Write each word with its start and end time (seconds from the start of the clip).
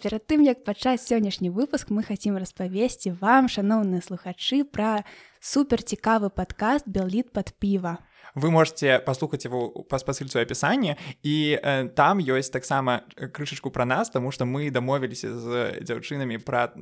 перад 0.00 0.26
тым 0.26 0.42
як 0.42 0.64
пачаць 0.64 1.04
сённяшні 1.04 1.50
выпуск 1.54 1.90
мы 1.94 2.02
хацім 2.02 2.34
распавесці 2.40 3.12
вам 3.20 3.46
шаноўныя 3.52 4.02
слухачы 4.02 4.64
пра 4.64 5.04
суперцікавы 5.38 6.32
падкаст 6.32 6.88
белліт 6.88 7.30
пад 7.36 7.52
піва 7.60 8.00
вы 8.34 8.50
можете 8.50 8.98
паслухаць 8.98 9.44
его 9.46 9.84
па 9.88 9.98
спасыльцу 9.98 10.40
опісання 10.40 10.96
і 11.22 11.58
э, 11.62 11.88
там 11.88 12.18
ёсць 12.18 12.50
таксама 12.50 13.02
крышачку 13.32 13.70
пра 13.70 13.84
нас 13.84 14.10
тому 14.10 14.32
что 14.32 14.44
мы 14.44 14.70
дамовіліся 14.70 15.34
з 15.34 15.80
дзяўчынамі 15.82 16.38
пра 16.38 16.72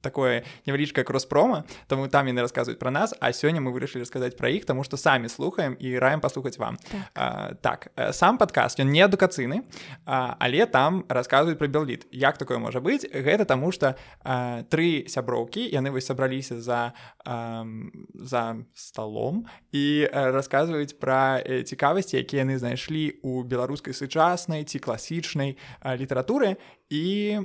такое 0.00 0.44
невялічкае 0.66 1.04
кроспрома 1.04 1.64
тому 1.86 2.08
там 2.08 2.26
яны 2.26 2.40
расказваюць 2.40 2.78
пра 2.78 2.90
нас 2.90 3.14
а 3.20 3.32
сёння 3.32 3.60
мы 3.60 3.72
вырашылі 3.72 4.04
сказаць 4.04 4.36
пра 4.36 4.48
іх 4.48 4.64
тому 4.64 4.84
что 4.84 4.96
самі 4.96 5.28
слухаем 5.28 5.76
і 5.80 5.98
раем 5.98 6.20
паслухаць 6.20 6.58
вам. 6.58 6.78
Так, 6.90 7.10
а, 7.14 7.54
так 7.54 7.92
э, 7.96 8.12
сам 8.12 8.38
падкаст 8.38 8.80
ён 8.80 8.88
не 8.90 9.02
адукацыйны 9.02 9.62
але 10.04 10.66
там 10.66 11.04
расказваюць 11.08 11.58
пра 11.58 11.68
белліт 11.68 12.06
як 12.10 12.38
такое 12.38 12.58
можа 12.58 12.80
быць 12.80 13.04
гэта 13.12 13.44
таму 13.44 13.72
что 13.72 13.96
тры 14.70 15.04
сяброўкі 15.08 15.60
яны 15.60 15.90
вось 15.90 16.06
сабраліся 16.06 16.60
за 16.60 16.92
а, 17.24 17.64
за 18.14 18.56
столом 18.74 19.46
і 19.72 20.08
расказваюць 20.12 20.59
расказваюць 20.60 21.00
пра 21.00 21.40
э, 21.40 21.64
цікавасці 21.64 22.20
якія 22.20 22.44
яны 22.44 22.58
знайшлі 22.60 23.16
ў 23.24 23.48
беларускай 23.48 23.96
сучаснай 23.96 24.64
ці 24.64 24.78
класічнай 24.78 25.56
літаратуры 25.96 26.60
і 26.90 27.38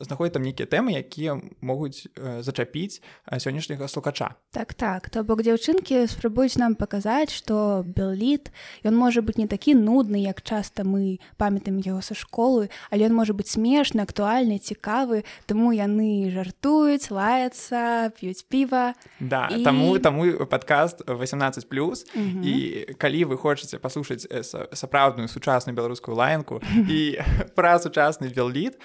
знаходзяць 0.00 0.36
там 0.36 0.44
нейкія 0.44 0.68
тэмы 0.68 1.00
якія 1.00 1.40
могуць 1.64 2.12
зачапіць 2.44 3.00
сённяшняга 3.24 3.88
слухача. 3.88 4.36
Так 4.52 4.76
так. 4.76 5.08
То 5.08 5.24
бок 5.24 5.40
дзяўчынкі 5.40 6.04
спрабуюць 6.12 6.60
нам 6.60 6.76
паказаць 6.76 7.32
што 7.32 7.82
белліт 7.88 8.52
ён 8.84 9.00
можа 9.00 9.24
быць 9.24 9.40
не 9.40 9.48
такі 9.48 9.72
нудны 9.72 10.20
як 10.20 10.44
часта 10.44 10.84
мы 10.84 11.24
памятаем 11.40 11.80
яго 11.80 12.04
са 12.04 12.12
школы 12.12 12.68
але 12.92 13.08
ён 13.08 13.16
можа 13.16 13.32
быць 13.32 13.56
смешны 13.56 14.04
актуальны 14.04 14.60
цікавы 14.60 15.24
таму 15.48 15.72
яны 15.72 16.28
жартуюць 16.28 17.08
лаяцца 17.08 18.12
п'юць 18.12 18.44
піва. 18.44 18.92
Да 19.24 19.48
і... 19.48 19.64
таму 19.64 19.96
таму 19.98 20.44
падкаст 20.44 21.00
18 21.08 21.64
плюс. 21.68 22.04
І 22.14 22.92
калі 23.00 23.32
вы 23.32 23.40
хочаце 23.40 23.80
паслушаць 23.80 24.28
сапраўдную 24.76 25.32
сучасную 25.32 25.72
беларускую 25.72 26.12
лаянку 26.12 26.60
і 26.92 27.16
пра 27.56 27.80
сучасны 27.80 28.33
белліт 28.34 28.78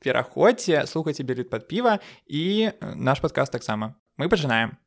пераходзьце 0.00 0.86
слухайце 0.86 1.26
беліт 1.26 1.50
пад 1.50 1.68
піва 1.68 1.98
і 2.26 2.70
наш 2.94 3.20
падказ 3.20 3.50
таксама 3.50 3.94
мы 4.16 4.30
пачынаем 4.30 4.78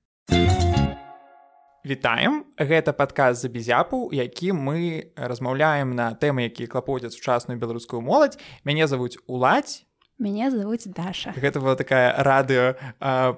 Вітаем 1.81 2.45
гэта 2.61 2.93
падказ 2.93 3.41
за 3.41 3.49
безяпу 3.49 4.13
які 4.13 4.53
мы 4.53 5.11
размаўляем 5.17 5.95
на 5.97 6.13
тэмы 6.13 6.45
якія 6.45 6.69
клапоцяць 6.69 7.17
сучасную 7.17 7.57
беларускую 7.57 8.05
моладзь. 8.05 8.37
Мяне 8.61 8.85
завуць 8.85 9.17
уладзь 9.25 9.89
Мяне 10.21 10.51
зовут 10.51 10.81
Даша. 10.85 11.33
Гэта 11.33 11.59
была 11.59 11.73
такая 11.75 12.13
радыё 12.13 12.77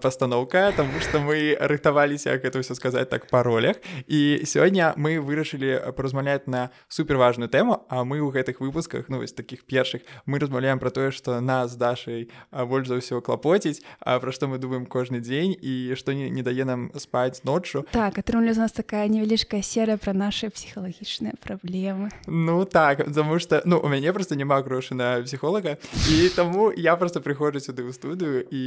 пастаноўка, 0.03 0.73
таму 0.75 0.99
што 0.99 1.23
мы 1.23 1.55
рыхтаваліся 1.55 2.35
гэта 2.35 2.59
ўсё 2.59 2.75
сказаць 2.75 3.07
так 3.07 3.31
па 3.31 3.39
ролях. 3.39 3.79
І 4.11 4.43
сёння 4.43 4.91
мы 4.99 5.23
вырашылі 5.23 5.95
паразмаўляць 5.95 6.43
на 6.51 6.75
суперважную 6.91 7.47
тэму, 7.47 7.87
а 7.87 8.03
мы 8.03 8.19
ў 8.19 8.35
гэтых 8.35 8.59
выпусках 8.59 9.07
ну 9.07 9.23
вось 9.23 9.31
такіх 9.31 9.63
першых 9.63 10.03
мы 10.27 10.43
размаўляем 10.43 10.75
пра 10.75 10.91
тое, 10.91 11.15
што 11.15 11.39
нас 11.39 11.71
дашай 11.79 12.27
больш 12.51 12.91
за 12.91 12.99
ўсё 12.99 13.23
клапоціць, 13.23 13.79
пра 14.03 14.31
што 14.35 14.51
мы 14.51 14.59
думаем 14.59 14.83
кожны 14.83 15.23
дзень 15.23 15.55
і 15.55 15.95
што 15.95 16.11
не, 16.11 16.27
не 16.27 16.43
дае 16.43 16.67
нам 16.67 16.91
спаць 16.99 17.47
ноччу. 17.47 17.87
Так 17.95 18.19
атрымлю 18.19 18.51
з 18.51 18.59
нас 18.59 18.75
такая 18.75 19.07
невялічкая 19.07 19.63
серыя 19.63 19.95
пра 19.95 20.11
нашы 20.11 20.51
псіхалагічныя 20.51 21.39
праблемы. 21.39 22.11
Ну 22.27 22.67
так, 22.67 23.07
заму 23.07 23.39
што 23.39 23.63
ну, 23.63 23.79
у 23.79 23.88
мяне 23.88 24.11
проста 24.11 24.35
няма 24.35 24.59
грошы 24.59 24.99
на 24.99 25.23
псіхолага 25.23 25.79
і 26.11 26.27
таму 26.35 26.72
я 26.75 26.95
просто 26.95 27.22
прыходжу 27.22 27.59
сюды 27.59 27.84
ў 27.84 27.94
студыю 27.94 28.45
і 28.50 28.63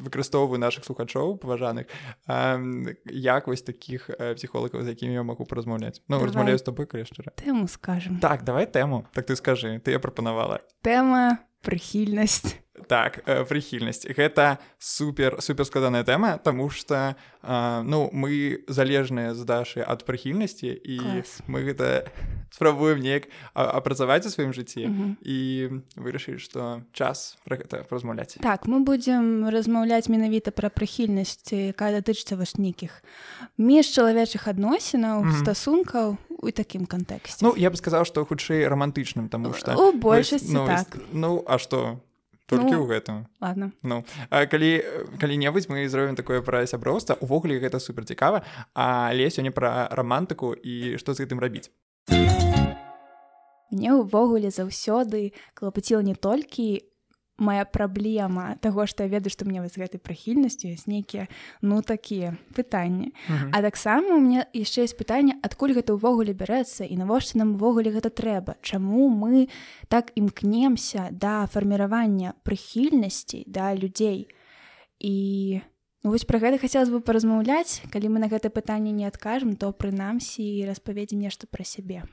выкарыстоўваю 0.00 0.60
наших 0.60 0.84
слухачоў 0.84 1.36
паважаных 1.40 1.86
як 3.06 3.46
вось 3.46 3.62
таких 3.62 4.10
псіхолагаў 4.10 4.82
з 4.82 4.94
якімі 4.94 5.14
я 5.14 5.22
могу 5.22 5.44
паразмаўляць 5.44 6.02
Ну 6.08 6.20
размаўляю 6.20 6.58
з 6.58 6.66
тобой 6.66 6.86
крэшчара 6.86 7.32
тэму 7.36 7.68
скажем 7.68 8.20
так 8.20 8.44
давай 8.44 8.66
тэму 8.66 9.06
так 9.12 9.26
ты 9.26 9.36
скажы 9.36 9.80
ты 9.80 9.90
я 9.90 10.00
прапанавала 10.00 10.60
тэма 10.82 11.42
прыхільнасць 11.62 12.56
так 12.86 13.22
э, 13.26 13.44
прыхільнасць 13.44 14.06
гэта 14.06 14.58
супер 14.78 15.40
супер 15.40 15.64
складаная 15.64 16.04
тэма 16.04 16.38
тому 16.38 16.70
что 16.70 17.16
э, 17.42 17.82
ну 17.84 18.10
мы 18.12 18.64
залежныя 18.68 19.34
з 19.34 19.44
дашы 19.44 19.84
ад 19.86 20.04
прыхільнасці 20.04 20.70
і 20.70 20.98
Клас. 20.98 21.42
мы 21.46 21.62
гэта 21.62 22.10
спрабуем 22.50 23.00
неяк 23.00 23.28
апрацаваць 23.54 24.26
у 24.26 24.30
сваім 24.30 24.52
жыцці 24.52 24.86
uh 24.86 24.90
-huh. 24.90 25.14
і 25.22 25.38
вырашылі 25.96 26.38
што 26.38 26.82
час 26.92 27.38
пра 27.44 27.56
гэта 27.56 27.84
размаўляць 27.90 28.38
так 28.40 28.66
мы 28.66 28.80
будзем 28.84 29.48
размаўляць 29.48 30.08
менавіта 30.08 30.50
пра 30.50 30.68
прыхільнасць 30.68 31.52
якая 31.52 32.00
датычыцца 32.00 32.36
ваш 32.36 32.56
нейкіх 32.56 33.02
між 33.58 33.86
чалавечых 33.86 34.48
адносінаў 34.48 35.22
uh 35.22 35.26
-huh. 35.26 35.40
стасункаў 35.40 36.16
у 36.42 36.50
такім 36.50 36.86
кантэксце 36.86 37.44
Ну 37.44 37.54
я 37.56 37.70
бы 37.70 37.76
сказаў 37.76 38.04
што 38.04 38.24
хутчэй 38.24 38.68
рамантычным 38.68 39.28
тому 39.28 39.52
что 39.52 39.76
у 39.76 39.92
большасці 39.92 40.52
ну, 40.52 40.66
так 40.66 40.98
ну 41.12 41.44
а 41.46 41.58
што 41.58 42.00
толькі 42.50 42.74
ў 42.74 42.82
Ну, 42.82 42.90
гэтым 42.90 43.16
ладно. 43.40 43.70
Ну 43.86 44.02
а 44.28 44.44
калі 44.50 44.82
калі-небудзь 45.22 45.70
мы 45.70 45.86
зробім 45.86 46.18
такое 46.18 46.42
пра 46.42 46.66
сяброўства 46.66 47.14
увогуле 47.22 47.62
гэта 47.62 47.78
супер 47.78 48.02
цікава 48.04 48.42
але 48.74 49.30
сёння 49.30 49.54
пра 49.54 49.86
рамантыку 49.94 50.52
і 50.58 50.98
што 50.98 51.14
з 51.14 51.22
гэтым 51.22 51.38
рабіць 51.38 51.70
Мне 53.70 53.94
ўвогуле 53.94 54.50
заўсёды 54.50 55.30
клапаціла 55.54 56.02
не 56.02 56.18
толькі 56.18 56.89
моя 57.40 57.64
праблема 57.64 58.56
таго 58.60 58.86
што 58.86 59.04
я 59.04 59.08
ведаю 59.08 59.32
што 59.32 59.48
мне 59.48 59.64
вось 59.64 59.80
гэтай 59.80 59.98
прыхільнасцю 59.98 60.70
ёсць 60.70 60.86
нейкія 60.86 61.26
ну 61.62 61.82
такія 61.82 62.36
пытанні. 62.54 63.12
А 63.52 63.62
таксама 63.62 64.16
у 64.16 64.20
меня 64.20 64.46
яшчэ 64.52 64.84
есть 64.84 65.00
пытанне 65.00 65.40
адкуль 65.42 65.72
гэта 65.72 65.96
ўвогуле 65.96 66.36
бярэцца 66.36 66.84
і 66.84 66.94
навошта 67.00 67.40
нам 67.40 67.56
увогуле 67.56 67.90
гэта 67.90 68.12
трэба? 68.12 68.60
Чаму 68.62 69.08
мы 69.08 69.48
так 69.88 70.12
імкнемся 70.14 71.08
да 71.10 71.46
фарміравання 71.46 72.34
прыхільнасцей 72.44 73.44
да 73.48 73.74
людзей? 73.74 74.28
І 75.00 75.60
ну, 76.04 76.12
вось 76.12 76.28
пра 76.28 76.38
гэта 76.38 76.60
хацелось 76.60 76.92
бы 76.92 77.00
паразмаўляць. 77.00 77.80
Калі 77.88 78.12
мы 78.12 78.20
на 78.20 78.28
гэта 78.28 78.52
пытанне 78.52 78.92
не 78.92 79.08
адкажам 79.08 79.56
то 79.56 79.72
прынамсі 79.72 80.68
распаведзем 80.68 81.24
нешта 81.24 81.48
пра 81.48 81.64
сябе 81.64 82.04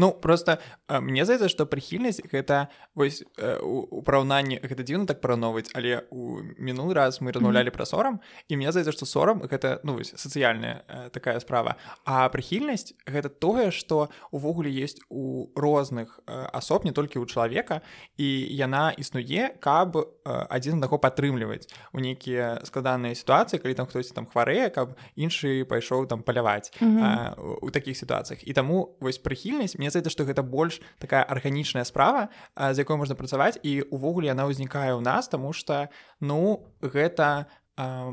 Ну 0.00 0.12
просто 0.12 0.58
э, 0.88 1.00
мне 1.00 1.26
здаецца 1.28 1.52
што 1.52 1.66
прыхільнасць 1.68 2.24
гэта 2.32 2.72
вось 2.96 3.20
э, 3.36 3.60
у 3.60 4.00
параўнанні 4.00 4.56
гэта 4.64 4.80
дзіўна 4.80 5.04
так 5.04 5.20
параўноўваць 5.20 5.68
але 5.76 6.08
у 6.08 6.40
мінулы 6.56 6.96
раз 6.96 7.20
мы 7.20 7.36
размаўлялі 7.36 7.68
пра 7.68 7.84
сорам 7.84 8.16
і 8.48 8.56
мне 8.56 8.72
здаецца 8.72 8.96
што 8.96 9.04
сорам 9.04 9.44
гэта 9.44 9.84
ну 9.84 10.00
вось 10.00 10.16
сацыяльная 10.16 10.88
э, 10.88 11.10
такая 11.12 11.36
справа 11.44 11.76
а 12.08 12.24
прыхільнасць 12.32 12.96
гэта 13.04 13.28
тое 13.28 13.68
што 13.76 14.08
увогуле 14.32 14.72
есть 14.72 15.04
у 15.12 15.52
розных 15.52 16.16
асоб 16.24 16.88
не 16.88 16.96
толькі 16.96 17.20
ў 17.20 17.28
чалавека 17.28 17.84
і 18.16 18.28
яна 18.56 18.96
існуе 18.96 19.52
каб 19.60 20.00
адзін 20.24 20.80
аднаго 20.80 20.96
падтрымліваць 20.96 21.68
у 21.92 22.00
нейкія 22.00 22.64
складаныя 22.64 23.12
сітуацыі 23.12 23.60
калі 23.60 23.76
там 23.76 23.84
хтосьці 23.84 24.16
там 24.16 24.24
хварэе 24.24 24.72
каб 24.72 24.96
іншы 25.12 25.68
пайшоў 25.68 26.08
там 26.08 26.24
паляваць 26.24 26.72
mm 26.80 26.88
-hmm. 26.88 27.60
у 27.60 27.68
такіх 27.70 28.00
сітуацыях 28.00 28.48
і 28.48 28.52
таму 28.56 28.96
вось 29.00 29.20
прыхільнасць 29.20 29.76
мне 29.76 29.89
здаецца 29.90 30.12
што 30.12 30.24
гэта 30.24 30.42
больш 30.42 30.80
такая 30.98 31.22
арганічная 31.22 31.84
справа 31.84 32.28
з 32.56 32.78
якой 32.82 32.96
можна 32.96 33.14
працаваць 33.14 33.58
і 33.62 33.82
увогуле 33.90 34.30
яна 34.30 34.46
ўзнікае 34.46 34.94
ў 34.96 35.02
нас 35.02 35.28
тому 35.28 35.52
что 35.52 35.88
ну 36.20 36.64
гэта 36.80 37.50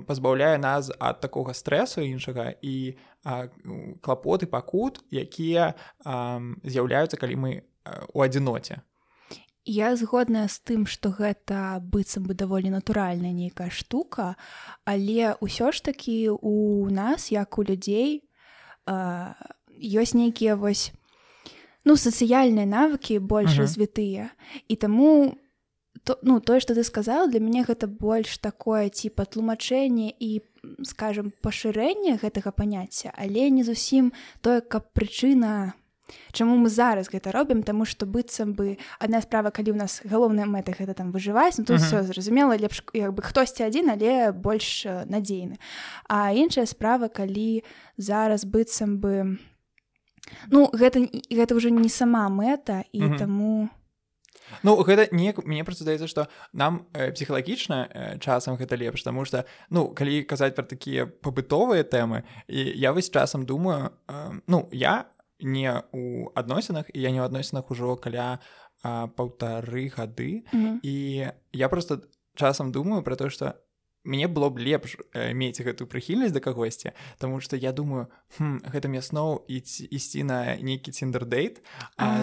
пазбаўляе 0.07 0.57
нас 0.57 0.91
ад 0.99 1.19
такога 1.21 1.53
стрэсу 1.53 2.01
іншага 2.01 2.53
і 2.61 2.97
клапоты 4.01 4.47
пакут 4.47 5.03
якія 5.11 5.73
з'яўляюцца 6.63 7.17
калі 7.17 7.35
мы 7.35 7.51
у 8.13 8.21
адзіноце 8.21 8.83
Я 9.67 9.99
згодная 9.99 10.47
з 10.47 10.63
тым, 10.63 10.87
што 10.87 11.11
гэта 11.11 11.83
быццам 11.83 12.23
бы 12.23 12.31
даволі 12.31 12.71
натуральная 12.71 13.35
нейкая 13.35 13.67
штука, 13.67 14.39
але 14.87 15.35
ўсё 15.43 15.75
ж 15.75 15.83
такі 15.83 16.31
у 16.31 16.87
нас 16.87 17.35
як 17.35 17.59
у 17.59 17.67
людзей 17.67 18.23
ёсць 18.87 20.15
нейкія 20.15 20.55
вось 20.55 20.95
ну 21.87 21.95
сацыяльныя 21.95 22.67
навыкі 22.67 23.19
больш 23.23 23.55
развітыя 23.55 24.29
і 24.67 24.75
таму 24.75 25.39
то, 26.03 26.19
ну 26.21 26.39
тое 26.39 26.59
што 26.59 26.75
ты 26.75 26.83
сказала 26.83 27.31
для 27.31 27.39
мяне 27.39 27.63
гэта 27.63 27.87
больш 27.87 28.37
такое 28.43 28.91
ці 28.91 29.09
патлумачэнне 29.15 30.11
і 30.11 30.43
скажем 30.83 31.31
пашырэнне 31.41 32.19
гэтага 32.19 32.51
паняцця 32.51 33.15
але 33.15 33.49
не 33.49 33.63
зусім 33.63 34.11
тое 34.41 34.61
каб 34.61 34.91
прычына 34.91 35.73
Чаму 36.31 36.55
мы 36.55 36.69
зараз 36.71 37.09
гэта 37.11 37.31
робім 37.35 37.63
таму 37.67 37.83
што 37.83 38.07
быццам 38.07 38.53
бы 38.55 38.77
адна 38.99 39.19
справа 39.19 39.51
калі 39.51 39.75
ў 39.75 39.77
нас 39.83 39.99
галоўная 40.07 40.47
мэта 40.47 40.71
гэта 40.71 40.95
там 40.95 41.11
выжываць 41.11 41.59
ну, 41.59 41.65
тут 41.67 41.83
все 41.83 42.03
зразумела 42.03 42.55
лепш 42.55 42.83
як 42.95 43.11
бы 43.11 43.23
хтосьці 43.23 43.67
адзін 43.67 43.91
але 43.91 44.31
больш 44.31 44.87
надзейны. 44.87 45.59
А 46.07 46.31
іншая 46.31 46.63
справа 46.63 47.11
калі 47.11 47.63
зараз 47.99 48.47
быццам 48.47 49.03
бы 49.03 49.35
ну 50.51 50.69
гэта 50.73 50.99
гэта 51.31 51.55
ўжо 51.55 51.69
не 51.69 51.89
сама 51.89 52.29
мэта 52.29 52.83
і 52.91 53.01
mm 53.01 53.09
-hmm. 53.09 53.17
таму 53.17 53.69
Ну 54.63 54.81
гэта 54.83 55.07
не 55.11 55.33
мне 55.45 55.63
просто 55.63 55.83
здаецца 55.83 56.07
што 56.07 56.27
нам 56.53 56.85
э, 56.93 57.11
псіхалагічна 57.11 57.89
э, 57.89 58.19
часам 58.19 58.57
гэта 58.57 58.77
лепш 58.77 59.03
таму 59.03 59.25
што 59.25 59.43
ну 59.69 59.93
калі 59.93 60.23
казаць 60.23 60.55
пра 60.55 60.63
такія 60.63 61.05
пабытовыя 61.05 61.83
тэмы 61.83 62.23
і 62.47 62.79
я 62.79 62.91
вось 62.91 63.09
часам 63.09 63.45
думаю 63.45 63.91
э, 64.07 64.39
ну 64.47 64.69
я 64.71 65.05
не 65.39 65.83
у 65.91 66.31
адносінах 66.35 66.89
і 66.93 67.01
я 67.01 67.11
не 67.11 67.19
ў 67.19 67.25
адносінах 67.25 67.71
ужо 67.71 67.95
каля 67.95 68.39
паўтары 68.83 69.89
гады 69.89 70.43
mm 70.53 70.59
-hmm. 70.63 70.79
і 70.83 71.27
я 71.53 71.69
просто 71.69 72.01
часам 72.35 72.71
думаю 72.71 73.03
про 73.03 73.15
то 73.15 73.29
што 73.29 73.53
мне 74.03 74.27
было 74.27 74.49
б 74.49 74.59
лепш 74.59 74.97
э, 75.13 75.33
мець 75.33 75.59
гэтую 75.59 75.87
прыхільнасць 75.87 76.33
да 76.33 76.39
кагосьці 76.39 76.91
Таму 77.19 77.41
что 77.41 77.55
я 77.55 77.71
думаю 77.71 78.07
хм, 78.37 78.59
гэта 78.63 78.87
мне 78.87 79.01
сноў 79.01 79.43
ісці 79.47 80.23
на 80.23 80.55
нейкі 80.59 80.91
ціндердейт 80.91 81.63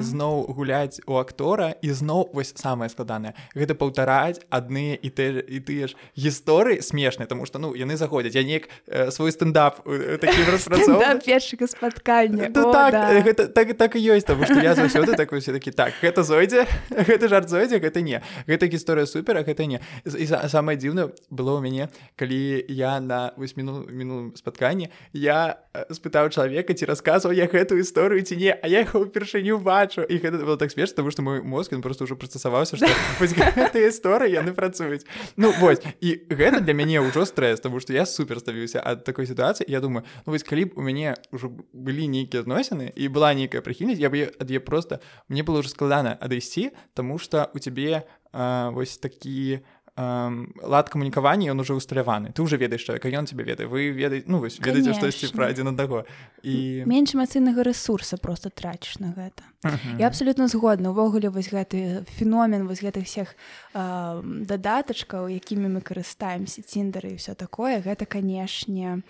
зноў 0.00 0.48
гуляць 0.52 1.00
у 1.06 1.16
актора 1.18 1.74
і 1.82 1.90
зноў 1.92 2.30
вось 2.32 2.52
самае 2.56 2.88
складанае. 2.88 3.34
Гэта 3.54 3.74
паўтараць 3.74 4.40
адны 4.50 4.94
і 4.96 5.08
ты 5.10 5.40
і 5.40 5.60
тыя 5.60 5.88
ж 5.88 5.96
гісторыі 6.16 6.80
смешныя 6.80 7.26
тому 7.26 7.46
что 7.46 7.58
ну 7.58 7.74
яны 7.74 7.96
заходзяць. 7.96 8.34
Я 8.34 8.44
неяк 8.44 8.68
э, 8.86 9.10
свой 9.10 9.32
стендап 9.32 9.80
э, 9.86 10.18
першага 11.24 11.66
спаткання. 11.66 12.52
Ну, 12.54 12.72
так, 12.72 12.92
да. 12.92 13.20
гэта 13.20 13.48
так 13.48 13.74
так 13.76 13.96
і 13.96 14.00
ёсць 14.00 14.24
тому 14.24 14.44
что 14.44 14.60
я 14.60 14.74
заўсёды 14.74 15.16
такой 15.16 15.40
все-таки 15.40 15.70
так 15.70 15.92
гэта 16.02 16.22
зойдзе 16.22 16.66
гэта 16.90 17.28
жарт 17.28 17.48
зойдзе 17.48 17.78
гэта 17.78 18.00
не. 18.00 18.22
Гэта 18.46 18.66
гісторыя 18.66 19.06
супер 19.06 19.36
а 19.36 19.42
гэта 19.42 19.66
не 19.66 19.80
і 20.04 20.26
самае 20.26 20.76
дзіўна 20.76 21.10
было 21.30 21.58
ў 21.58 21.60
мяне 21.64 21.73
мяне 21.74 21.88
калі 22.16 22.64
я 22.68 23.00
на 23.00 23.32
вось 23.36 23.56
міну 23.56 23.86
мінулым 23.90 24.36
спатканні 24.36 24.90
я 25.12 25.58
э, 25.74 25.90
спытаў 25.90 26.30
чалавека 26.30 26.74
ці 26.74 26.86
расказваў 26.86 27.34
я 27.34 27.46
гэтую 27.50 27.82
гісторыю 27.82 28.22
ці 28.22 28.38
не 28.38 28.54
а 28.54 28.66
я 28.70 28.86
яго 28.86 29.04
ўпершыню 29.04 29.58
бачу. 29.58 30.06
І 30.06 30.18
гэта 30.22 30.38
было 30.38 30.56
так 30.56 30.70
смеш 30.70 30.94
тому 30.94 31.10
што 31.10 31.22
мой 31.22 31.42
мозг 31.42 31.74
ён 31.74 31.82
просто 31.82 32.06
ўжо 32.06 32.14
прыстасаваўся 32.14 32.78
што 32.78 32.86
гэтыя 33.18 33.90
гісторыі 33.90 34.30
яны 34.30 34.54
працуюць. 34.54 35.02
Ну 35.36 35.50
вось 35.58 35.82
і 36.00 36.22
гэта 36.30 36.62
для 36.62 36.74
мяне 36.74 37.02
ўжо 37.02 37.26
стрэс 37.26 37.60
тому 37.60 37.80
што 37.80 37.92
я 37.92 38.06
супер 38.06 38.38
ставіўся 38.38 38.78
ад 38.78 39.04
такой 39.04 39.26
сітуацыі. 39.26 39.66
Я 39.68 39.80
думаю 39.80 40.06
ну, 40.26 40.32
вось 40.32 40.46
калі 40.46 40.70
б 40.70 40.78
у 40.78 40.82
мяне 40.82 41.18
ўжо 41.34 41.50
былі 41.72 42.06
нейкія 42.06 42.46
адносіны 42.46 42.92
і 42.94 43.08
была 43.08 43.34
нейкая 43.34 43.64
прыхільнасць 43.64 43.98
я 43.98 44.10
бы 44.10 44.30
ад 44.30 44.50
е 44.50 44.60
просто 44.60 45.00
мне 45.28 45.42
было 45.42 45.64
ўжо 45.64 45.74
складана 45.74 46.14
адысці 46.14 46.70
тому 46.94 47.18
что 47.18 47.50
у 47.54 47.58
цябе 47.58 48.06
вось 48.34 48.98
такі 48.98 49.60
лад 49.96 50.88
камунікавання 50.90 51.54
ён 51.54 51.60
уже 51.60 51.74
усталяваны 51.74 52.32
ты 52.34 52.42
уже 52.42 52.56
ведаеш 52.56 52.82
чалавека 52.82 53.08
ён 53.08 53.30
тебе 53.30 53.44
ведае 53.44 53.70
вы 53.70 53.94
ведаеце 53.94 54.26
ну 54.26 54.42
вось 54.42 54.58
ведаеце 54.58 54.94
штосьці 54.94 55.30
пра 55.30 55.54
адзін 55.54 55.70
аднаго 55.70 56.02
і 56.42 56.82
менш 56.82 57.14
эмацыйнага 57.14 57.62
ресурса 57.62 58.18
просто 58.18 58.50
трачыш 58.50 58.98
на 58.98 59.14
гэта 59.14 59.46
uh 59.64 59.70
-huh. 59.70 60.00
я 60.00 60.06
абсолютно 60.06 60.48
згодна. 60.48 60.90
Увогуле 60.90 61.28
вось 61.28 61.52
гэты 61.52 62.04
феномен 62.18 62.66
вось 62.66 62.82
гэтых 62.82 63.04
всех 63.04 63.36
э, 63.74 64.46
дадатачкаў 64.46 65.28
якімі 65.28 65.68
мы 65.68 65.80
карыстаемся 65.80 66.62
ціндары 66.62 67.12
і 67.12 67.14
все 67.14 67.34
такое 67.34 67.80
гэта 67.80 68.06
канешне 68.06 69.02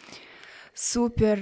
супер 0.75 1.39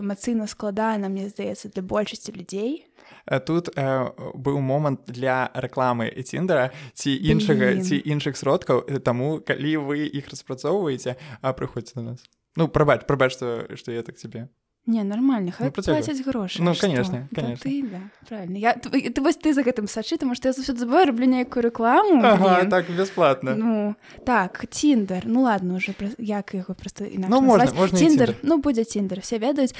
эмацыйна 0.00 0.46
складана 0.46 1.08
мне 1.08 1.28
здаецца 1.28 1.68
для 1.68 1.82
большасці 1.82 2.32
людзей 2.32 2.86
Э, 3.26 3.40
тут 3.40 3.70
э, 3.76 4.12
быў 4.34 4.60
момант 4.60 5.04
для 5.06 5.50
рэкламы 5.54 6.08
і 6.08 6.22
ціндера 6.22 6.70
ці 6.92 7.12
іншага 7.12 7.80
ці 7.80 7.96
іншых 7.96 8.36
сродкаў 8.36 8.84
э, 8.84 9.00
таму 9.00 9.40
калі 9.40 9.76
вы 9.88 10.04
іх 10.04 10.28
распрацоўваеце 10.28 11.16
а 11.40 11.52
прыходзьце 11.52 12.00
на 12.00 12.12
нас. 12.12 12.24
Ну 12.56 12.68
прабач 12.68 13.06
прабач 13.08 13.32
што 13.32 13.64
што 13.76 13.92
я 13.92 14.02
так 14.02 14.20
цябе 14.20 14.48
Не 14.86 15.02
нормально 15.02 15.52
ну, 15.58 15.70
плацяць 15.70 16.20
грошы 16.20 16.62
Ну 16.62 16.74
конечно, 16.74 17.26
конечно. 17.34 17.56
Да, 17.64 17.70
ты, 17.70 17.82
да, 17.82 18.00
правильно. 18.28 18.58
Я 18.58 18.74
ты, 18.74 19.10
ты 19.10 19.20
вось 19.22 19.36
ты 19.36 19.54
за 19.54 19.62
гэтым 19.62 19.88
сачы 19.88 20.18
тому 20.18 20.34
что 20.34 20.48
я 20.48 20.52
заўсёды 20.52 20.80
забываю 20.80 21.06
раблю 21.06 21.24
нейкую 21.24 21.62
рэкламу 21.62 22.22
ага, 22.22 22.68
так 22.68 22.90
бесплатно. 22.90 23.54
Ну 23.56 23.96
так 24.26 24.66
ціндер 24.70 25.22
ну 25.24 25.42
ладно 25.42 25.76
уже 25.76 25.94
як 26.18 26.54
яго 26.54 26.74
просто 26.74 27.06
ну, 27.14 27.40
можна, 27.40 27.72
можна 27.72 27.98
ціндер 27.98 28.34
ну 28.42 28.58
будзе 28.58 28.84
ціндер 28.84 29.20
все 29.20 29.38
ведаюць 29.38 29.74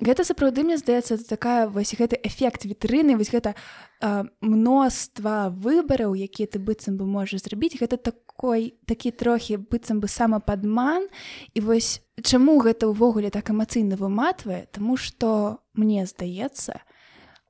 гэта 0.00 0.24
сапраўды 0.24 0.64
мне 0.64 0.76
здаецца 0.80 1.20
такая 1.28 1.68
вось 1.68 1.92
гэты 1.94 2.16
эфект 2.24 2.64
вітрыны 2.64 3.16
вось 3.20 3.30
гэта 3.30 3.54
э, 4.00 4.24
мноства 4.40 5.52
выбараў 5.52 6.16
якія 6.16 6.48
ты 6.48 6.58
быццам 6.58 6.96
бы 6.96 7.04
можаш 7.04 7.44
зрабіць. 7.44 7.76
Гэта 7.76 7.96
такой 7.96 8.74
такі 8.86 9.12
трохі 9.12 9.60
быццам 9.60 10.00
бы 10.00 10.08
самападман. 10.08 11.08
І 11.54 11.60
вось 11.60 12.00
чаму 12.22 12.58
гэта 12.64 12.88
ўвогуле 12.88 13.30
так 13.30 13.52
эмацыйна 13.52 14.00
выматвае? 14.00 14.66
Таму 14.72 14.96
што 14.96 15.60
мне 15.76 16.06
здаецца 16.06 16.80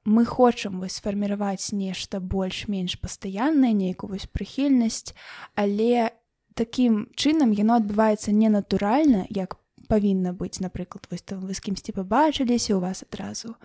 мы 0.05 0.25
хочам 0.25 0.81
вось 0.81 0.97
сфарміраваць 0.97 1.73
нешта 1.73 2.21
больш-менш 2.21 2.97
пастаяннае 3.01 3.73
нейкую 3.77 4.17
вось 4.17 4.25
прыхільнасць 4.27 5.13
але 5.55 6.11
такім 6.57 7.09
чынам 7.15 7.53
яно 7.53 7.77
адбываецца 7.81 8.33
ненатуральна 8.33 9.27
як 9.29 9.60
павінна 9.91 10.33
быць 10.33 10.63
напрыклад 10.63 11.11
вось 11.11 11.27
там 11.27 11.43
вы 11.43 11.55
з 11.59 11.61
кімсьці 11.67 11.97
пабачыліся 11.99 12.79
у 12.79 12.81
вас 12.81 13.03
адразу 13.03 13.57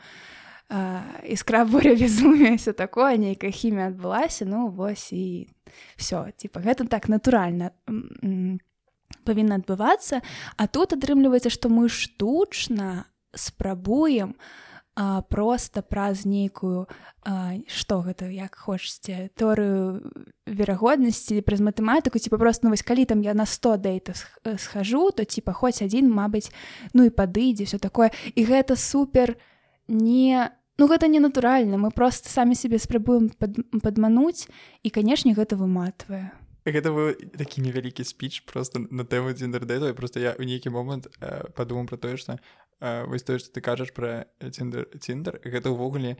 іскра 1.24 1.66
боря 1.70 1.94
везумеся 1.94 2.74
такое 2.84 3.18
нейкая 3.22 3.54
хімія 3.54 3.94
адбылася 3.94 4.50
ну 4.50 4.68
вось 4.74 5.14
і 5.14 5.48
все 5.96 6.34
типа 6.38 6.66
гэта 6.66 6.90
так 6.90 7.06
натуральна 7.10 7.72
павінна 9.24 9.62
адбывацца 9.62 10.26
а 10.58 10.68
тут 10.68 10.98
атрымліваецца 10.98 11.54
што 11.54 11.70
мы 11.70 11.90
штучна 11.90 13.06
спрабуем 13.36 14.34
у 14.34 14.65
а, 14.96 15.22
просто 15.22 15.82
праз 15.82 16.26
нейкую 16.26 16.88
што 17.68 18.00
гэта 18.06 18.30
як 18.32 18.56
хочаце 18.56 19.30
торыю 19.36 20.08
верагоднасці 20.46 21.42
праз 21.42 21.60
матэматыку 21.60 22.22
ці 22.22 22.30
папросту 22.30 22.68
ну, 22.68 22.72
вось 22.72 22.86
калі 22.86 23.04
там 23.06 23.20
я 23.26 23.34
на 23.34 23.46
100 23.46 23.76
дэйтаў 23.82 24.16
схожу 24.56 25.12
то 25.12 25.26
ці 25.26 25.42
паходзь 25.42 25.84
адзін 25.84 26.08
Мабыць 26.08 26.54
ну 26.94 27.04
і 27.04 27.12
падыдзе 27.12 27.66
все 27.66 27.78
такое. 27.78 28.16
І 28.36 28.46
гэта 28.46 28.80
супер 28.80 29.36
не 29.88 30.48
ну 30.78 30.88
гэта 30.88 31.08
не 31.08 31.20
натуральна 31.20 31.78
мы 31.78 31.92
просто 31.92 32.30
самі 32.30 32.56
сябе 32.56 32.80
спрабуем 32.80 33.30
пад, 33.36 33.60
падмануць 33.84 34.48
і 34.84 34.90
канешне 34.90 35.36
гэта 35.36 35.60
выматвае. 35.60 36.32
Гэта 36.66 36.90
быў 36.90 37.14
такі 37.38 37.62
невялікі 37.62 38.02
спіч 38.02 38.42
просто 38.50 38.80
на 38.80 39.04
тэму 39.04 39.36
дзіндердэту 39.36 39.94
просто 39.94 40.24
я 40.24 40.34
ў 40.34 40.46
нейкі 40.50 40.72
момант 40.72 41.12
э, 41.20 41.52
падумаў 41.54 41.86
про 41.86 41.98
тое 41.98 42.18
што 42.18 42.38
э, 42.38 42.65
вось 42.80 43.24
тое 43.24 43.40
што 43.40 43.52
ты 43.52 43.62
кажаш 43.62 43.94
пра 43.94 44.28
ціндер 44.40 44.88
ціндер 45.00 45.40
гэта 45.44 45.72
ўвогуле 45.72 46.18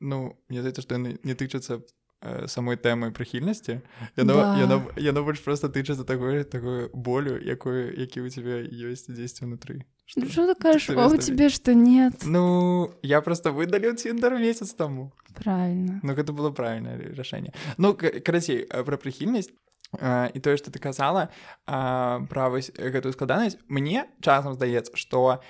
ну 0.00 0.40
мне 0.48 0.60
здаецца 0.64 0.82
што 0.82 0.96
яны 0.96 1.18
не 1.22 1.34
тычацца 1.34 1.80
э, 1.80 2.46
самой 2.48 2.76
тэмы 2.76 3.12
прыхільнасці 3.12 3.80
яно, 4.16 4.34
да. 4.34 4.56
яно, 4.58 4.82
яно 4.96 5.24
больш 5.24 5.44
просто 5.44 5.68
тычацца 5.68 6.04
такое 6.04 6.44
такое 6.44 6.88
болю 6.94 7.36
якое 7.36 7.92
які 7.92 8.24
у 8.24 8.28
цябе 8.28 8.64
ёсць 8.64 9.08
дзесьці 9.08 9.44
ўнутры 9.44 9.84
Ну, 10.16 10.26
что 10.26 10.52
ты 10.52 10.60
кажешь, 10.60 10.90
а 10.90 11.06
у 11.06 11.16
тебя 11.16 11.48
что 11.48 11.72
нет? 11.72 12.24
Ну, 12.24 12.92
я 13.00 13.20
просто 13.20 13.52
выдалил 13.52 13.94
Тиндер 13.94 14.34
месяц 14.38 14.74
тому. 14.74 15.12
Правильно. 15.36 16.00
Ну, 16.02 16.12
это 16.12 16.32
было 16.32 16.50
правильное 16.50 16.98
решение. 16.98 17.52
Ну, 17.76 17.96
короче, 18.24 18.66
про 18.84 18.96
прихильность 18.96 19.52
і 19.98 20.38
тое 20.38 20.54
што 20.56 20.70
ты 20.70 20.78
казала 20.78 21.28
пра 21.66 22.46
вось 22.46 22.70
гэтую 22.70 23.10
складанасць 23.10 23.58
мне 23.66 24.06
часам 24.22 24.54
здаецца 24.54 24.94
што 24.94 25.42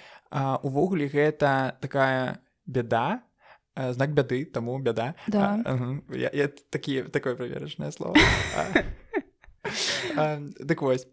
увогуле 0.62 1.08
гэта 1.08 1.76
такая 1.80 2.40
беда 2.66 3.22
знак 3.76 4.14
бяды 4.14 4.44
таму 4.44 4.78
бяда. 4.78 5.14
Да. 5.26 5.58
я, 6.10 6.30
я 6.32 6.48
такі 6.48 7.02
такое 7.02 7.34
праверачнае 7.34 7.92
слово. 7.92 8.16
Дык 10.60 10.82
вось. 10.82 11.06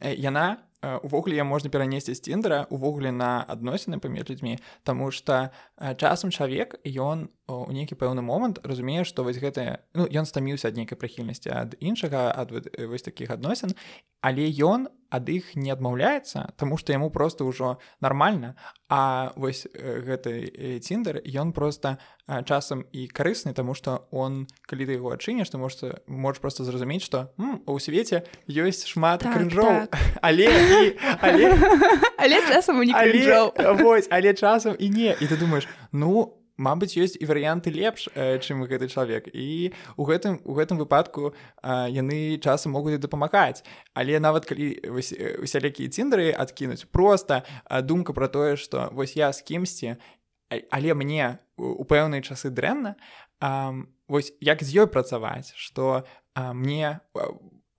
Яна 0.00 0.58
увогуле 1.02 1.44
можна 1.44 1.70
перанесці 1.70 2.14
з 2.14 2.20
ціндера 2.20 2.66
увогуле 2.70 3.12
на 3.12 3.44
адносіны 3.48 3.98
паміж 3.98 4.30
людзьмі 4.30 4.58
Таму 4.82 5.10
што 5.10 5.50
часам 5.96 6.30
чалавек 6.30 6.76
ён 6.84 7.28
у 7.48 7.72
нейкі 7.72 7.94
пэўны 7.94 8.22
момант 8.22 8.58
разумее 8.66 9.04
што 9.04 9.22
вось 9.22 9.38
гэтае 9.38 9.86
ну 9.94 10.06
ён 10.10 10.26
стаміўся 10.26 10.68
ад 10.68 10.76
нейкай 10.76 10.98
прыхільнасці 10.98 11.50
ад 11.54 11.78
іншага 11.78 12.30
ад 12.34 12.50
вось 12.90 13.06
такіх 13.06 13.30
адносін 13.30 13.74
але 14.20 14.50
ён 14.50 14.90
ад 15.10 15.28
іх 15.30 15.54
не 15.54 15.70
адмаўляецца 15.70 16.58
Таму 16.58 16.78
што 16.78 16.92
яму 16.92 17.10
просто 17.10 17.46
ўжо 17.46 17.78
нармальна. 18.00 18.56
А 18.90 19.32
вось 19.36 19.66
гэты 19.74 20.78
ціндер 20.82 21.22
ён 21.22 21.52
просто 21.52 21.98
часам 22.26 22.82
і 22.90 23.06
карысны 23.06 23.54
таму 23.54 23.74
што 23.74 24.08
он 24.10 24.46
калі 24.66 24.86
ты 24.86 24.98
яго 24.98 25.14
адчыніш 25.14 25.50
ты 25.50 25.58
можешь 25.58 26.02
можаш 26.06 26.42
просто 26.42 26.64
зразумець 26.64 27.06
што 27.06 27.30
у 27.66 27.78
свеце 27.78 28.26
ёсць 28.50 28.86
шмат 28.86 29.22
так, 29.22 29.34
крыжоў 29.34 29.86
так. 29.86 29.94
але 30.26 30.50
але, 31.22 31.54
але 32.22 32.36
часам 32.50 32.82
не 32.82 32.94
але, 32.94 33.50
вось 33.78 34.08
але 34.10 34.34
часам 34.34 34.74
і 34.78 34.90
не. 34.90 35.14
І 35.14 35.24
ты 35.26 35.38
думаешь 35.38 35.68
ну 35.92 36.34
Мабыць 36.56 36.96
ёсць 36.96 37.20
і 37.20 37.28
варыянты 37.28 37.68
лепш 37.68 38.08
э, 38.14 38.40
чым 38.40 38.64
гэты 38.64 38.88
чалавек 38.88 39.28
і 39.28 39.76
у 39.96 40.08
гэтым 40.08 40.40
у 40.44 40.56
гэтым 40.56 40.80
выпадку 40.80 41.32
э, 41.32 41.92
яны 41.92 42.40
часам 42.40 42.72
могуць 42.72 42.96
дапамагаць. 42.96 43.60
Але 43.92 44.16
нават 44.20 44.48
калі 44.48 44.72
усялякія 45.44 45.92
ціндары 45.92 46.32
адкінуць 46.32 46.88
просто 46.88 47.44
э, 47.68 47.82
думка 47.82 48.12
про 48.12 48.28
тое 48.28 48.56
что 48.56 48.88
вось 48.92 49.16
я 49.16 49.32
з 49.32 49.42
кімсьці 49.42 49.96
але 50.48 50.94
мне 50.94 51.38
у 51.56 51.84
пэўныя 51.84 52.22
часы 52.22 52.48
дрэнна 52.48 52.96
вось 54.08 54.32
як 54.40 54.62
з 54.62 54.80
ёй 54.80 54.86
працаваць 54.86 55.52
что 55.56 56.06
мне 56.36 57.00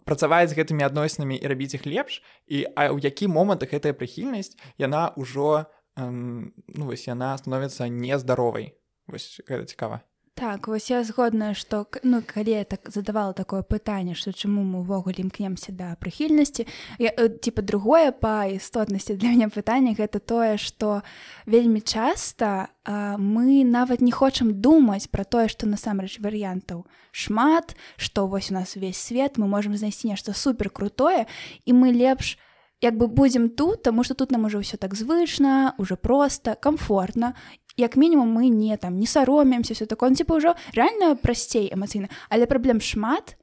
працаваць 0.07 0.49
з 0.51 0.57
гэтымі 0.57 0.87
адносінамі 0.87 1.35
і 1.35 1.47
рабіць 1.47 1.75
іх 1.75 1.85
лепш 1.85 2.21
і 2.47 2.67
а 2.75 2.93
ў 2.93 3.03
які 3.03 3.27
момант 3.27 3.63
гэтая 3.67 3.91
прыхільнасць 3.97 4.55
яна 4.77 5.11
ўжо 5.19 5.67
ну 5.97 6.83
вось 6.85 7.07
яна 7.07 7.33
становіцца 7.37 7.89
нездаровай 7.89 8.73
вось 9.07 9.41
гэта 9.47 9.65
цікава 9.65 10.01
так 10.37 10.67
вось 10.67 10.91
я 10.91 11.03
згодная 11.03 11.53
што 11.57 11.87
ну 12.03 12.21
калі 12.21 12.51
я 12.51 12.63
так 12.63 12.93
задавала 12.93 13.33
такое 13.33 13.65
пытанне 13.65 14.13
што 14.13 14.29
чаму 14.29 14.61
мы 14.61 14.85
ўвогуле 14.85 15.25
імкнемся 15.25 15.73
да 15.73 15.97
прыхільнасці 15.97 16.69
типа 17.41 17.61
другое 17.65 18.13
па 18.13 18.45
істотнасці 18.45 19.17
для 19.17 19.33
мяне 19.33 19.49
пытання 19.49 19.97
гэта 19.97 20.21
тое 20.21 20.61
што 20.61 21.01
вельмі 21.49 21.81
часта 21.81 22.69
а, 22.85 23.17
мы 23.17 23.65
нават 23.65 23.97
не 24.01 24.13
хочам 24.13 24.53
думаць 24.61 25.09
пра 25.09 25.25
тое 25.25 25.49
што 25.49 25.65
насамрэч 25.65 26.21
варыянтаў 26.21 26.85
шмат 27.09 27.73
што 27.97 28.29
вось 28.29 28.51
у 28.51 28.61
нас 28.61 28.77
увесь 28.77 29.01
свет 29.01 29.41
мы 29.41 29.49
можемм 29.49 29.73
знайсці 29.73 30.13
нешта 30.13 30.37
супер 30.37 30.69
крутое 30.69 31.25
і 31.65 31.73
мы 31.73 31.89
лепш 31.89 32.37
як 32.81 32.97
бы 32.97 33.07
будзем 33.07 33.49
тут 33.49 33.83
таму 33.83 34.03
што 34.03 34.13
тут 34.13 34.31
нам 34.31 34.45
ужо 34.45 34.59
ўсё 34.59 34.77
так 34.77 34.93
звычна 34.93 35.73
уже 35.77 35.95
проста 35.95 36.55
комфортна 36.55 37.33
як 37.77 37.97
мінімум 37.97 38.29
мы 38.29 38.49
не 38.49 38.77
там 38.77 38.99
не 38.99 39.07
саромемся 39.07 39.73
все 39.73 39.85
такое. 39.85 40.09
Ну, 40.09 40.15
типа 40.15 40.37
ўжо 40.37 40.55
реально 40.73 41.15
прасцей 41.15 41.71
эмацыйна 41.73 42.09
але 42.29 42.45
праблем 42.45 42.81
шмат 42.81 43.37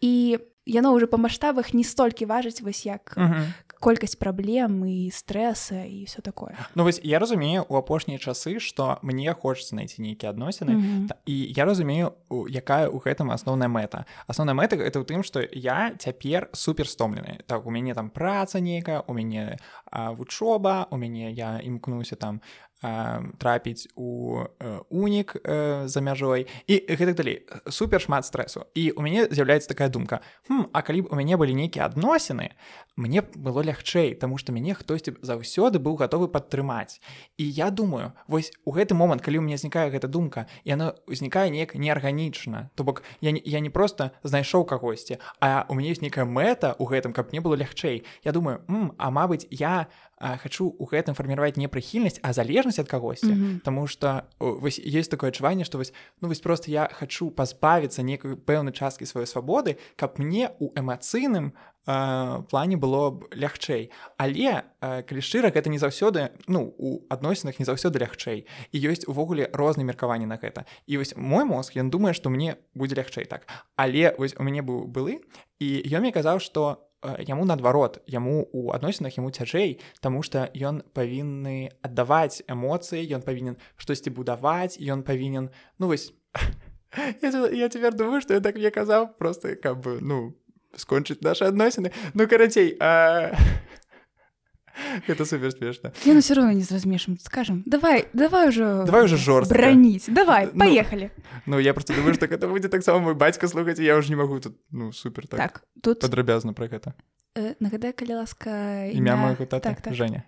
і 0.00 0.38
яно 0.66 0.94
ўжо 0.94 1.06
па 1.06 1.16
маштабах 1.16 1.74
не 1.74 1.84
столькі 1.84 2.26
важыць 2.26 2.62
вось 2.62 2.86
як 2.86 3.14
uh 3.16 3.30
-huh 3.30 3.46
колькасць 3.80 4.16
праблем 4.16 4.84
і 4.84 5.10
стрэса 5.10 5.84
і 5.84 6.04
все 6.04 6.22
такое. 6.22 6.56
Ну 6.74 6.84
вось 6.84 7.00
я 7.02 7.18
разумею 7.18 7.64
у 7.68 7.76
апошнія 7.76 8.18
часы 8.18 8.58
што 8.60 8.98
мне 9.02 9.32
хочацца 9.32 9.76
знайсці 9.76 10.02
нейкія 10.02 10.32
адносіны 10.32 10.72
mm 10.72 10.80
-hmm. 10.82 11.10
і 11.26 11.52
я 11.56 11.64
разумею 11.64 12.12
якая 12.48 12.88
у 12.88 12.98
гэтым 12.98 13.32
асноўная 13.32 13.68
мэта 13.68 14.04
асноўная 14.26 14.54
мэта 14.54 14.76
это 14.76 14.98
ў 15.00 15.04
тым 15.04 15.22
што 15.22 15.40
я 15.52 15.92
цяпер 15.98 16.48
супер 16.52 16.86
стомлены 16.88 17.40
так 17.46 17.66
у 17.66 17.70
мяне 17.70 17.94
там 17.94 18.10
праца 18.10 18.60
нейкая 18.60 19.02
у 19.06 19.14
мяне 19.14 19.58
вучоба 19.92 20.86
у 20.90 20.96
мяне 20.96 21.30
я 21.30 21.60
імкнуся 21.64 22.16
там 22.16 22.40
трапіць 22.82 23.88
у 23.96 24.44
унік 24.90 25.36
за 25.84 26.00
мяжой. 26.00 26.46
І 26.66 26.84
гэтак 26.88 27.14
далей. 27.16 27.46
Супер 27.68 28.00
шмат 28.00 28.28
стрэсу. 28.28 28.68
І 28.74 28.92
у 28.92 29.02
мяне 29.02 29.28
з'яўляецца 29.30 29.68
такая 29.68 29.88
думка. 29.88 30.20
Хм, 30.48 30.68
А 30.72 30.82
калі 30.82 31.02
б 31.02 31.08
у 31.10 31.16
мяне 31.16 31.36
былі 31.36 31.54
нейкія 31.54 31.86
адносіны 31.86 32.52
мне 32.96 33.22
было 33.22 33.60
лягчэй 33.64 34.14
таму 34.16 34.36
што 34.36 34.52
мяне 34.52 34.74
хтосьці 34.74 35.16
заўсёды 35.20 35.80
быў 35.80 35.96
гатовы 35.96 36.28
падтрымаць. 36.28 37.00
І 37.36 37.44
я 37.44 37.70
думаю 37.70 38.12
вось 38.28 38.52
у 38.64 38.72
гэты 38.72 38.94
момант 38.94 39.22
калі 39.22 39.38
у 39.38 39.44
меня 39.44 39.56
знікае 39.56 39.90
гэта 39.90 40.08
думка 40.08 40.46
яна 40.64 40.92
ўзнікае 41.08 41.50
неяк 41.50 41.74
неарганічна 41.76 42.70
то 42.74 42.84
бок 42.84 43.02
я 43.20 43.32
не, 43.32 43.40
я 43.44 43.60
не 43.60 43.70
просто 43.70 44.12
знайшоў 44.22 44.64
кагосьці 44.64 45.18
а 45.40 45.64
у 45.68 45.74
мяне 45.74 45.92
ёсць 45.92 46.04
нейкая 46.04 46.24
мэта 46.24 46.76
у 46.78 46.84
гэтым 46.84 47.12
каб 47.12 47.32
мне 47.32 47.40
было 47.40 47.54
лягчэй. 47.54 48.04
Я 48.24 48.32
думаю 48.32 48.64
а 48.98 49.10
мабыць 49.10 49.46
я 49.50 49.88
хачу 50.20 50.66
у 50.78 50.84
гэтым 50.86 51.14
фарміраваць 51.14 51.56
не 51.56 51.68
прыхільнасць 51.68 52.20
а 52.22 52.32
залежнасць 52.32 52.78
ад 52.78 52.88
кагосьці. 52.88 53.26
Mm 53.26 53.38
-hmm. 53.38 53.60
Таму 53.60 53.86
что 53.86 54.22
вось 54.38 54.78
есть 54.78 55.10
такое 55.10 55.30
адчуванне 55.30 55.64
што 55.64 55.78
вось 55.78 55.92
ну 56.20 56.28
вось 56.28 56.40
просто 56.40 56.70
я 56.70 56.88
хачу 56.92 57.30
пазбавіцца 57.30 58.02
некай 58.02 58.34
пэўнай 58.34 58.72
часткі 58.72 59.04
сваёй 59.04 59.26
свабоды 59.26 59.76
каб 59.96 60.18
мне 60.18 60.50
у 60.58 60.72
эмацыйным 60.72 61.52
плане 62.50 62.76
было 62.76 63.10
б 63.10 63.28
лягчэй. 63.30 63.90
Але 64.18 64.66
калі 64.80 65.20
шчыра 65.22 65.54
гэта 65.54 65.70
не 65.70 65.78
заўсёды 65.78 66.34
ну 66.48 66.74
у 66.78 67.06
адносінах 67.08 67.58
не 67.58 67.64
заўсёды 67.64 68.02
лягчэй. 68.02 68.46
І 68.72 68.76
ёсць 68.90 69.06
увогуле 69.06 69.46
розныя 69.52 69.86
меркаванні 69.86 70.26
на 70.26 70.36
гэта. 70.36 70.66
І 70.86 70.98
вось 70.98 71.14
мой 71.16 71.44
мозг 71.44 71.78
ён 71.78 71.90
думае 71.90 72.14
што 72.14 72.28
мне 72.28 72.56
будзе 72.74 72.98
лягчэй 72.98 73.24
так. 73.24 73.46
Але 73.76 74.14
вось 74.18 74.34
у 74.34 74.42
мяне 74.42 74.66
быў 74.66 74.90
былы 74.90 75.22
і 75.62 75.68
ён 75.86 76.02
мне 76.02 76.10
казаў 76.10 76.42
што 76.42 76.85
яму 77.02 77.44
наадварот 77.44 78.00
яму 78.06 78.48
у 78.52 78.70
адносінах 78.72 79.16
яму 79.18 79.30
цяжэй 79.30 79.80
Таму 80.00 80.22
што 80.22 80.48
ён 80.54 80.82
павінны 80.96 81.70
аддаваць 81.82 82.42
эмоцыі 82.48 83.04
ён 83.12 83.22
павінен 83.22 83.60
штосьці 83.76 84.10
будаваць 84.10 84.80
ён 84.80 85.02
павінен 85.02 85.50
ну 85.78 85.92
вось 85.92 86.12
я, 87.22 87.30
я 87.52 87.68
цяпер 87.68 87.94
думаю 87.94 88.20
што 88.20 88.34
я 88.34 88.40
так 88.40 88.56
мне 88.56 88.70
казаў 88.70 89.12
просто 89.18 89.56
каб 89.56 89.86
ну 90.00 90.34
скончыць 90.76 91.20
наши 91.20 91.44
адносіны 91.44 91.92
ну 92.14 92.28
карацей 92.28 92.76
а... 92.80 93.32
это 95.06 95.24
супер 95.24 95.52
смешно 95.52 95.92
я 96.04 96.14
ну 96.14 96.20
все 96.20 96.34
равно 96.34 96.52
не 96.52 96.62
зразмешам 96.62 97.18
скажем 97.18 97.62
давай 97.66 98.08
давай 98.12 98.48
уже 98.48 98.84
давай 98.86 99.04
уже 99.04 99.16
жор 99.16 99.46
браніць 99.48 100.08
давай 100.08 100.48
ну, 100.52 100.60
поехали. 100.60 101.10
ну 101.46 101.58
я 101.58 101.74
просто 101.74 101.94
думаю 101.94 102.14
что 102.14 102.26
это 102.26 102.48
будзе 102.48 102.68
таксама 102.68 103.00
мой 103.00 103.14
бацька 103.14 103.48
слухаць 103.48 103.78
я 103.78 103.96
уже 103.96 104.10
не 104.10 104.16
могу 104.16 104.40
тут 104.40 104.56
ну 104.70 104.92
супер 104.92 105.26
так, 105.26 105.38
так 105.38 105.64
тут 105.82 106.00
падрабязна 106.00 106.52
про 106.52 106.66
гэта 106.66 106.94
э, 107.34 107.54
нагадай 107.60 107.92
калі 107.92 108.14
ласка 108.14 108.86
імя 108.92 109.16
моего 109.16 109.46
так, 109.46 109.62
так. 109.62 109.94
Женя. 109.94 110.24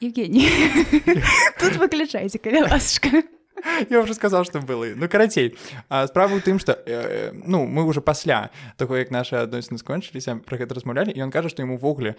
Евгений. 0.00 0.50
Тут 1.60 1.76
выключайце 1.80 2.38
калі 2.38 2.68
ласочка 2.68 3.22
я 3.90 4.00
уже 4.00 4.14
сказал 4.14 4.44
что 4.44 4.60
было. 4.60 4.86
Ну 4.94 5.08
карацей 5.08 5.56
справа 6.06 6.34
у 6.34 6.40
тым 6.40 6.58
что 6.58 6.72
э, 6.86 7.32
ну 7.32 7.66
мы 7.66 7.84
уже 7.84 8.00
пасля 8.00 8.50
такое 8.76 9.00
як 9.00 9.10
наши 9.10 9.36
адносіны 9.36 9.78
скончыліся 9.78 10.36
про 10.36 10.58
гэта 10.58 10.74
размаўлялі 10.74 11.12
і 11.12 11.22
он 11.22 11.30
кажа 11.30 11.48
что 11.48 11.62
ему 11.62 11.76
ввогуле 11.76 12.16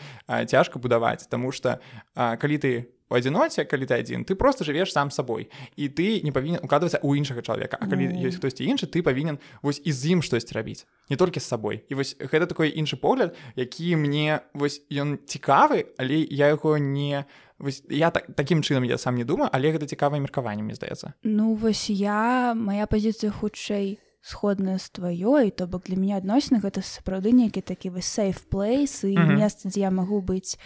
цяжка 0.47 0.79
будаваць 0.79 1.27
тому 1.27 1.51
что 1.51 1.79
калі 2.15 2.57
ты 2.57 2.87
у 3.09 3.15
адзіноце 3.15 3.63
калі 3.65 3.87
ты 3.87 3.95
адзін 3.95 4.25
ты 4.27 4.35
просто 4.35 4.67
жывеш 4.67 4.91
сам 4.91 5.11
сабой 5.11 5.49
і 5.75 5.87
ты 5.87 6.21
не 6.23 6.31
павінен 6.31 6.59
укладвацца 6.63 6.99
у 7.03 7.15
іншага 7.15 7.41
чалавека. 7.41 7.77
А 7.79 7.87
калі 7.87 8.11
ёсць 8.19 8.37
хтосьці 8.37 8.67
іншы 8.67 8.87
ты 8.87 9.01
павінен 9.01 9.39
вось 9.61 9.81
і 9.83 9.91
з 9.91 10.17
ім 10.17 10.19
штосьці 10.21 10.53
рабіць 10.55 10.85
не 11.09 11.15
толькі 11.15 11.39
з 11.39 11.47
сабой. 11.47 11.83
І 11.89 11.95
вось 11.95 12.15
гэта 12.19 12.47
такой 12.47 12.73
іншы 12.75 12.99
погляд 12.99 13.35
які 13.55 13.95
мне 13.95 14.41
вось 14.53 14.83
ён 14.91 15.19
цікавы 15.23 15.87
але 15.97 16.27
я 16.27 16.51
яго 16.51 16.77
не 16.77 17.25
вось 17.59 17.83
я 17.89 18.11
так 18.11 18.35
таким 18.35 18.61
чынам 18.61 18.83
я 18.83 18.97
сам 18.97 19.15
не 19.15 19.23
думаю 19.23 19.49
але 19.53 19.71
гэта 19.71 19.87
цікавае 19.87 20.21
меркаванне 20.21 20.63
мне 20.63 20.75
здаецца 20.75 21.13
ну 21.23 21.53
вось 21.55 21.89
я 21.89 22.53
моя 22.55 22.85
пазіцыя 22.87 23.31
хутчэй 23.31 23.99
сходная 24.21 24.77
з 24.77 24.91
тваёй 24.91 25.51
то 25.51 25.67
бок 25.67 25.87
для 25.87 25.95
мяне 25.95 26.17
адносіны 26.17 26.59
гэта 26.59 26.81
сапраўды 26.81 27.31
нейкі 27.31 27.61
такі 27.61 27.89
вось 27.89 28.05
сейф 28.05 28.45
плейс 28.45 29.03
і 29.03 29.15
mm 29.15 29.23
-hmm. 29.23 29.37
месца 29.37 29.69
дзе 29.69 29.79
я 29.79 29.91
магу 29.91 30.21
быць 30.21 30.59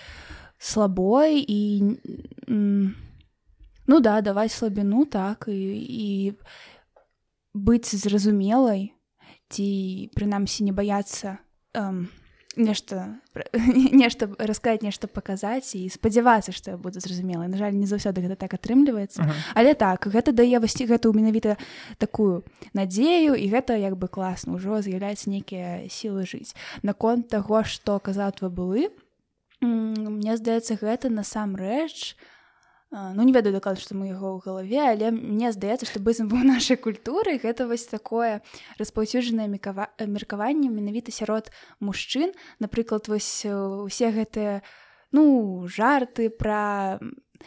слабой 0.58 1.46
і 1.48 1.84
ну 3.88 4.00
да 4.00 4.22
даваць 4.22 4.52
слабіну 4.52 5.06
так 5.06 5.46
і 5.48 5.58
і 5.84 6.34
быць 7.54 7.96
зразумелай 7.96 8.94
ці 9.50 10.10
прынамсі 10.16 10.64
не 10.64 10.72
баяцца 10.72 11.38
эм, 11.74 12.08
нешта 12.56 13.22
нешта 14.04 14.28
расказаць 14.38 14.84
нешта 14.84 15.08
паказаць 15.08 15.76
і 15.76 15.88
спадзявацца 15.90 16.52
што 16.52 16.72
я 16.72 16.78
буду 16.78 17.00
зразумела. 17.00 17.48
На 17.48 17.58
жаль 17.58 17.74
не 17.74 17.88
заўсёды 17.88 18.22
гэта 18.22 18.36
так 18.36 18.54
атрымліваецца 18.54 19.22
uh 19.22 19.28
-huh. 19.28 19.54
але 19.56 19.74
так 19.74 20.08
гэта 20.08 20.32
дае 20.32 20.60
васці 20.60 20.86
гэту 20.86 21.14
менавіта 21.14 21.58
такую 21.98 22.44
надзею 22.74 23.36
і 23.36 23.50
гэта 23.52 23.76
як 23.78 23.96
бы 23.96 24.08
класна 24.08 24.54
ўжо 24.54 24.82
з'яўляецца 24.82 25.30
нейкія 25.30 25.88
сілы 25.90 26.26
жыць. 26.26 26.56
Наконт 26.84 27.28
таго 27.30 27.64
што 27.64 28.00
казаў 28.00 28.32
твой 28.32 28.52
былы 28.52 28.90
мне 29.62 30.38
здаецца 30.38 30.76
гэта 30.76 31.10
насамрэч 31.10 32.16
у 32.16 32.41
ну 32.92 33.24
не 33.24 33.32
ведаю 33.32 33.56
даклад 33.56 33.80
што 33.80 33.96
мы 33.96 34.12
яго 34.12 34.36
ў 34.36 34.44
галаве 34.44 34.82
але 34.84 35.12
мне 35.16 35.52
здаецца 35.56 35.88
што 35.88 36.04
быццам 36.04 36.28
быў 36.28 36.44
нашай 36.44 36.76
культуры 36.76 37.40
гэта 37.40 37.64
вось 37.64 37.88
такое 37.88 38.44
распаўсюджанае 38.76 39.48
меркаванне 39.48 40.68
менавіта 40.68 41.16
сярод 41.16 41.52
мужчын. 41.80 42.36
Напрыклад 42.60 43.08
вось 43.08 43.48
усе 43.48 44.12
гэтыя 44.12 44.60
ну 45.16 45.64
жарты 45.72 46.28
пра 46.30 47.00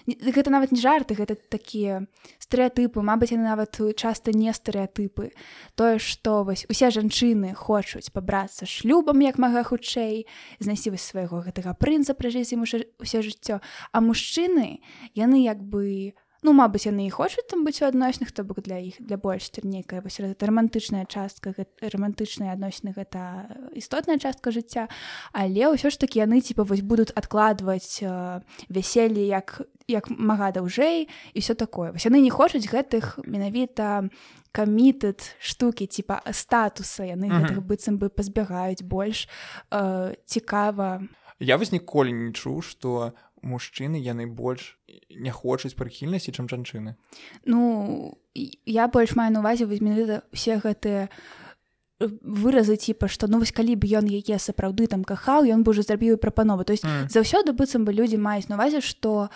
гэта 0.06 0.50
нават 0.50 0.72
не 0.72 0.80
жарты 0.80 1.14
гэта 1.14 1.36
такія 1.48 2.06
стэеатыпы 2.42 3.02
Мабыць 3.04 3.32
яны 3.32 3.44
нават 3.48 3.78
часта 3.96 4.32
не 4.32 4.52
стэеатыпы 4.52 5.30
тое 5.74 5.98
што 5.98 6.42
вось 6.44 6.66
усе 6.68 6.90
жанчыны 6.90 7.54
хочуць 7.54 8.10
пабрацца 8.10 8.66
шлюбам 8.66 9.20
як 9.24 9.38
мага 9.38 9.64
хутчэй 9.64 10.26
знайсці 10.60 10.94
вось 10.94 11.06
свайго 11.06 11.44
гэтага 11.44 11.74
прынца 11.78 12.14
пражыць 12.14 12.52
ім 12.52 12.64
усе 12.64 13.22
жыццё. 13.22 13.60
А 13.92 14.00
мужчыны 14.00 14.80
яны 15.14 15.44
як 15.44 15.62
бы 15.62 16.14
у 16.16 16.23
ну 16.44 16.52
мабыць 16.52 16.84
яны 16.84 17.08
і 17.08 17.10
хочуць 17.10 17.48
там 17.48 17.64
быць 17.64 17.80
у 17.80 17.88
адносных 17.88 18.30
то 18.32 18.44
бок 18.44 18.60
для 18.60 18.76
іх 18.78 19.00
для 19.00 19.16
больш 19.16 19.48
нейкая 19.64 20.04
вось 20.04 20.20
гэта 20.20 20.46
романтычная 20.46 21.08
частка 21.08 21.56
романтычныя 21.80 22.52
адносіны 22.52 22.92
гэта 22.92 23.48
істотная 23.72 24.20
частка 24.20 24.52
жыцця. 24.52 24.88
Але 25.32 25.72
ўсё 25.72 25.88
ж 25.88 25.96
таки 25.96 26.20
яны 26.20 26.44
типа 26.44 26.68
вось 26.68 26.84
будуць 26.84 27.16
адкладваць 27.16 28.04
э, 28.04 28.44
вяселле 28.68 29.24
як 29.24 29.64
як 29.88 30.08
мага 30.08 30.52
даўжэй 30.52 31.08
і 31.32 31.38
все 31.40 31.54
такое. 31.54 31.92
Вось 31.92 32.04
яны 32.04 32.20
не 32.20 32.30
хочуць 32.30 32.68
гэтых 32.68 33.24
менавіта 33.24 34.08
камітэд 34.52 35.36
штукі 35.40 35.88
типа 35.88 36.20
статуса. 36.32 37.04
Яны 37.04 37.28
mm 37.28 37.40
-hmm. 37.40 37.60
быццам 37.64 37.98
бы 37.98 38.08
пазбягаюць 38.08 38.82
больш 38.82 39.28
э, 39.70 40.16
цікава. 40.24 41.02
Я 41.40 41.56
вось 41.56 41.72
ніколі 41.72 42.12
не 42.12 42.32
чуў 42.32 42.62
что 42.62 43.12
мужчыны 43.44 44.00
яны 44.00 44.26
больш 44.26 44.78
не 45.12 45.30
хочуць 45.30 45.76
прыхільнасці 45.76 46.32
чым 46.32 46.48
жанчыны 46.48 46.96
ну 47.44 48.18
я 48.34 48.88
больш 48.88 49.14
маю 49.14 49.32
на 49.32 49.40
увазе 49.40 49.66
возьме 49.66 50.22
все 50.32 50.58
гэтыя 50.58 51.08
выразы 52.00 52.76
типа 52.76 53.08
что 53.08 53.28
ну 53.28 53.38
вось 53.38 53.52
калі 53.52 53.76
б 53.76 53.86
ён 53.86 54.08
яе 54.10 54.38
сапраўды 54.38 54.86
там 54.86 55.04
кахаў 55.04 55.46
ён 55.46 55.62
бы 55.62 55.70
уже 55.70 55.82
зрабіў 55.82 56.18
прапанову 56.18 56.64
то 56.64 56.72
есть 56.72 56.84
mm. 56.84 57.08
заўсёды 57.08 57.52
быццам 57.52 57.84
бы 57.84 57.94
людзі 57.94 58.18
маюць 58.18 58.48
на 58.48 58.56
увазе 58.56 58.80
что 58.80 59.30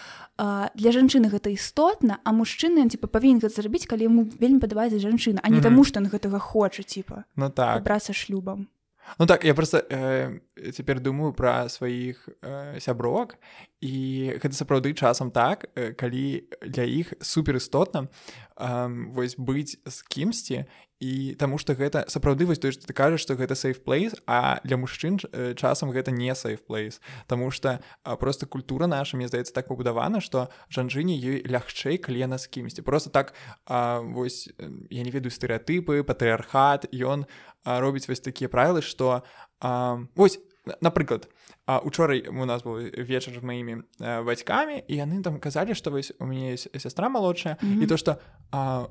для 0.74 0.90
жанчыны 0.90 1.30
гэта 1.30 1.54
істотна 1.54 2.18
а 2.24 2.32
мужчыны 2.32 2.88
типа 2.88 3.06
павінен 3.06 3.38
гэта 3.38 3.62
зрабіць 3.62 3.86
калі 3.86 4.10
яму 4.10 4.26
вельмі 4.40 4.58
падабаецца 4.58 4.98
жанчына 4.98 5.40
а 5.42 5.48
не 5.48 5.56
mm 5.56 5.60
-hmm. 5.60 5.62
таму 5.62 5.84
что 5.84 6.00
он 6.00 6.06
гэтага 6.06 6.38
хоча 6.38 6.82
типа 6.82 7.24
ну 7.36 7.50
так 7.50 7.82
брацца 7.82 8.12
шлюбам 8.12 8.66
Ну 9.18 9.26
так 9.26 9.44
я 9.44 9.54
просто 9.54 9.78
э, 9.90 10.40
цяпер 10.72 11.00
думаю 11.00 11.32
пра 11.32 11.68
сваіх 11.68 12.28
э, 12.42 12.80
сябровак 12.80 13.38
і 13.80 14.36
гэта 14.36 14.52
сапраўды 14.52 14.92
часам 14.94 15.30
так 15.30 15.70
э, 15.74 15.92
калі 15.92 16.44
для 16.62 16.84
іх 16.84 17.14
супер 17.20 17.56
істотна 17.56 18.08
э, 18.56 19.10
вось 19.14 19.38
быць 19.38 19.78
з 19.86 20.02
кімсьці 20.02 20.64
і 21.00 21.36
таму 21.38 21.58
што 21.62 21.74
гэта 21.78 22.04
сапраўды 22.10 22.46
вось 22.46 22.58
той 22.58 22.74
што 22.74 22.86
ты 22.86 22.92
кажаш 22.92 23.22
што 23.22 23.38
гэта 23.38 23.54
сейфплейс 23.54 24.18
а 24.26 24.58
для 24.64 24.76
мужчын 24.76 25.18
э, 25.30 25.54
часам 25.54 25.90
гэта 25.94 26.10
не 26.10 26.34
сейфплейс 26.34 27.00
Таму 27.26 27.50
што 27.50 27.78
просто 28.18 28.46
культура 28.46 28.86
наша 28.86 29.16
мне 29.16 29.28
здаецца 29.28 29.54
так 29.54 29.68
пабудавана 29.68 30.20
што 30.20 30.50
жанчыне 30.68 31.14
ёй 31.14 31.42
лягчэй 31.46 31.98
калі 31.98 32.18
яна 32.18 32.38
з 32.38 32.46
кімсьці. 32.48 32.82
Просто 32.82 33.10
так 33.10 33.34
а, 33.66 34.00
вось 34.00 34.48
я 34.90 35.02
не 35.02 35.10
ведаю 35.10 35.30
стэеатыпы 35.30 36.02
патрыархат 36.02 36.90
ён 36.92 37.26
робіць 37.64 38.08
вось 38.08 38.20
такія 38.20 38.48
правілы 38.48 38.82
што 38.82 39.22
вось 40.14 40.38
напрыклад 40.80 41.28
учора 41.84 42.16
у 42.28 42.44
нас 42.44 42.62
быў 42.62 42.92
вечар 43.04 43.34
з 43.34 43.42
маімі 43.42 43.82
бацькамі 43.98 44.84
і 44.88 44.94
яны 44.96 45.22
там 45.22 45.38
казалі 45.40 45.74
што 45.74 45.90
вось 45.90 46.12
у 46.18 46.26
мяне 46.26 46.52
есть 46.52 46.68
сястра 46.80 47.08
молодшая 47.08 47.56
mm 47.62 47.68
-hmm. 47.68 47.82
і 47.82 47.86
то 47.86 47.96
што 47.96 48.16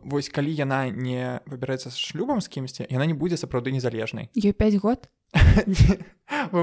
вось 0.04 0.30
калі 0.30 0.54
яна 0.54 0.90
не 0.90 1.40
выбіраецца 1.46 1.90
з 1.90 1.98
шлюбам 1.98 2.42
з 2.42 2.48
кімсьці 2.48 2.88
яна 2.90 3.06
не 3.06 3.14
будзе 3.14 3.36
сапраўды 3.38 3.72
незалежнай 3.72 4.30
е 4.36 4.54
5 4.54 4.76
год? 4.76 5.10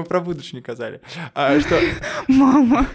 Пра 0.09 0.19
будучыню 0.19 0.61
казалі 0.61 0.99
што 1.59 1.79
мама 2.27 2.85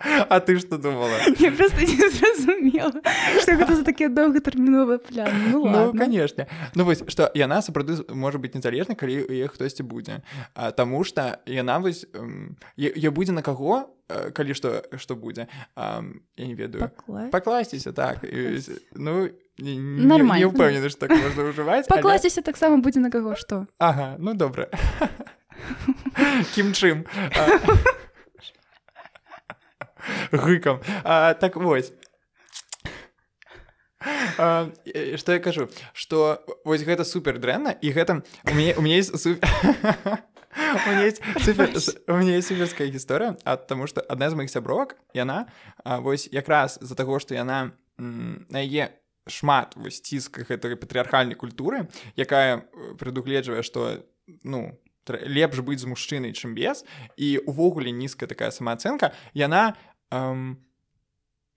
А 0.00 0.40
ты 0.40 0.58
что 0.58 0.78
думала? 0.78 1.16
Я 1.38 1.52
просто 1.52 1.80
не 1.80 2.10
зразумела, 2.10 3.02
что 3.42 3.52
гэта 3.52 3.76
за 3.76 3.84
такія 3.84 4.08
доўгатэрміновыя 4.08 4.98
пляны. 4.98 5.52
Ну, 5.52 5.68
ну 5.68 5.92
конечно. 5.92 6.46
Ну 6.74 6.84
вось, 6.84 7.04
што 7.08 7.30
яна 7.34 7.60
сапраўды 7.60 8.00
можа 8.14 8.38
быць 8.38 8.54
незалежнай, 8.54 8.96
калі 8.96 9.28
яе 9.28 9.48
хтосьці 9.48 9.82
будзе. 9.82 10.22
А, 10.54 10.72
таму 10.72 11.04
што 11.04 11.38
яна 11.46 11.78
вось 11.80 12.06
я 12.76 13.10
будзе 13.10 13.32
на 13.32 13.42
каго, 13.42 13.92
калі 14.08 14.56
што 14.56 14.82
што 14.96 15.16
будзе 15.16 15.48
а, 15.76 16.02
я 16.36 16.46
не 16.46 16.54
ведаю. 16.54 16.90
Пакласціся 17.30 17.92
так 17.92 18.24
і, 18.24 18.58
ну 18.94 19.28
нормально. 19.60 20.40
не 20.40 20.46
ўпэўнены 20.48 20.88
што 20.88 21.06
так 21.06 21.16
можна 21.16 21.52
ўжываць 21.52 21.86
пакласціся 21.88 22.40
але... 22.40 22.48
таксама 22.48 22.80
будзе 22.80 23.00
на 23.00 23.10
каго 23.10 23.36
што 23.36 23.66
Ага 23.78 24.16
ну 24.18 24.34
добра 24.34 24.68
кім 26.54 26.72
чым 26.72 27.04
гыкам. 30.32 30.80
А, 31.04 31.34
так 31.34 31.56
вось 31.56 31.92
что 34.00 35.32
я 35.32 35.38
кажу? 35.38 35.68
Что 35.92 36.44
вось 36.64 36.82
гэта 36.82 37.04
супер 37.04 37.38
дрэнна 37.38 37.70
і 37.70 37.92
гэта 37.92 38.24
у 38.48 38.54
мяне 38.54 38.74
у 38.76 38.80
супер 41.44 41.70
у 42.08 42.18
есть 42.18 42.48
суперская 42.48 42.88
гісторыя 42.88 43.36
ад 43.44 43.66
таму 43.66 43.86
что 43.86 44.00
адна 44.00 44.30
з 44.30 44.34
моих 44.34 44.50
сябровак 44.50 44.96
яна 45.14 45.46
вось 45.84 46.28
якраз 46.32 46.78
з-за 46.80 46.94
таго 46.94 47.20
что 47.20 47.34
яна 47.34 47.72
на 47.98 48.58
яе 48.58 48.96
шмат 49.28 49.76
вось 49.76 50.00
ціск 50.00 50.48
гэтай 50.48 50.76
патрыархальнай 50.76 51.34
культуры 51.34 51.88
якая 52.16 52.64
прадугледжвае 52.98 53.62
что 53.62 54.02
ну 54.42 54.80
лепш 55.18 55.60
быць 55.66 55.82
з 55.82 55.90
мужчынай 55.90 56.32
чым 56.32 56.54
без. 56.54 56.84
І 57.16 57.42
увогуле 57.46 57.90
нізкая 57.90 58.28
такая 58.28 58.50
самаацэнка 58.50 59.12
яна 59.34 59.74
эм, 60.10 60.62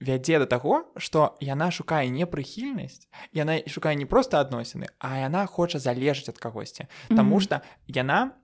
вядзе 0.04 0.40
да 0.40 0.46
таго 0.46 0.84
што 0.98 1.36
яна 1.40 1.72
шукае 1.72 2.10
не 2.12 2.28
прыхільнасць 2.28 3.08
яна 3.32 3.62
шукае 3.68 3.96
не 3.96 4.06
проста 4.06 4.44
адносіны 4.44 4.92
а 5.00 5.18
яна 5.24 5.46
хоча 5.48 5.80
залежаць 5.80 6.30
ад 6.30 6.38
кагосьці. 6.38 6.88
Таму 7.10 7.40
што 7.40 7.62
яна 7.88 8.36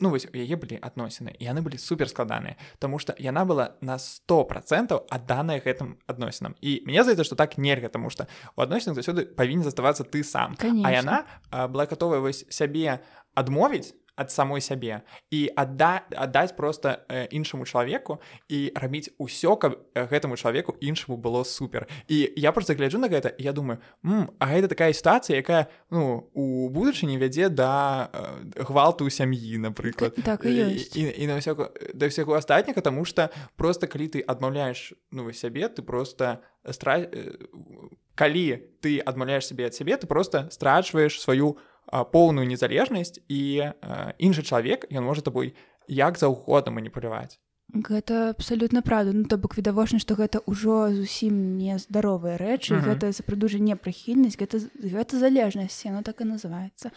ну 0.00 0.10
вось 0.10 0.28
у 0.30 0.36
яе 0.38 0.54
былі 0.54 0.78
адносіны 0.78 1.34
яны 1.42 1.62
былі 1.62 1.78
супер 1.78 2.08
складаныя 2.08 2.56
Таму 2.78 3.02
што 3.02 3.14
яна 3.18 3.44
была 3.44 3.74
на 3.82 3.98
сто 3.98 4.44
процентаў 4.46 5.06
адданая 5.10 5.58
гэтым 5.58 5.98
адносінам. 6.06 6.54
І 6.62 6.82
мне 6.86 7.02
здаецца 7.02 7.26
што 7.26 7.34
так 7.34 7.58
нельга 7.58 7.90
таму 7.90 8.10
што 8.10 8.30
у 8.54 8.62
адносінах 8.62 8.98
заўсёды 8.98 9.26
павінен 9.26 9.66
заставацца 9.66 10.04
ты 10.04 10.22
сам. 10.22 10.54
Конечно. 10.56 10.86
а 10.86 10.92
яна 10.92 11.18
была 11.68 11.86
гатовая 11.86 12.20
вось 12.20 12.46
сябе 12.48 13.02
адмовіць 13.34 13.94
ад 14.18 14.30
самой 14.34 14.60
сябе 14.60 15.02
і 15.30 15.46
адда 15.54 16.02
аддаць 16.10 16.52
просто 16.58 17.06
э, 17.08 17.30
іншаму 17.30 17.64
чалавеку 17.64 18.18
і 18.50 18.72
рабіць 18.74 19.14
усё 19.18 19.54
каб 19.56 19.78
гэтаму 19.94 20.36
чалавеку 20.36 20.74
іншаму 20.80 21.16
было 21.16 21.44
супер. 21.44 21.86
І 22.08 22.32
я 22.36 22.52
просто 22.52 22.74
гляджу 22.74 22.98
на 22.98 23.08
гэта 23.08 23.32
я 23.38 23.52
думаю 23.52 23.78
М, 24.04 24.30
а 24.38 24.50
гэта 24.50 24.68
такая 24.68 24.92
сітуацыя 24.92 25.38
якая 25.38 25.70
ну 25.90 26.28
у 26.34 26.68
будучыні 26.68 27.18
вядзе 27.18 27.48
да 27.48 28.10
э, 28.12 28.64
гвалту 28.66 29.06
ў 29.06 29.10
сям'і 29.10 29.58
напрыклад 29.62 30.18
так, 30.24 30.44
і, 30.44 30.74
і, 30.74 31.02
і 31.14 31.24
на 31.30 31.38
ўсяго 31.38 31.70
да 31.94 32.10
ўсяго 32.10 32.34
астатняга 32.34 32.82
тому 32.82 33.04
что 33.04 33.30
просто 33.56 33.86
калі 33.86 34.08
ты 34.08 34.20
адмаўляеш 34.20 34.98
ну 35.10 35.30
сябе 35.32 35.68
ты 35.68 35.82
просто 35.82 36.42
стра 36.66 36.98
э, 37.06 37.38
калі 38.18 38.58
ты 38.82 38.98
адмаўляеш 38.98 39.46
сябе 39.46 39.70
ад 39.70 39.74
сябе 39.74 39.94
ты 39.96 40.10
просто 40.10 40.50
страчваеш 40.50 41.20
сваю 41.20 41.54
у 41.54 41.58
поўную 42.12 42.46
незалежнасць 42.46 43.20
і 43.28 43.72
іншы 44.18 44.42
чалавек 44.42 44.86
ён 44.92 45.04
можа 45.04 45.22
табой 45.22 45.54
як 45.88 46.18
заўгодна 46.18 46.72
маніпуляваць 46.72 47.38
Гэта 47.68 48.32
абсалютна 48.32 48.80
праўда 48.80 49.12
ну 49.12 49.28
то 49.28 49.36
бок 49.36 49.52
відавочна 49.60 50.00
што 50.00 50.16
гэта 50.16 50.40
ўжо 50.48 50.88
зусім 50.88 51.60
нездаровыя 51.60 52.40
рэчы 52.40 52.72
uh 52.72 52.80
-huh. 52.80 52.96
гэта 52.96 53.12
сапраўдужа 53.12 53.60
непрыхільнасць 53.60 54.40
гэта 54.40 54.64
гэта 54.80 55.20
залежнасць 55.20 55.84
яно 55.84 56.02
так 56.02 56.20
і 56.20 56.24
называецца. 56.24 56.90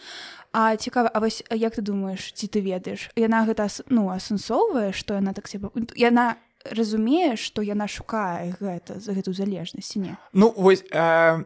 А 0.52 0.76
цікава 0.76 1.10
А 1.12 1.20
вось 1.20 1.44
як 1.50 1.76
ты 1.76 1.82
думаеш 1.82 2.32
ці 2.32 2.46
ты 2.46 2.62
ведаеш? 2.64 3.10
Яна 3.16 3.44
гэта 3.44 3.68
ну 3.88 4.08
асэнсоўвае 4.08 4.92
што 4.92 5.14
яна 5.14 5.32
так 5.32 5.48
себе 5.48 5.68
яна 5.96 6.36
разумее 6.64 7.36
што 7.36 7.62
яна 7.62 7.86
шукае 7.86 8.56
гэта 8.60 9.00
за 9.00 9.12
гэту 9.12 9.32
залежнасць 9.32 9.96
не? 9.96 10.16
Ну 10.32 10.54
вось 10.56 10.84
э, 10.90 11.44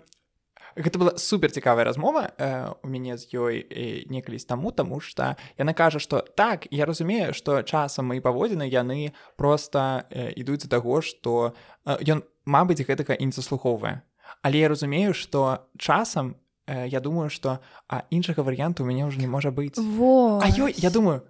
гэта 0.77 0.99
была 0.99 1.17
супер 1.17 1.51
цікавая 1.51 1.85
размова 1.85 2.31
э, 2.37 2.73
у 2.83 2.89
мяне 2.89 3.17
з 3.17 3.27
ёй 3.33 3.65
некалісь 4.13 4.45
таму 4.45 4.71
таму 4.71 5.01
что 5.01 5.37
яна 5.59 5.73
кажа 5.73 5.99
что 5.99 6.21
так 6.21 6.69
я 6.71 6.85
разумею 6.85 7.33
что 7.35 7.63
часам 7.63 8.13
мои 8.13 8.21
паводзіны 8.21 8.69
яны 8.69 9.17
просто 9.37 10.05
э, 10.11 10.33
ідуць 10.37 10.63
за 10.63 10.69
таго 10.69 11.01
что 11.01 11.55
ён 11.85 12.21
э, 12.21 12.27
Мабыць 12.47 12.87
гэтага 12.87 13.19
і 13.19 13.27
не 13.27 13.35
заслухоўвае 13.35 14.07
але 14.43 14.59
я 14.59 14.69
разумею 14.69 15.15
что 15.15 15.67
часам 15.79 16.37
э, 16.69 16.87
я 16.87 17.01
думаю 17.01 17.31
что 17.31 17.59
а 17.89 18.05
іншага 18.11 18.45
варыянту 18.45 18.85
у 18.85 18.87
мяне 18.87 19.09
ўжо 19.09 19.19
не 19.19 19.27
можа 19.27 19.51
быць 19.51 19.81
Во 19.81 20.39
А 20.39 20.47
ёй 20.47 20.77
я 20.77 20.91
думаю 20.91 21.25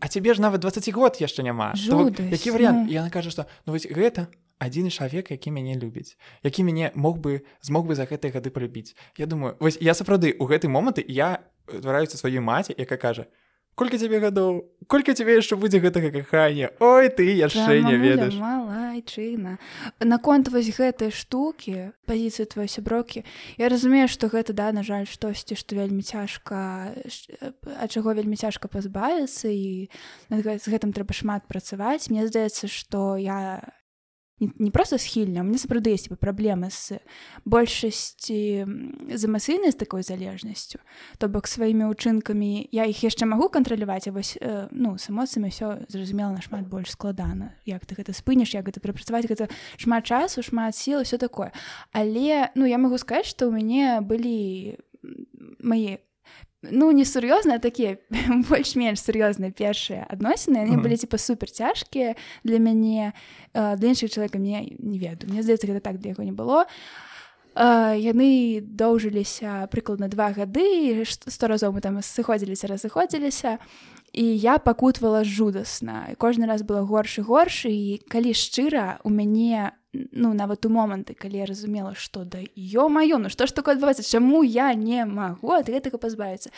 а 0.00 0.08
цябе 0.08 0.34
ж 0.34 0.40
нават 0.40 0.60
20 0.60 0.92
год 0.92 1.16
яшчэ 1.16 1.42
няма 1.42 1.72
які 1.74 2.52
варыянт 2.52 2.86
ну... 2.86 2.92
яна 2.92 3.10
кажа 3.10 3.30
что 3.30 3.48
ну 3.66 3.72
вось 3.72 3.88
гэта 3.88 4.28
адзіны 4.62 4.94
чалавек 4.94 5.30
які 5.34 5.50
мяне 5.50 5.74
любіць 5.82 6.16
які 6.46 6.62
мяне 6.62 6.92
мог 6.94 7.18
бы 7.18 7.42
змог 7.60 7.86
бы 7.90 7.98
за 7.98 8.06
гэтыя 8.06 8.38
гады 8.38 8.54
полюбіць 8.54 8.94
Я 9.18 9.26
думаю 9.26 9.56
вось 9.60 9.78
я 9.80 9.94
сапраўды 9.94 10.36
у 10.38 10.46
гэты 10.46 10.70
моманты 10.70 11.04
я 11.08 11.42
твараюся 11.66 12.16
сваёй 12.16 12.40
маці 12.40 12.74
яка 12.78 12.96
кажа 12.96 13.26
колькі 13.74 13.98
цябе 13.98 14.20
гадоў? 14.20 14.68
Колькі 14.86 15.16
цябе 15.16 15.38
яшчэ 15.40 15.56
будзе 15.56 15.80
гэтага 15.80 16.12
кахання? 16.12 16.70
Ой 16.80 17.08
ты 17.08 17.24
яшчэ 17.32 17.80
не 17.80 17.96
ведаеш 17.96 18.36
малайчына. 18.36 19.56
Наконт 20.00 20.52
вось 20.52 20.68
гэтай 20.68 21.08
штукі 21.08 21.96
пазіцыі 22.04 22.46
твоей 22.46 22.68
сяброкі 22.68 23.24
Я 23.56 23.72
разумею 23.72 24.08
што 24.08 24.28
гэта 24.28 24.52
да 24.52 24.72
на 24.72 24.84
жаль 24.84 25.08
штосьці 25.08 25.56
што 25.56 25.76
вельмі 25.76 26.04
цяжка 26.04 26.92
ад 26.92 27.88
чаго 27.88 28.12
вельмі 28.12 28.36
цяжка 28.36 28.68
пазбавіцца 28.68 29.48
і 29.48 29.88
з 30.28 30.66
гэтым 30.68 30.92
трэба 30.92 31.16
шмат 31.16 31.48
працаваць. 31.48 32.12
Мне 32.12 32.28
здаецца 32.28 32.68
што 32.68 33.16
я 33.16 33.72
не, 34.42 34.50
не 34.58 34.70
просто 34.70 34.98
схільна 34.98 35.42
мне 35.46 35.58
сапраўды 35.58 35.94
есть 35.94 36.10
типа 36.10 36.18
праблемы 36.18 36.70
з 36.70 36.98
большасці 37.44 38.66
з 39.14 39.22
эмацыйнай 39.24 39.70
з 39.70 39.78
такой 39.78 40.02
залежнасцю 40.02 40.82
то 41.18 41.30
бок 41.30 41.46
сваімі 41.46 41.94
ўчынкамі 41.94 42.68
я 42.74 42.84
іх 42.90 43.06
яшчэ 43.06 43.24
магу 43.30 43.48
кантраляваць 43.48 44.10
вось 44.10 44.34
э, 44.42 44.66
ну 44.74 44.98
с 44.98 45.06
эмоцыямі 45.08 45.54
все 45.54 45.86
зразумела 45.88 46.34
нашмат 46.34 46.66
больш 46.66 46.90
складана 46.90 47.54
як 47.64 47.86
ты 47.86 47.94
гэта 47.94 48.10
спыніш 48.10 48.58
як 48.58 48.66
гэта 48.66 48.82
прапрацаваць 48.82 49.30
гэта 49.30 49.46
шмат 49.78 50.04
часу 50.04 50.42
шмат 50.42 50.74
сіл 50.74 51.02
все 51.02 51.18
такое. 51.18 51.52
Але 51.92 52.50
ну 52.54 52.66
я 52.66 52.78
магу 52.78 52.98
сказаць 52.98 53.30
што 53.30 53.46
ў 53.46 53.62
мяне 53.62 54.00
былі 54.02 54.76
мае 55.62 56.02
ну 56.62 56.90
несур'ёзныя 56.92 57.58
такія 57.58 57.98
больш-менш 58.48 59.02
сур'ёзныя 59.02 59.50
першыя 59.50 60.06
адносіны 60.06 60.62
яны 60.62 60.78
былі 60.78 60.96
типа 60.96 61.18
супер 61.18 61.50
цяжкія 61.50 62.14
для 62.44 62.58
мяне 62.58 63.12
для 63.54 63.88
іншых 63.88 64.10
чалавека 64.14 64.38
мне 64.38 64.76
не 64.78 64.98
ведаю 64.98 65.30
мне 65.30 65.42
здаецца 65.42 65.66
гэта 65.66 65.80
так 65.80 65.98
для 65.98 66.14
яго 66.14 66.22
не 66.22 66.32
было. 66.32 66.66
Яны 67.52 68.64
доўжыліся 68.64 69.68
прыкладна 69.68 70.08
два 70.08 70.32
гады 70.32 71.04
сто 71.04 71.52
разоў 71.52 71.76
мы 71.76 71.84
там 71.84 72.00
сыходзіліся 72.00 72.70
разыходзіліся 72.70 73.58
і 74.12 74.24
я 74.24 74.56
пакутвала 74.56 75.24
жудасна 75.24 76.16
кожны 76.16 76.46
раз 76.46 76.62
было 76.62 76.80
горш 76.80 77.18
і 77.18 77.22
горш 77.28 77.66
і 77.68 78.00
калі 78.08 78.32
шчыра 78.32 79.00
у 79.04 79.10
мяне 79.10 79.76
ну 79.92 80.32
нават 80.32 80.66
у 80.66 80.70
моманты 80.72 81.14
калі 81.14 81.42
я 81.42 81.46
разумела 81.46 81.94
што 81.94 82.24
да 82.24 82.40
ё-маё 82.56 83.18
ну 83.18 83.28
што 83.28 83.46
ж 83.46 83.52
такое 83.52 83.76
адбываецца 83.76 84.04
чаму 84.04 84.42
я 84.42 84.72
не 84.74 85.04
магу 85.04 85.52
ад 85.52 85.68
гэтага 85.68 86.00
пазбавіцца 86.00 86.50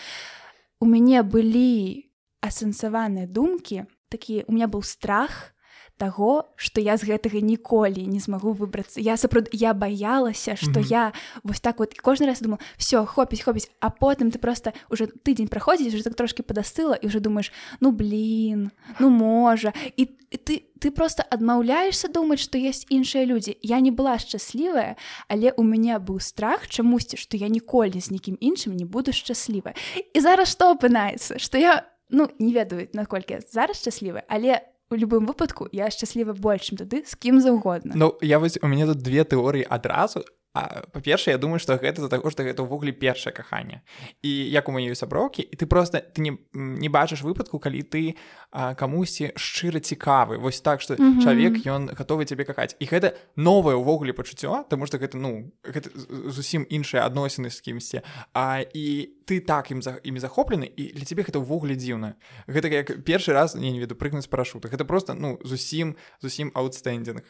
у 0.80 0.86
мяне 0.86 1.22
былі 1.22 2.10
асэнсаваныя 2.42 3.26
думкі 3.26 3.86
такі 4.08 4.44
у 4.46 4.52
меня 4.52 4.68
быў 4.70 4.82
страх 4.86 5.53
таго 5.96 6.50
што 6.56 6.80
я 6.80 6.96
з 6.96 7.06
гэтага 7.06 7.40
ніколі 7.40 8.06
не 8.06 8.18
змагу 8.18 8.52
выбрацца. 8.52 9.00
Я 9.00 9.16
сапраўд 9.16 9.48
я 9.52 9.74
баялася 9.74 10.56
што 10.56 10.80
mm 10.80 10.84
-hmm. 10.84 10.90
я 10.90 11.12
вось 11.42 11.60
так 11.60 11.78
вот 11.78 11.94
кожны 12.00 12.26
раз 12.26 12.40
думаю 12.40 12.58
все 12.76 13.04
хопіць 13.04 13.42
хопіць 13.42 13.70
а 13.80 13.90
потым 13.90 14.30
ты 14.30 14.38
просто 14.38 14.72
уже 14.90 15.06
тыдзень 15.06 15.48
праходзіць 15.48 15.94
уже 15.94 16.04
так 16.04 16.14
трошки 16.14 16.42
падастыла 16.42 16.94
і 16.94 17.06
уже 17.06 17.20
думаешь 17.20 17.52
ну 17.80 17.90
блин 17.92 18.70
ну 18.98 19.10
можа 19.10 19.72
і 19.96 20.08
ты 20.30 20.62
ты 20.80 20.90
просто 20.90 21.22
адмаўляешься 21.22 22.08
думаць 22.08 22.40
што 22.40 22.58
есть 22.58 22.86
іншыя 22.90 23.24
людзі. 23.24 23.56
Я 23.62 23.80
не 23.80 23.90
была 23.90 24.18
шчаслівая 24.18 24.96
але 25.28 25.52
у 25.56 25.62
мяне 25.62 25.98
быў 25.98 26.20
страх 26.20 26.68
чамусьці 26.68 27.16
што 27.16 27.36
я 27.36 27.48
ніколі 27.48 28.00
з 28.00 28.10
нікім 28.10 28.36
іншым 28.40 28.76
не 28.76 28.84
буду 28.84 29.12
шчаслівая 29.12 29.74
і 30.14 30.20
зараз 30.20 30.48
што 30.48 30.74
апынаецца? 30.74 31.38
Што 31.38 31.58
я 31.58 31.86
ну 32.10 32.28
не 32.38 32.52
ведаю 32.52 32.88
наколькі 32.92 33.40
зараз 33.52 33.80
шчаслівая 33.80 34.24
але 34.28 34.60
у 34.90 34.96
любым 34.96 35.26
выпадку 35.26 35.68
я 35.72 35.90
шчасліва 35.90 36.34
больш 36.34 36.70
чым 36.70 36.78
тады 36.78 37.04
з 37.06 37.14
кім 37.16 37.40
заўгодна 37.40 37.94
Ну 37.94 38.14
я 38.20 38.38
вось 38.38 38.58
у 38.62 38.66
мяне 38.66 38.86
тут 38.86 39.02
две 39.02 39.24
тэорыі 39.24 39.66
адразу 39.68 40.24
па-першае 40.54 41.34
я 41.34 41.38
думаю 41.38 41.58
што 41.58 41.74
гэта 41.74 41.98
за 41.98 42.08
таго 42.08 42.30
што 42.30 42.46
гэта 42.46 42.62
ўвогуле 42.62 42.94
першае 42.94 43.34
каханне 43.34 43.82
і 44.22 44.30
як 44.54 44.70
у 44.70 44.72
маёй 44.72 44.94
сяброўкі 44.94 45.42
і 45.42 45.54
ты 45.58 45.66
просто 45.66 45.98
ты 45.98 46.22
не, 46.22 46.38
не 46.54 46.88
бачыш 46.88 47.26
выпадку 47.26 47.58
калі 47.58 47.82
ты 47.82 48.14
камусьці 48.54 49.34
шчыра 49.34 49.82
цікавы. 49.82 50.38
Вось 50.38 50.60
так 50.60 50.80
што 50.80 50.94
mm 50.94 51.02
-hmm. 51.02 51.22
чалавек 51.22 51.54
ён 51.66 51.90
гатовы 51.90 52.24
цябе 52.24 52.44
какаць 52.44 52.76
і 52.78 52.86
гэта 52.86 53.18
новае 53.36 53.74
ўвогуле 53.74 54.12
пачуццё 54.12 54.62
тому 54.70 54.86
што 54.86 54.98
гэта 54.98 55.18
ну 55.18 55.50
гэта 55.64 55.90
зусім 56.30 56.66
іншыя 56.70 57.02
адносіны 57.02 57.50
з 57.50 57.60
кімсьці 57.60 58.00
а 58.34 58.62
і 58.74 59.10
ты 59.26 59.40
так 59.40 59.70
ім 59.70 59.82
за 59.82 59.98
імі 60.04 60.20
захоплены 60.20 60.68
і 60.68 60.92
для 60.92 61.04
цябе 61.04 61.24
гэта 61.24 61.40
ўвогуле 61.40 61.74
дзіўна 61.74 62.14
гэта 62.46 62.68
як 62.68 63.04
першы 63.04 63.32
раз 63.32 63.54
не 63.54 63.72
не 63.72 63.80
веду 63.80 63.96
прыгнуць 63.96 64.28
парашутах 64.28 64.72
гэта 64.72 64.84
просто 64.84 65.14
ну 65.14 65.40
зусім 65.44 65.96
зусім 66.20 66.52
аутстендинг 66.54 67.24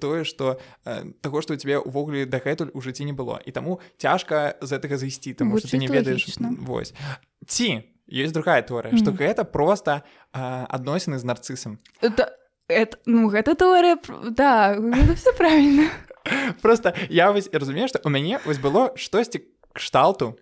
тое 0.00 0.24
што 0.24 0.58
таго 1.20 1.42
што 1.42 1.54
у 1.54 1.60
тебе 1.60 1.78
ўвогуле 1.78 2.26
дагэтуль 2.26 2.74
у 2.74 2.80
жыцці 2.80 3.06
не 3.06 3.14
было 3.14 3.40
і 3.44 3.50
таму 3.50 3.80
цяжка 3.98 4.58
з 4.60 4.76
гэтага 4.76 4.98
зайсці 4.98 5.34
таму 5.34 5.58
што 5.58 5.70
ты 5.70 5.78
не 5.78 5.88
ведаеш 5.88 6.26
вось. 6.60 6.94
Ці 7.46 7.86
ёсць 8.06 8.34
другая 8.34 8.62
тэорыя 8.62 8.96
што 8.98 9.14
гэта 9.14 9.46
проста 9.46 10.02
адносіны 10.32 11.18
з 11.18 11.24
нарцысам 11.24 11.78
это, 12.68 12.98
ну 13.06 13.30
гэта 13.30 13.54
тэорыя 13.54 13.98
да 14.30 14.74
все 15.14 15.32
правильно. 15.32 15.90
Просто 16.62 16.94
я 17.08 17.32
вось 17.32 17.48
разумею 17.52 17.88
што 17.88 18.00
у 18.04 18.08
мяне 18.08 18.40
вось 18.44 18.58
было 18.58 18.92
штосьці 18.96 19.42
кшталту 19.76 20.34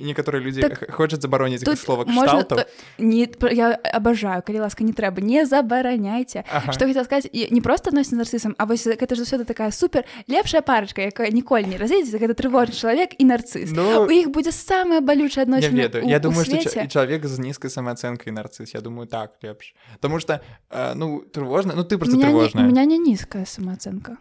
некаторыя 0.00 0.42
людзі 0.42 0.66
так, 0.66 0.90
хочуць 0.90 1.22
забароніць 1.22 1.62
слова 1.78 2.04
кшталту. 2.04 2.66
не 2.98 3.28
я 3.54 3.78
абажаю 3.94 4.42
калі 4.42 4.66
ласка 4.66 4.84
не 4.84 4.92
трэба 4.92 5.22
не 5.22 5.46
забараняйце 5.46 6.44
ага. 6.50 6.72
што 6.72 6.86
хотел 6.86 7.04
сказать 7.04 7.30
не 7.32 7.60
просто 7.60 7.90
адносін 7.90 8.18
нарцысам 8.18 8.54
А 8.58 8.66
вось 8.66 8.86
гэта 8.86 9.14
ж 9.14 9.22
заўсёды 9.22 9.44
такая 9.44 9.70
супер 9.70 10.04
лепшая 10.26 10.62
парачка 10.62 11.02
якая 11.02 11.30
ніколі 11.30 11.70
не 11.70 11.78
разедзе 11.78 12.18
гэта 12.18 12.34
трывожны 12.34 12.74
чалавек 12.74 13.14
і 13.18 13.24
нарцыс 13.30 13.70
ну, 13.70 14.06
у 14.06 14.10
іх 14.10 14.30
будзе 14.34 14.52
самая 14.52 15.00
балючая 15.00 15.46
адносін 15.46 15.76
я, 15.76 15.90
я 16.02 16.18
думаю 16.18 16.44
что 16.44 16.58
чалавек 16.86 17.26
з 17.26 17.38
нізкай 17.38 17.70
самаацэнкай 17.70 18.32
нарцыс 18.32 18.74
я 18.74 18.80
думаю 18.80 19.06
так 19.06 19.38
лепш 19.42 19.74
Таму 20.00 20.18
что 20.18 20.40
ну 20.94 21.20
трывожна 21.20 21.74
ну 21.76 21.84
ты 21.84 21.98
просто 21.98 22.18
трывожна 22.18 22.66
меня 22.66 22.84
не 22.84 22.98
нізкая 22.98 23.44
самаацэнка 23.44 24.18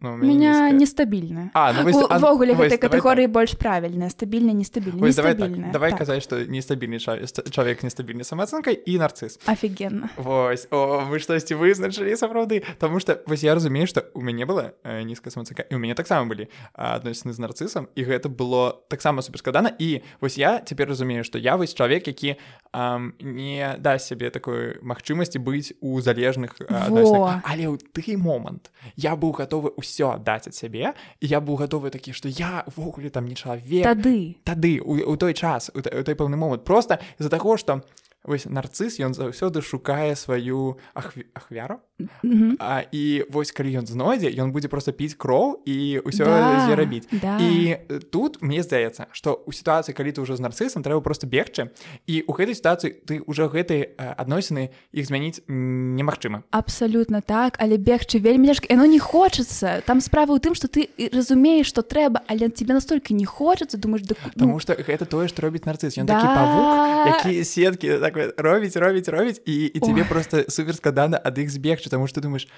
ну, 0.00 0.16
меня 0.16 0.70
нестабільная 0.70 1.50
ну, 1.54 2.06
увогуле 2.06 2.54
гэтай 2.54 2.78
катэгорыі 3.26 3.32
больш 3.32 3.54
правільная 3.54 4.10
стабільна 4.10 4.52
нестабільна 4.52 5.10
давай, 5.12 5.34
так, 5.34 5.70
давай 5.70 5.90
так. 5.90 5.98
казаць 5.98 6.22
што 6.22 6.44
нестабільны 6.46 6.98
чалавек 6.98 7.82
нестабільны 7.82 8.24
самаацэнкай 8.24 8.74
і 8.86 8.98
нарцыс 8.98 9.38
офігенна 9.46 10.10
Вось. 10.16 10.66
О 10.70 11.04
вы 11.10 11.18
штосьці 11.18 11.54
вызначылі 11.54 12.16
сапраўды 12.16 12.62
Таму 12.78 13.00
што 13.00 13.22
вось 13.26 13.42
я 13.42 13.54
разумею 13.54 13.86
што 13.86 14.06
у 14.14 14.20
мяне 14.20 14.46
была 14.46 14.72
э, 14.84 15.02
нізкая 15.02 15.30
самацэнка 15.30 15.66
і 15.68 15.74
у 15.74 15.78
мяне 15.78 15.94
таксама 15.94 16.26
былі 16.28 16.48
адносіны 16.74 17.32
з 17.32 17.38
нарцысам 17.38 17.88
і 17.94 18.04
гэта 18.04 18.28
было 18.28 18.78
таксама 18.88 19.22
суперскладана 19.22 19.72
і 19.78 20.02
вось 20.20 20.38
я 20.38 20.60
цяпер 20.60 20.88
разумею 20.88 21.24
што 21.24 21.38
я 21.38 21.56
вось 21.56 21.74
чалавек 21.74 22.06
які 22.06 22.36
эм, 22.72 23.14
не 23.20 23.76
дасць 23.78 24.08
сябе 24.08 24.30
такой 24.30 24.78
магчымасці 24.82 25.38
быць 25.38 25.74
у 25.80 26.00
залежных 26.00 26.56
але 26.70 27.66
ў 27.68 27.78
ты 27.92 28.16
момант. 28.16 28.70
Я 28.96 29.16
быў 29.16 29.32
гатовы 29.32 29.72
ўсё 29.76 30.14
аддаць 30.16 30.46
ад 30.46 30.54
сябе 30.54 30.94
я 31.20 31.40
быў 31.40 31.56
гатовы 31.56 31.90
такі 31.90 32.12
што 32.12 32.28
я 32.28 32.64
ввогуле 32.76 33.10
там 33.16 33.24
не 33.24 33.34
чалавек 33.34 33.88
тады. 33.88 34.36
Тады 34.44 34.76
у, 34.84 35.00
у 35.00 35.16
той 35.16 35.32
час 35.32 35.72
у, 35.72 35.80
у 35.80 36.04
той 36.04 36.14
пэўны 36.14 36.36
момант. 36.36 36.68
Просто 36.68 37.00
з-за 37.16 37.32
таго 37.32 37.56
што 37.56 37.80
вось 38.26 38.46
нарцыс 38.46 38.98
ён 39.00 39.14
заўсёды 39.14 39.62
шукае 39.62 40.16
сваю 40.16 40.78
ахві... 40.94 41.26
ахвяру 41.34 41.80
mm 42.00 42.08
-hmm. 42.22 42.56
а, 42.58 42.82
і 42.92 43.24
вось 43.30 43.52
калі 43.52 43.78
ён 43.78 43.86
знойдзе 43.86 44.30
ён 44.30 44.50
будзе 44.50 44.68
просто 44.68 44.92
піць 44.92 45.14
кроў 45.14 45.62
і 45.66 46.00
ўсё 46.04 46.24
да, 46.24 46.74
рабіць 46.76 47.08
да. 47.12 47.38
і 47.38 47.76
тут 48.10 48.42
мне 48.42 48.62
здаецца 48.62 49.06
што 49.12 49.44
у 49.46 49.52
сітуацыі 49.52 49.94
калі 49.94 50.12
ты 50.12 50.20
ўжо 50.20 50.36
з 50.36 50.40
нарцысам 50.40 50.82
трэба 50.82 51.00
просто 51.00 51.26
бегчы 51.26 51.70
і 52.06 52.24
у 52.26 52.32
гэтай 52.32 52.54
сітуацыі 52.54 52.90
ты 53.06 53.22
ўжо 53.26 53.48
гэтай 53.48 53.94
адносіны 53.96 54.68
іх 54.92 55.06
змяніць 55.06 55.40
немагчыма 55.48 56.42
абсалютна 56.50 57.20
так 57.20 57.56
але 57.58 57.76
бегчы 57.76 58.18
вельмі 58.18 58.48
ляжка 58.48 58.66
яно 58.70 58.86
не 58.86 58.98
хочацца 58.98 59.80
там 59.86 60.00
справа 60.00 60.34
ў 60.34 60.40
тым 60.40 60.54
што 60.54 60.68
ты 60.68 60.88
разумееш 61.12 61.66
што 61.66 61.82
трэба 61.82 62.20
але 62.26 62.48
тебе 62.48 62.74
настолькі 62.74 63.14
не 63.14 63.24
хочацца 63.24 63.78
думаешь 63.78 64.02
да, 64.06 64.14
ну... 64.34 64.46
Таму 64.46 64.60
што 64.60 64.74
гэта 64.74 65.04
тое 65.06 65.28
што 65.28 65.42
робіць 65.42 65.64
нарцыс 65.64 65.98
ён 65.98 66.06
да. 66.06 66.20
такі 66.20 66.28
павук 66.34 66.66
які 67.06 67.44
сеткі 67.44 67.88
так 67.98 68.15
робіць 68.36 68.76
робіць 68.76 69.08
робіць 69.08 69.40
і, 69.44 69.66
і 69.66 69.80
тебе 69.80 70.04
просто 70.04 70.44
супер 70.48 70.74
складана 70.74 71.20
ад 71.22 71.38
іх 71.38 71.50
збегчы 71.50 71.90
тому 71.90 72.06
что 72.06 72.20
думаешь 72.20 72.48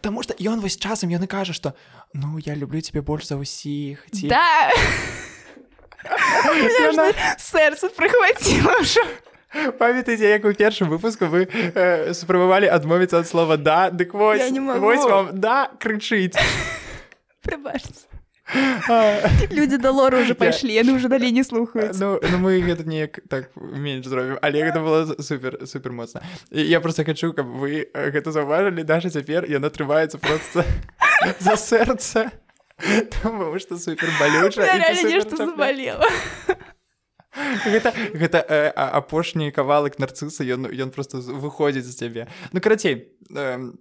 Таму 0.00 0.22
что 0.22 0.34
ён 0.34 0.60
вось 0.60 0.76
часам 0.76 1.10
ён 1.10 1.24
і 1.24 1.26
кажа 1.26 1.52
что 1.52 1.74
ну 2.12 2.38
я 2.38 2.54
люблю 2.54 2.80
тебе 2.80 3.00
больш 3.00 3.26
за 3.26 3.36
ўсіх 3.36 4.06
ці... 4.10 4.28
да. 4.28 4.70
сэрца 7.38 7.90
прыхваціла 7.90 8.74
памятаеце 9.78 10.26
як 10.26 10.44
у 10.44 10.52
першым 10.52 10.88
выпуску 10.88 11.26
вы 11.26 11.46
э, 11.48 12.12
спрабавалі 12.14 12.66
адмовіцца 12.66 13.22
ад 13.22 13.28
слова 13.28 13.56
да 13.56 13.90
дык 13.90 14.12
вось, 14.12 14.50
вось 14.78 15.04
вам 15.04 15.30
да 15.32 15.70
крычыць 15.78 16.36
прыбачце 17.42 18.15
люди 19.50 19.76
да 19.76 19.90
лору 19.90 20.20
уже 20.22 20.34
пайшлі 20.34 20.70
яны 20.70 20.94
уже 20.94 21.08
далей 21.08 21.32
не 21.32 21.42
слухаюць 21.42 21.98
ну, 21.98 22.20
ну 22.22 22.38
мы 22.38 22.62
гэта 22.62 22.86
неяк 22.86 23.18
так 23.28 23.50
менш 23.56 24.06
зробім 24.06 24.38
але 24.40 24.62
гэта 24.62 24.78
было 24.78 25.22
супер 25.22 25.66
супер 25.66 25.92
моцна 25.92 26.22
я 26.50 26.80
просто 26.80 27.04
хочу 27.04 27.32
каб 27.32 27.46
вы 27.46 27.90
гэта 27.92 28.30
заўважылі 28.30 28.84
даша 28.84 29.10
цяпер 29.10 29.50
яна 29.50 29.70
трываецца 29.70 30.18
просто 30.18 30.64
за 31.40 31.56
сэрца 31.56 32.30
потому 32.78 33.58
что 33.58 33.78
супер 33.78 34.08
балюча 34.20 34.62
нешта 35.02 35.36
забалела 35.36 36.06
гэта 37.66 37.92
гэта 38.14 38.38
э, 38.46 38.70
апошні 38.70 39.50
кавалак 39.50 39.98
нарцыса 39.98 40.44
ён 40.46 40.70
ён 40.70 40.90
просто 40.94 41.18
выходзіць 41.18 41.90
з 41.90 41.98
цябе 41.98 42.28
ну 42.52 42.60
карацей 42.60 43.10
э, 43.34 43.74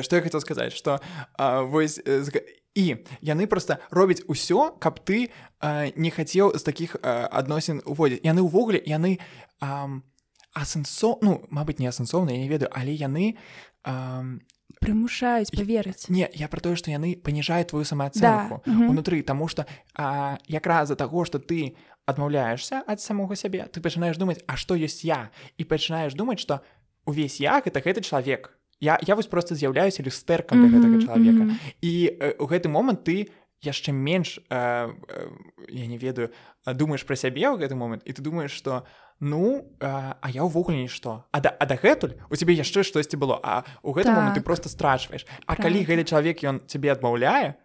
што 0.00 0.16
я 0.16 0.22
хотел 0.22 0.40
сказаць 0.40 0.72
что 0.72 1.00
вось 1.36 2.00
э, 2.00 2.24
і 2.76 3.00
яны 3.24 3.48
просто 3.48 3.80
робяць 3.90 4.22
усё 4.28 4.76
каб 4.78 5.00
ты 5.00 5.32
э, 5.60 5.92
не 5.96 6.10
хацеў 6.12 6.52
з 6.52 6.62
такіх 6.62 6.96
э, 7.00 7.00
адносін 7.32 7.80
уводзіць. 7.88 8.20
Яны 8.22 8.44
ўвогуле 8.44 8.84
яны 8.84 9.18
асэнсо 10.56 11.18
ну 11.22 11.44
мабыць 11.50 11.80
не 11.80 11.88
асэнсоўна 11.88 12.32
я 12.32 12.40
не 12.40 12.48
ведаю 12.48 12.72
але 12.72 12.92
яны 12.92 13.36
прымушаюць 14.80 15.52
поверыць 15.52 16.08
не 16.08 16.28
я 16.32 16.48
про 16.48 16.60
тое 16.60 16.76
что 16.76 16.90
яны 16.90 17.16
паніжаюць 17.16 17.68
твою 17.72 17.84
самаацэнку 17.84 18.62
Да, 18.64 18.72
унутры 18.88 19.22
тому 19.22 19.48
что 19.48 19.66
якраз 20.48 20.88
за 20.88 20.96
таго 20.96 21.24
что 21.24 21.38
ты 21.38 21.76
адмаўляешься 22.04 22.82
ад 22.86 23.00
самога 23.00 23.36
сябе 23.36 23.68
ты 23.68 23.80
пачынаеш 23.80 24.16
думаць 24.16 24.40
а 24.46 24.56
што 24.56 24.76
ёсць 24.76 25.04
я? 25.04 25.30
І 25.56 25.64
пачынаеш 25.64 26.14
думаць 26.14 26.40
что 26.40 26.60
увесь 27.04 27.40
я 27.40 27.60
это 27.64 27.80
гэты 27.80 28.00
чалавек 28.00 28.55
я 28.80 28.98
я 29.02 29.14
вось 29.14 29.26
просто 29.26 29.54
з'яўляюся 29.54 30.02
люстэркам 30.02 30.60
для 30.60 30.78
гэтага 30.78 31.00
чалавека 31.00 31.44
мгм. 31.44 31.58
і 31.80 31.92
э, 32.20 32.34
у 32.38 32.46
гэты 32.46 32.68
момант 32.68 33.04
ты 33.04 33.28
яшчэ 33.62 33.92
менш 33.92 34.38
э, 34.50 34.52
э, 34.52 35.28
я 35.68 35.86
не 35.86 35.98
ведаю 35.98 36.30
а, 36.64 36.74
думаеш 36.74 37.06
пра 37.06 37.16
сябе 37.16 37.48
ў 37.48 37.56
гэты 37.56 37.74
момант 37.74 38.02
і 38.04 38.12
ты 38.12 38.20
думаеш 38.22 38.52
что 38.52 38.84
ну 39.20 39.72
э, 39.80 39.86
а 40.20 40.26
я 40.28 40.44
ўвогуле 40.44 40.76
нішто 40.84 41.24
а 41.32 41.40
да, 41.40 41.48
а 41.48 41.64
дагэтуль 41.64 42.20
у 42.28 42.36
цябе 42.36 42.52
яшчэ 42.52 42.84
штосьці 42.84 43.16
было 43.16 43.40
а 43.42 43.64
у 43.82 43.96
гэты 43.96 44.12
момант 44.12 44.36
ты 44.36 44.40
Так. 44.40 44.44
просто 44.44 44.68
страчваеш 44.68 45.24
А 45.46 45.56
калі 45.56 45.84
Правда. 45.84 45.92
гэты 45.92 46.04
чалавек 46.04 46.44
ён 46.44 46.60
цябе 46.68 46.92
адмаўляе 46.92 47.56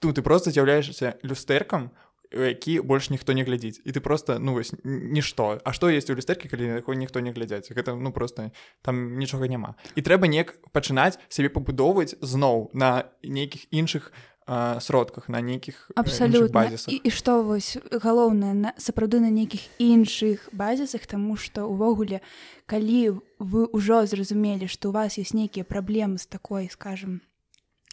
то 0.00 0.12
ты 0.12 0.22
просто 0.22 0.50
з'яўляешься 0.50 1.16
люстэркам 1.22 1.90
у 1.90 1.96
які 2.32 2.80
больш 2.80 3.10
ніхто 3.10 3.32
не 3.32 3.44
глядзіць 3.44 3.80
і 3.84 3.90
ты 3.92 4.00
просто 4.00 4.38
ну 4.38 4.52
вось 4.52 4.74
нішто 4.84 5.60
А 5.64 5.72
што 5.72 5.88
есть 5.88 6.10
у 6.10 6.14
люстэркі 6.14 6.48
калі 6.48 6.82
якой 6.82 6.96
ніхто 6.96 7.20
не 7.20 7.32
глядзяць 7.32 7.70
гэта 7.72 7.94
ну 7.94 8.12
просто 8.12 8.50
там 8.82 9.18
нічога 9.18 9.48
няма 9.48 9.74
і 9.94 10.02
трэба 10.02 10.26
неяк 10.26 10.58
пачынаць 10.72 11.18
сябе 11.28 11.48
пабудоўваць 11.48 12.16
зноў 12.20 12.70
на 12.72 13.10
нейкіх 13.22 13.66
іншых 13.70 14.12
а, 14.46 14.80
сродках 14.80 15.28
на 15.28 15.40
нейкіх 15.40 15.74
э, 15.74 15.92
іншых 15.92 15.98
абсалютна 15.98 16.54
базісах 16.54 16.94
і, 16.94 16.96
і 16.96 17.10
што 17.10 17.42
вось 17.42 17.78
галоўнае 17.90 18.54
на 18.54 18.70
сапраўды 18.78 19.18
на 19.20 19.30
нейкіх 19.30 19.66
іншых 19.78 20.48
базісах 20.52 21.06
тому 21.06 21.36
что 21.36 21.66
увогуле 21.66 22.20
калі 22.66 23.22
вы 23.38 23.66
ўжо 23.72 24.06
зразумелі 24.06 24.66
што 24.70 24.90
у 24.90 24.92
вас 24.92 25.18
есть 25.18 25.34
нейкія 25.34 25.64
праблемы 25.64 26.18
з 26.18 26.26
такой 26.26 26.70
скажем 26.70 27.20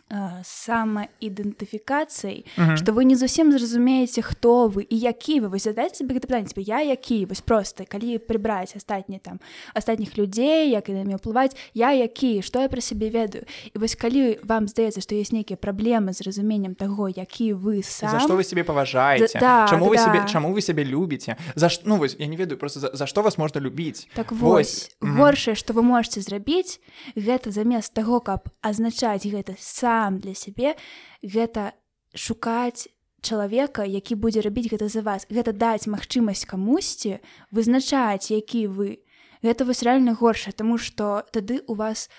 а, 0.10 0.42
самаідэнтыфікацыяй 0.44 2.46
Мгм. 2.58 2.78
што 2.78 2.92
вы 2.94 3.04
не 3.06 3.16
зусім 3.16 3.52
зразумееце 3.52 4.22
хто 4.22 4.68
вы 4.68 4.86
і 4.90 4.98
які 4.98 5.40
вы. 5.42 5.50
Вось 5.50 5.64
задайце 5.64 5.96
себе 6.04 6.16
гэта 6.16 6.28
пытанне 6.28 6.48
себе 6.50 6.62
я 6.62 6.82
які 6.82 7.26
вось 7.26 7.42
просто 7.42 7.86
калі 7.86 8.18
прыбраць 8.20 8.76
астатнія 8.76 9.20
там 9.24 9.40
астатніх 9.74 10.18
людзей 10.18 10.70
як 10.70 10.90
і 10.90 10.94
намі 10.94 11.16
ўплываць 11.16 11.56
я 11.74 11.92
які 11.92 12.42
што 12.42 12.62
я 12.62 12.70
пра 12.70 12.82
сябе 12.82 13.10
ведаю? 13.10 13.46
І 13.74 13.80
вось 13.80 13.96
калі 13.96 14.40
вам 14.44 14.68
здаецца 14.68 15.02
што 15.02 15.16
ёсць 15.16 15.32
нейкія 15.32 15.58
праблемы 15.58 16.14
з 16.14 16.22
разуменнем 16.22 16.76
таго 16.76 17.08
які 17.08 17.54
вы 17.54 17.82
сам 17.84 18.10
за 18.12 18.20
што 18.20 18.36
вы 18.36 18.44
сябе 18.44 18.64
паважаеце 18.64 19.40
Да, 19.40 19.68
чаму 19.70 19.88
вы 19.90 19.96
да. 19.96 20.04
сябе 20.06 20.28
чаму 20.28 20.54
вы 20.54 20.62
сябе 20.62 20.84
любіце 20.84 21.38
за 21.56 21.70
ш... 21.70 21.82
ну 21.86 21.98
вось 21.98 22.16
я 22.20 22.28
не 22.28 22.38
ведаю 22.38 22.58
просто 22.60 22.80
за, 22.80 22.90
за 22.94 23.08
што 23.08 23.22
вас 23.22 23.38
можна 23.38 23.62
любіць 23.62 24.08
Так 24.16 24.32
Вось. 24.32 24.92
вось 25.02 25.02
горшае 25.02 25.56
што 25.56 25.74
вы 25.74 25.82
можете 25.82 26.22
зрабіць 26.22 26.80
гэта 27.16 27.52
замест 27.52 27.94
таго 27.94 28.20
каб 28.20 28.50
азначаць 28.62 29.26
гэта 29.26 29.56
сам 29.58 29.93
для 30.10 30.34
сябе 30.34 30.76
гэта 31.22 31.74
шукаць 32.16 32.88
чалавека 33.24 33.88
які 33.88 34.20
будзе 34.20 34.44
рабіць 34.44 34.70
гэта 34.70 34.92
за 34.92 35.02
вас. 35.02 35.26
Гэта 35.32 35.56
даць 35.56 35.88
магчымасць 35.88 36.46
камусьці 36.46 37.24
вызначаць 37.52 38.30
які 38.30 38.68
вы. 38.68 39.00
Гэта 39.42 39.66
вось 39.66 39.84
рэальна 39.84 40.14
горшае 40.14 40.54
тому 40.54 40.78
что 40.78 41.24
тады 41.32 41.64
у 41.68 41.74
вас 41.74 42.10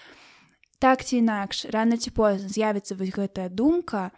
так 0.80 1.04
ці 1.04 1.20
інакш 1.20 1.68
рано 1.70 1.96
ці 2.00 2.10
позна 2.10 2.48
з'явіцца 2.48 2.96
вось 2.96 3.12
гэтая 3.12 3.48
думка 3.48 4.10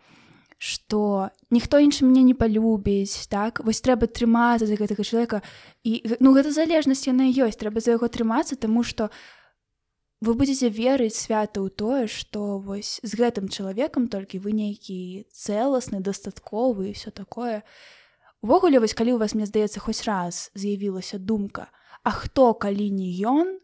что 0.59 1.29
ніхто 1.51 1.79
іншы 1.85 2.07
мяне 2.07 2.23
не 2.23 2.35
палюбіць 2.35 3.29
так? 3.29 3.61
Вось 3.61 3.83
трэба 3.85 4.09
трымацца 4.09 4.65
за 4.65 4.79
гэтага 4.79 5.05
чалавека. 5.05 5.43
І 5.85 6.17
ну 6.21 6.33
гэта 6.33 6.55
залежнасць 6.55 7.07
яна 7.11 7.29
ёсць 7.29 7.61
трэба 7.61 7.83
за 7.83 7.99
яго 7.99 8.09
трымацца 8.09 8.57
тому 8.57 8.83
что 8.83 9.11
вы 10.21 10.35
будете 10.35 10.69
верыць 10.69 11.17
свята 11.17 11.61
ў 11.61 11.69
тое 11.71 12.07
что 12.07 12.59
вось 12.59 13.01
з 13.03 13.13
гэтым 13.17 13.49
чалавекам 13.49 14.09
толькі 14.09 14.41
вы 14.41 14.57
нейкі 14.57 15.29
цэласны 15.33 16.01
дастатковы 16.01 16.91
і 16.91 16.97
все 16.97 17.11
такое. 17.11 17.63
Увогуле 18.43 18.79
вось 18.79 18.95
калі 18.95 19.17
у 19.17 19.19
вас 19.19 19.35
мне 19.35 19.47
здаецца 19.47 19.81
хоць 19.81 20.05
раз 20.07 20.51
з'явілася 20.55 21.19
думка 21.19 21.69
А 22.05 22.11
хто 22.11 22.55
калі 22.55 22.91
не 22.91 23.11
ён 23.27 23.59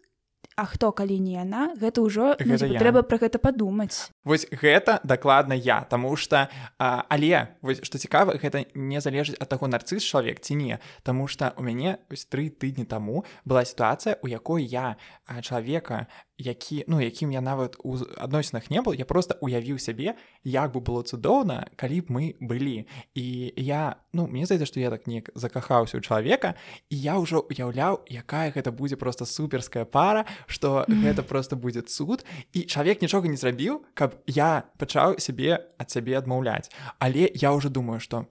А 0.56 0.64
хто 0.66 0.92
калі 0.92 1.16
не 1.20 1.38
яна 1.38 1.72
гэта 1.78 2.02
ўжо 2.02 2.34
ну, 2.34 2.44
Гэта 2.44 2.66
типа, 2.66 2.74
я. 2.74 2.80
трэба 2.80 3.02
пра 3.06 3.16
гэта 3.22 3.38
падумаць 3.38 4.10
Вось 4.24 4.48
гэта 4.50 4.98
дакладна 5.04 5.52
я 5.54 5.84
Таму 5.84 6.16
что 6.16 6.48
а, 6.78 7.04
але 7.08 7.54
вось 7.62 7.84
што 7.84 8.00
цікава 8.00 8.34
гэта 8.40 8.64
не 8.74 9.00
залежыць 9.00 9.38
ад 9.38 9.48
таго 9.52 9.68
нарцыс 9.68 10.02
чалавек 10.02 10.40
ці 10.40 10.56
не 10.56 10.80
Таму 11.04 11.28
что 11.28 11.54
у 11.56 11.62
мяне 11.62 12.00
вось 12.10 12.26
тры 12.26 12.48
тыдні 12.50 12.84
таму 12.84 13.24
была 13.44 13.64
сітуацыя 13.64 14.18
у 14.22 14.26
якой 14.26 14.64
я 14.64 14.96
чалавека 15.40 16.08
які 16.38 16.84
ну 16.88 17.00
якім 17.00 17.32
я 17.32 17.40
нават 17.40 17.76
у 17.84 17.96
адносінах 18.16 18.70
не 18.70 18.80
был 18.82 18.94
я 18.94 19.04
просто 19.04 19.36
уявіў 19.40 19.78
сябе 19.78 20.14
як 20.44 20.72
бы 20.72 20.80
было 20.80 21.02
цудоўна 21.02 21.68
калі 21.76 22.00
б 22.00 22.06
мы 22.08 22.24
былі. 22.40 22.86
І 23.14 23.52
я 23.56 23.96
ну 24.12 24.26
мне 24.26 24.46
здаецца 24.46 24.66
што 24.66 24.80
я 24.80 24.90
так 24.90 25.06
неяк 25.06 25.30
закахаўся 25.34 25.98
ў 25.98 26.02
чалавека 26.02 26.54
і 26.90 26.96
я 26.96 27.18
ўжо 27.18 27.44
уяўляў 27.46 28.04
якая 28.08 28.50
гэта 28.50 28.72
будзе 28.72 28.96
просто 28.96 29.24
суперская 29.24 29.84
пара 29.84 30.24
што 30.46 30.84
гэта 30.88 31.22
просто 31.22 31.56
будзе 31.56 31.82
цуд. 31.82 32.24
І 32.52 32.64
чалавек 32.64 33.02
нічога 33.02 33.28
не 33.28 33.36
зрабіў 33.36 33.84
каб 33.94 34.16
я 34.26 34.64
пачаў 34.78 35.18
сябе 35.18 35.60
ад 35.78 35.88
сябе 35.90 36.18
адмаўляць. 36.18 36.72
Але 36.98 37.30
я 37.34 37.52
ўжо 37.52 37.68
думаю 37.68 38.00
што 38.00 38.26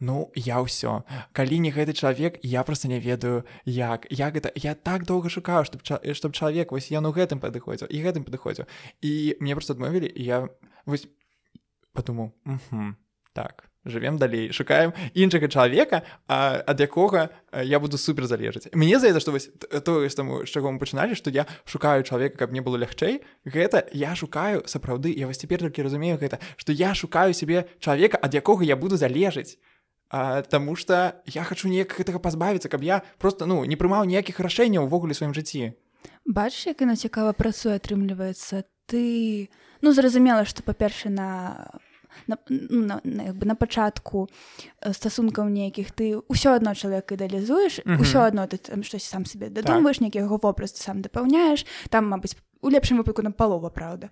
Ну 0.00 0.30
я 0.34 0.62
ўсё 0.62 1.02
калі 1.34 1.58
не 1.58 1.70
гэты 1.74 1.92
чалавек 1.92 2.38
я 2.42 2.62
просто 2.62 2.88
не 2.88 3.00
ведаю 3.00 3.44
як. 3.64 4.06
Як 4.10 4.34
гэта 4.34 4.52
я 4.54 4.74
так 4.74 5.04
доўга 5.04 5.28
шукаў 5.28 5.64
чтоб 5.66 5.82
чтоб 5.82 6.32
чалавек 6.32 6.70
вось 6.70 6.90
я 6.90 7.00
ну 7.00 7.10
гэтым 7.10 7.42
падыходзіў 7.42 7.90
і 7.90 7.98
гэтым 8.06 8.22
падыходзіў 8.22 8.66
і 9.02 9.36
мне 9.40 9.54
просто 9.54 9.74
адмовілі 9.74 10.12
я 10.14 10.48
вось 10.86 11.08
подумаў 11.94 12.30
так 13.34 13.68
живвем 13.84 14.18
далей 14.18 14.52
шукаем 14.52 14.92
іншага 15.14 15.48
чалавека 15.48 16.02
ад 16.28 16.78
якога 16.80 17.30
я 17.50 17.80
буду 17.80 17.98
супер 17.98 18.26
залежаць 18.26 18.68
мне 18.74 18.98
здаецца 18.98 19.20
што 19.20 19.32
вось 19.32 19.50
т- 19.50 19.80
тое 19.80 20.06
з 20.10 20.14
таму 20.14 20.44
з 20.46 20.50
чаго 20.50 20.70
мы 20.70 20.78
пачыналі 20.78 21.18
што 21.18 21.30
я 21.30 21.46
шукаю 21.64 22.02
чалавека 22.04 22.38
каб 22.38 22.50
мне 22.50 22.60
было 22.60 22.76
лягчэй 22.78 23.22
гэта 23.46 23.88
я 23.92 24.14
шукаю 24.14 24.62
сапраўды. 24.66 25.10
Я 25.10 25.26
вось 25.26 25.38
цяпер 25.38 25.58
толькі 25.58 25.82
разумею 25.82 26.18
гэта 26.18 26.38
што 26.56 26.70
я 26.72 26.94
шукаю 26.94 27.34
сябе 27.34 27.66
чалавека 27.80 28.18
ад 28.22 28.34
якога 28.34 28.62
я 28.62 28.76
буду 28.76 28.96
залежаць 28.96 29.58
а, 30.10 30.42
Таму 30.42 30.76
что 30.76 31.20
я 31.26 31.44
хочу 31.44 31.68
неяк 31.68 31.92
гэтага 31.98 32.18
пазбавіцца 32.18 32.68
каб 32.68 32.82
я 32.82 33.02
просто 33.18 33.46
ну 33.46 33.64
не 33.64 33.76
прымаў 33.76 34.04
ніякіх 34.04 34.40
рашэнняў 34.40 34.84
увогуле 34.88 35.14
сваім 35.14 35.34
жыцці 35.34 35.72
бачыш 36.24 36.66
як 36.72 36.80
яна 36.80 36.96
цікава 36.96 37.32
працуе 37.32 37.76
атрымліваецца 37.76 38.64
ты 38.88 39.48
ну 39.82 39.92
зразумела 39.92 40.44
што 40.44 40.62
па-перша 40.62 41.10
на 41.10 41.28
на, 42.26 42.38
ну, 42.48 42.80
на, 42.86 43.00
на, 43.04 43.22
як 43.30 43.36
бы 43.36 43.46
на 43.46 43.54
пачатку 43.54 44.28
стасункаў 44.80 45.52
нейкіх 45.52 45.92
ты 45.92 46.16
ўсё 46.16 46.56
адно 46.56 46.72
чалавек 46.74 47.12
ідэалізуеш 47.12 47.84
Мгм. 47.84 48.00
ўсё 48.00 48.24
адно 48.24 48.48
ты 48.48 48.56
там 48.56 48.82
штось 48.82 49.04
сам 49.04 49.28
сабе 49.28 49.52
дадумваеш 49.52 50.00
нейкі 50.00 50.24
яго 50.24 50.40
вобраз 50.40 50.72
сам 50.74 51.04
дапаўняеш 51.04 51.66
там 51.92 52.08
мабыць 52.08 52.34
у 52.64 52.72
лепшым 52.72 52.96
выпадку 52.98 53.22
на 53.22 53.30
палова 53.30 53.68
праўда 53.68 54.08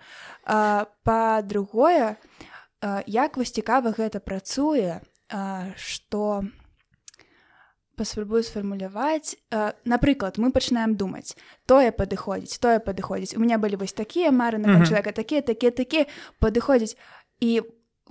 па-другое 1.05 2.17
як 3.07 3.37
вось 3.37 3.51
цікава 3.51 3.91
гэта 3.97 4.21
працуе 4.21 5.01
што 5.77 6.45
паспрабую 7.97 8.43
сфармуляваць 8.45 9.37
а, 9.51 9.73
напрыклад 9.85 10.37
мы 10.37 10.53
пачынаем 10.53 10.97
думаць 11.01 11.33
тое 11.65 11.89
падыходзіць 11.97 12.61
тое 12.61 12.77
падыходзіць 12.79 13.37
у 13.37 13.41
меня 13.41 13.57
былі 13.59 13.77
вось 13.81 13.97
такія 13.97 14.29
мары 14.31 14.59
на 14.59 14.69
Мгм. 14.69 14.85
чалавека 14.85 15.13
такія 15.13 15.41
такія 15.41 15.73
такія 15.73 16.05
падыходзіць 16.39 16.97
і 17.41 17.63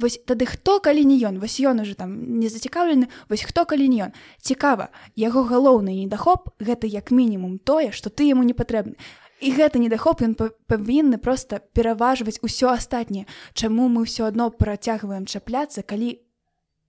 вось 0.01 0.17
тады 0.25 0.45
хто 0.49 0.79
калі 0.81 1.05
не 1.05 1.21
ён 1.21 1.37
вось 1.39 1.61
ён 1.61 1.79
уже 1.85 1.93
там 1.95 2.39
не 2.39 2.49
зацікаўлены. 2.49 3.07
Вось 3.29 3.45
хто 3.45 3.63
калі 3.65 3.87
не 3.87 4.09
ён 4.09 4.11
цікава 4.41 4.89
яго 5.15 5.45
галоўны 5.45 5.93
недахоп 5.93 6.49
гэта 6.59 6.87
як 6.89 7.11
мінімум 7.11 7.59
тое 7.59 7.91
што 7.91 8.09
ты 8.09 8.25
яму 8.25 8.43
не 8.43 8.53
патрэбны. 8.57 8.97
І 9.39 9.51
гэта 9.53 9.77
недахоп 9.79 10.19
ён 10.21 10.33
па- 10.35 10.49
павінны 10.67 11.17
проста 11.17 11.59
пераважваць 11.59 12.39
усё 12.41 12.73
астатняе 12.73 13.25
чаму 13.53 13.87
мы 13.87 14.03
ўсё 14.03 14.25
адно 14.27 14.49
працягваем 14.49 15.25
чапляцца 15.29 15.83
калі 15.85 16.19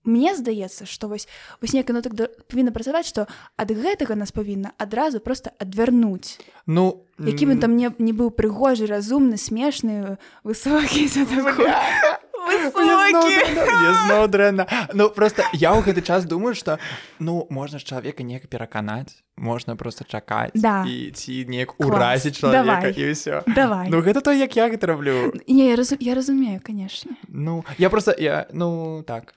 мне 0.07 0.33
здаецца 0.35 0.87
што 0.87 1.07
вось 1.11 1.27
вось 1.61 1.73
неяк 1.73 1.91
ну 1.91 2.01
так 2.01 2.15
павінна 2.47 2.71
працаваць 2.71 3.05
што 3.05 3.27
ад 3.57 3.69
гэтага 3.71 4.15
нас 4.15 4.31
павінна 4.31 4.71
адразу 4.77 5.19
просто 5.19 5.51
адвярнуць. 5.59 6.39
Ну 6.65 7.03
які 7.19 7.45
бы 7.45 7.55
там 7.59 7.75
не, 7.75 7.91
не 7.97 8.13
быў 8.13 8.31
прыгожы 8.31 8.85
разумны 8.87 9.37
смешны 9.37 10.17
высокі 10.43 11.07
всё 11.07 11.25
такое. 11.25 11.75
Мне 12.47 13.91
зноў 14.07 14.27
дрэнна, 14.27 14.67
Ну 14.93 15.09
просто 15.09 15.43
я 15.53 15.73
ў 15.73 15.83
гэты 15.83 16.01
час 16.01 16.25
думаю 16.25 16.55
что 16.55 16.79
ну 17.19 17.47
можна 17.49 17.79
чалавека 17.79 18.23
неяк 18.23 18.47
пераканаць 18.47 19.23
можна 19.37 19.75
просто 19.75 20.03
чакаць 20.03 20.51
Да. 20.53 20.85
і 20.87 21.11
ці 21.11 21.45
неяк 21.47 21.75
уразіць 21.79 22.39
чалавека 22.39 22.89
і 22.89 23.11
ўсё. 23.11 23.43
Давай. 23.47 23.89
Ну 23.89 24.01
гэта 24.01 24.21
то 24.21 24.31
як 24.31 24.55
я 24.55 24.69
гэта 24.69 24.87
раблю. 24.87 25.33
Не 25.47 25.69
я, 25.69 25.75
разу... 25.75 25.97
я 25.99 26.15
разумею 26.15 26.61
конечно. 26.63 27.11
Ну 27.27 27.65
я 27.77 27.89
просто 27.89 28.15
я 28.17 28.47
ну 28.53 29.03
так 29.03 29.33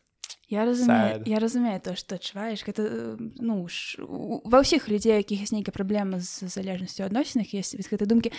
Я 0.50 0.64
разумею 0.64 1.22
я 1.26 1.38
разумею 1.38 1.80
то 1.80 1.94
што 1.94 2.18
адчуваеш 2.18 2.66
гэта 2.66 2.82
э, 2.82 3.16
ну 3.38 3.70
ж 3.70 4.02
ва 4.02 4.66
ўсіх 4.66 4.90
людзей 4.90 5.22
якіх 5.22 5.46
ёсць 5.46 5.54
нейкая 5.54 5.70
праблема 5.70 6.18
з 6.18 6.50
залежнасцю 6.50 7.06
адносінах 7.06 7.54
есть 7.54 7.78
без 7.78 7.86
гэтай 7.86 8.10
думкі 8.10 8.34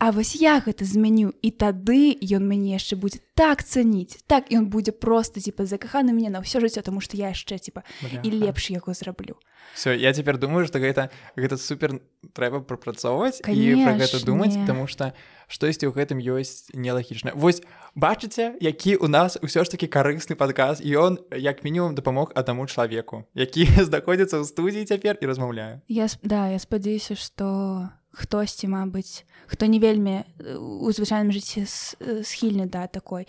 А 0.00 0.08
вось 0.10 0.40
я 0.40 0.56
гэта 0.64 0.88
змяню 0.88 1.36
і 1.44 1.50
тады 1.52 2.16
ён 2.16 2.48
мяне 2.48 2.72
яшчэ 2.80 2.96
будзе 2.96 3.20
так 3.36 3.60
цаніць 3.60 4.24
так 4.24 4.48
ён 4.48 4.72
будзе 4.72 4.96
просто 4.96 5.44
типа 5.44 5.68
закаханы 5.68 6.16
мяне 6.16 6.32
на 6.32 6.40
ўсё 6.40 6.64
жыццё 6.64 6.80
тому 6.80 7.04
што 7.04 7.20
я 7.20 7.36
яшчэ 7.36 7.60
типа 7.60 7.84
і 8.24 8.28
лепш 8.32 8.72
яго 8.72 8.96
зраблю 8.96 9.36
все 9.74 9.94
я 9.96 10.12
цяпер 10.12 10.38
думаю 10.38 10.66
что 10.66 10.78
гэта 10.78 11.10
гэта 11.36 11.56
супер 11.56 12.00
трэба 12.32 12.60
прапрацоўваць 12.60 13.40
і 13.48 13.84
пра 13.84 13.96
гэта 13.96 14.24
думаць 14.24 14.54
потому 14.54 14.86
что 14.86 15.12
штосьці 15.48 15.88
ў 15.88 15.92
гэтым 15.96 16.18
ёсць 16.20 16.70
нелагічна 16.74 17.32
вось 17.34 17.62
бачыце 17.94 18.54
які 18.60 18.96
у 18.96 19.08
нас 19.08 19.38
ўсё 19.40 19.64
ж 19.64 19.68
таки 19.70 19.86
карысны 19.86 20.36
падказ 20.36 20.84
і 20.84 20.94
ён 20.94 21.12
як 21.34 21.64
мінімум 21.64 21.94
дапамог 21.94 22.32
аднаму 22.34 22.66
чалавеку 22.66 23.24
які 23.34 23.66
знаходзіцца 23.88 24.40
ў 24.40 24.44
студіі 24.44 24.84
цяпер 24.84 25.18
і 25.20 25.26
размаўляю 25.26 25.80
я 25.88 26.06
да 26.22 26.48
я 26.52 26.58
спадзяюся 26.58 27.16
что 27.16 27.90
хтосьці 28.12 28.68
мабыць 28.68 29.24
хто 29.46 29.66
не 29.66 29.78
вельмі 29.78 30.22
у 30.58 30.90
звычайным 30.90 31.34
жыцці 31.34 31.66
схільны 32.22 32.66
да 32.66 32.86
такой 32.86 33.26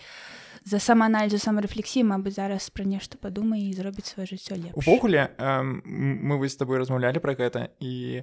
за 0.64 0.78
самааналізу 0.78 1.38
самарэфлексіі 1.42 2.06
Мабыць 2.06 2.36
зараз 2.38 2.70
пра 2.70 2.84
нешта 2.84 3.18
падумай 3.18 3.66
і 3.68 3.74
зробіць 3.74 4.06
сваё 4.06 4.26
жыццё 4.30 4.56
лепш 4.56 4.78
увогуле 4.78 5.30
мы 5.38 6.38
вы 6.38 6.48
з 6.48 6.56
табой 6.56 6.78
размаўлялі 6.78 7.18
пра 7.18 7.34
гэта 7.34 7.70
і 7.80 8.22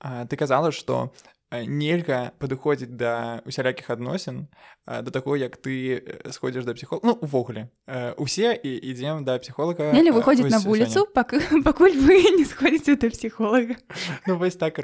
ты 0.00 0.34
казала 0.36 0.72
што 0.72 1.12
Э, 1.14 1.35
нельга 1.64 2.32
падыходзіць 2.38 2.92
да 2.92 3.40
усялякіх 3.46 3.88
адносін 3.90 4.46
да 4.86 5.10
таго 5.10 5.36
як 5.36 5.56
ты 5.56 5.96
э, 5.96 6.32
сходзіш 6.32 6.64
да 6.68 6.74
псіхол 6.74 7.00
ну 7.02 7.16
увогуле. 7.20 7.68
Э, 7.86 8.12
усе 8.18 8.52
і 8.52 8.70
ідзем 8.76 9.24
да 9.24 9.38
псіхолага 9.38 9.92
Нелі 9.96 10.12
выходзіць 10.12 10.50
на 10.50 10.58
вуліцу 10.58 11.06
пак... 11.14 11.34
пакуль 11.66 11.96
вы 11.96 12.20
не 12.36 12.44
сходзіце 12.44 12.96
да 12.96 13.08
псіхолага 13.08 13.80
Ну 14.26 14.36
вось 14.36 14.56
так 14.56 14.76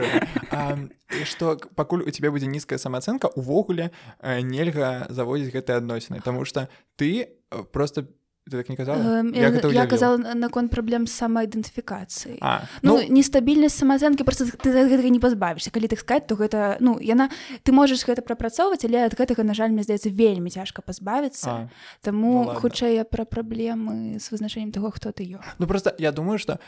што 1.24 1.60
пакуль 1.74 2.06
у 2.06 2.10
тебе 2.10 2.30
будзе 2.30 2.46
нізкая 2.46 2.78
самаацэнка 2.78 3.28
увогуле 3.36 3.90
нельга 4.22 5.06
заводзіць 5.10 5.52
гэтыя 5.52 5.82
адносіны 5.82 6.22
Таму 6.24 6.44
што 6.44 6.68
ты 6.96 7.28
просто 7.72 8.08
Ты 8.50 8.56
так 8.56 8.68
не 8.68 8.76
казала? 8.76 9.22
Я, 9.34 9.48
я 9.48 9.86
казала 9.86 10.16
наконт 10.16 10.70
праблем 10.70 11.06
самаідэнтыфікацыі 11.06 12.42
ну, 12.82 12.98
ну 12.98 13.02
нестабільнасць 13.06 13.78
самаацэнкі 13.78 14.26
просто 14.26 14.50
ты 14.50 14.74
гэтага 14.74 15.10
не 15.14 15.22
пазбавішся 15.22 15.70
калі 15.70 15.86
так 15.86 16.02
сказать 16.02 16.26
то 16.26 16.34
гэта 16.34 16.76
ну 16.80 16.98
яна 16.98 17.30
ты 17.62 17.70
можаш 17.70 18.02
гэта 18.02 18.18
прапрацоўваць 18.18 18.82
але 18.82 19.06
ад 19.06 19.14
гэтага 19.14 19.46
на 19.46 19.54
жаль 19.54 19.70
мне 19.70 19.86
здаецца 19.86 20.10
вельмі 20.10 20.50
цяжка 20.50 20.82
пазбавіцца 20.82 21.70
таму 22.02 22.50
ну, 22.50 22.58
хутчэй 22.58 23.06
пра 23.06 23.22
праблемы 23.22 24.18
з 24.18 24.26
вызначэннем 24.26 24.74
того 24.74 24.90
хто 24.90 25.14
ты 25.14 25.22
ё. 25.22 25.38
Ну 25.58 25.66
просто 25.70 25.94
я 25.98 26.10
думаю 26.10 26.38
что 26.38 26.58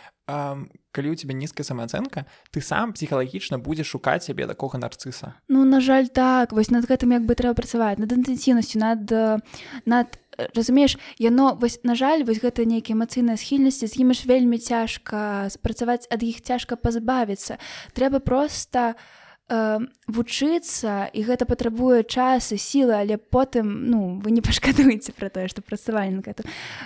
калі 0.95 1.11
у 1.11 1.15
тебя 1.19 1.35
нізкая 1.35 1.67
самаацэнка 1.67 2.31
ты 2.55 2.63
сам 2.63 2.95
псіхалагічна 2.95 3.59
будзеш 3.59 3.91
шукаць 3.91 4.23
сябе 4.31 4.47
такога 4.47 4.79
нарцыса 4.79 5.35
ну 5.49 5.65
на 5.65 5.81
жаль 5.81 6.07
так. 6.07 6.53
Вось 6.53 6.71
над 6.71 6.87
гэтым 6.87 7.19
як 7.19 7.27
бы 7.27 7.35
трэба 7.35 7.59
працаваць 7.59 7.99
над 7.99 8.15
інтэнсіўнасцю 8.15 8.79
над 8.79 9.11
над 9.85 10.07
разумееш 10.55 10.99
яно 11.19 11.55
вось 11.61 11.81
на 11.83 11.95
жаль 11.95 12.25
вось 12.25 12.43
гэта 12.43 12.65
нейкія 12.65 12.97
эмацыйныя 12.99 13.37
схільнасці 13.37 13.87
з 13.87 13.95
імі 14.01 14.15
ж 14.15 14.29
вельмі 14.29 14.59
цяжка 14.59 15.51
спрацаваць 15.51 16.07
ад 16.11 16.23
іх 16.23 16.43
цяжка 16.43 16.77
пазбавіцца. 16.77 17.59
Трэба 17.95 18.21
просто 18.21 18.95
э, 19.49 19.81
вучыцца 20.09 21.09
і 21.13 21.21
гэта 21.23 21.45
патрабуе 21.45 22.03
час 22.05 22.53
і 22.53 22.59
сілы 22.59 22.97
але 22.97 23.17
потым 23.17 23.91
ну 23.91 24.21
вы 24.25 24.31
не 24.31 24.43
пашкадуеце 24.47 25.13
пра 25.13 25.29
тое 25.29 25.49
што 25.49 25.63
працавалі 25.63 26.19
на 26.19 26.23
гэта 26.25 26.45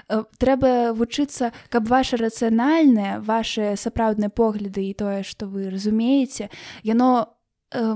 э, 0.09 0.23
трэба 0.39 0.93
вучыцца 0.93 1.53
каб 1.71 1.89
ваша 1.89 2.19
рацыянальнае 2.19 3.21
ваши 3.21 3.77
сапраўдныя 3.77 4.31
погляды 4.31 4.91
і 4.91 4.95
тое 4.95 5.23
што 5.23 5.47
вы 5.47 5.71
разумееце 5.71 6.51
яно 6.83 7.31
э, 7.71 7.95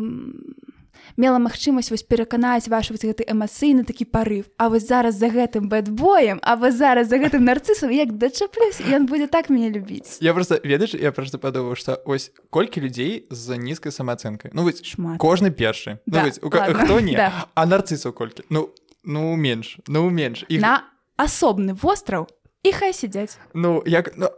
мела 1.17 1.39
магчымасць 1.39 1.91
вось 1.91 2.03
пераканаць 2.03 2.69
ваш 2.69 2.91
вось 2.91 3.05
гэты 3.05 3.25
эмацыйны 3.27 3.85
такі 3.85 4.05
парыв. 4.05 4.47
А 4.59 4.69
вось 4.69 4.87
зараз 4.87 5.17
за 5.17 5.29
гэтым 5.29 5.69
бэтбоем 5.69 6.39
А 6.43 6.57
вы 6.57 6.73
зараз 6.73 7.09
за 7.09 7.19
гэтым 7.19 7.45
нарцысам 7.45 7.91
як 7.91 8.17
дачаплюсь 8.19 8.81
ён 8.81 9.07
будзе 9.07 9.27
так 9.27 9.51
мяне 9.51 9.71
любіць. 9.71 10.19
Я 10.21 10.35
просто 10.35 10.61
ведаеш 10.65 10.95
я 10.95 11.13
просто 11.13 11.39
падумаў 11.39 11.77
што 11.77 12.01
ось 12.05 12.33
колькі 12.51 12.81
людзей 12.81 13.27
з 13.31 13.57
нізкай 13.57 13.93
самаацэнкай 13.93 14.51
Ну 14.55 14.63
вось 14.63 14.83
шмат. 14.83 15.19
кожны 15.19 15.51
першы. 15.51 15.99
Ну, 16.07 16.13
да, 16.13 16.69
ну, 16.69 16.75
хто 16.75 17.01
не? 17.01 17.17
да. 17.17 17.47
а 17.55 17.67
нарцысаў 17.67 18.13
колькі? 18.13 18.45
Ну 18.51 18.71
ну 19.05 19.37
менш 19.37 19.79
ну 19.89 20.09
менш. 20.11 20.45
І 20.49 20.59
на 20.59 20.85
асобны 21.17 21.75
востраў 21.75 22.29
і 22.63 22.73
хай 22.73 22.93
сядзяць. 22.93 23.39
Ну 23.55 23.83
як 23.87 24.17
ну 24.17 24.31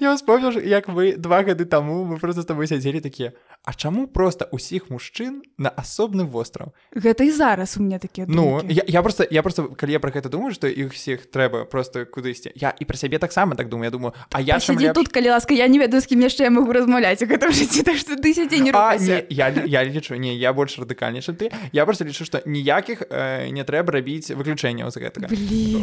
я 0.00 0.14
вспомніў 0.14 0.58
як 0.64 0.88
вы 0.88 1.16
два 1.16 1.42
гады 1.42 1.64
таму 1.64 2.04
мы 2.04 2.18
просто 2.18 2.42
з 2.42 2.46
тобой 2.46 2.66
сядзелі 2.66 3.00
такія 3.00 3.32
А 3.68 3.74
чаму 3.74 4.06
просто 4.06 4.48
усіх 4.50 4.88
мужчын 4.88 5.42
на 5.60 5.68
асобны 5.68 6.24
востраў? 6.24 6.72
Гэта 6.96 7.28
і 7.28 7.30
зараз 7.36 7.76
у 7.76 7.84
меня 7.84 7.98
такія 8.00 8.24
Ну 8.24 8.64
я, 8.64 8.80
я 8.88 9.02
просто 9.02 9.28
я 9.30 9.42
просто 9.42 9.68
калі 9.68 9.92
я 9.92 10.00
про 10.00 10.08
гэта 10.08 10.32
думаю 10.32 10.54
что 10.56 10.68
іх 10.68 10.96
всех 10.96 11.28
трэба 11.28 11.68
просто 11.68 12.08
кудысьці. 12.08 12.48
Я 12.56 12.72
і 12.72 12.84
про 12.88 12.96
сябе 12.96 13.18
таксама 13.18 13.60
так 13.60 13.68
думаю. 13.68 13.84
Я 13.84 13.90
думаю 13.90 14.14
А 14.32 14.40
я 14.40 14.56
сядзі 14.60 14.92
тут 14.96 15.12
калі 15.12 15.36
ласка 15.36 15.52
я 15.52 15.68
не 15.68 15.78
ведаю 15.78 16.00
з 16.00 16.06
кім 16.08 16.24
яшчэ 16.24 16.48
я 16.48 16.50
могу 16.50 16.72
размаўляць 16.72 17.20
у 17.20 17.28
гэтым 17.28 17.52
жыцці 17.52 17.84
так 17.84 18.00
что 18.00 18.16
ты 18.16 18.32
сядзі 18.32 18.56
не, 18.56 18.72
не 18.72 19.26
я 19.28 19.52
я 19.52 19.84
лічу 19.84 20.16
не 20.16 20.32
я 20.32 20.56
больш 20.56 20.78
радыкальней 20.78 21.20
чым 21.20 21.36
ты. 21.36 21.52
Я 21.72 21.84
просто 21.84 22.08
лічу 22.08 22.24
что 22.24 22.40
ніякіх 22.48 23.04
э, 23.12 23.52
не 23.52 23.68
трэба 23.68 23.92
рабіць 23.92 24.32
выключэнняў 24.32 24.88
з 24.88 24.96
гэтага. 24.96 25.28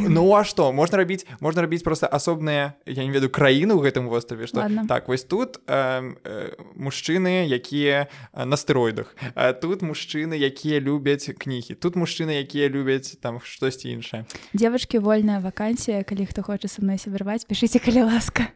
Ну 0.09 0.33
а 0.33 0.41
что 0.41 0.73
можна 0.73 0.97
рабіць 1.05 1.29
можна 1.39 1.61
рабіць 1.61 1.85
просто 1.85 2.09
асобныя 2.09 2.73
я 2.89 3.05
не 3.05 3.13
веду 3.13 3.29
краіну 3.29 3.77
ў 3.77 3.85
гэтым 3.85 4.09
востраве 4.09 4.49
что 4.49 4.65
так 4.89 5.05
вось 5.05 5.21
тут 5.21 5.61
э, 5.69 6.17
э, 6.25 6.57
мужчыны 6.73 7.45
які 7.45 7.74
якія 7.75 8.07
на 8.45 8.57
стэроідах. 8.57 9.15
Тут 9.61 9.81
мужчыны 9.83 10.39
якія 10.39 10.79
любяць 10.79 11.27
кнігі. 11.37 11.75
Тут 11.75 11.95
мужчыны 11.95 12.39
якія 12.39 12.69
любяць 12.69 13.19
там 13.19 13.39
штосьці 13.43 13.89
іншае. 13.91 14.25
Девочки 14.53 14.99
вольная 14.99 15.39
вакансія 15.39 16.03
калі 16.03 16.25
хто 16.25 16.43
хоча 16.43 16.67
са 16.67 16.81
мной 16.81 16.97
сябраваць 16.97 17.43
пішыце 17.43 17.83
калі 17.83 18.07
ласка. 18.07 18.47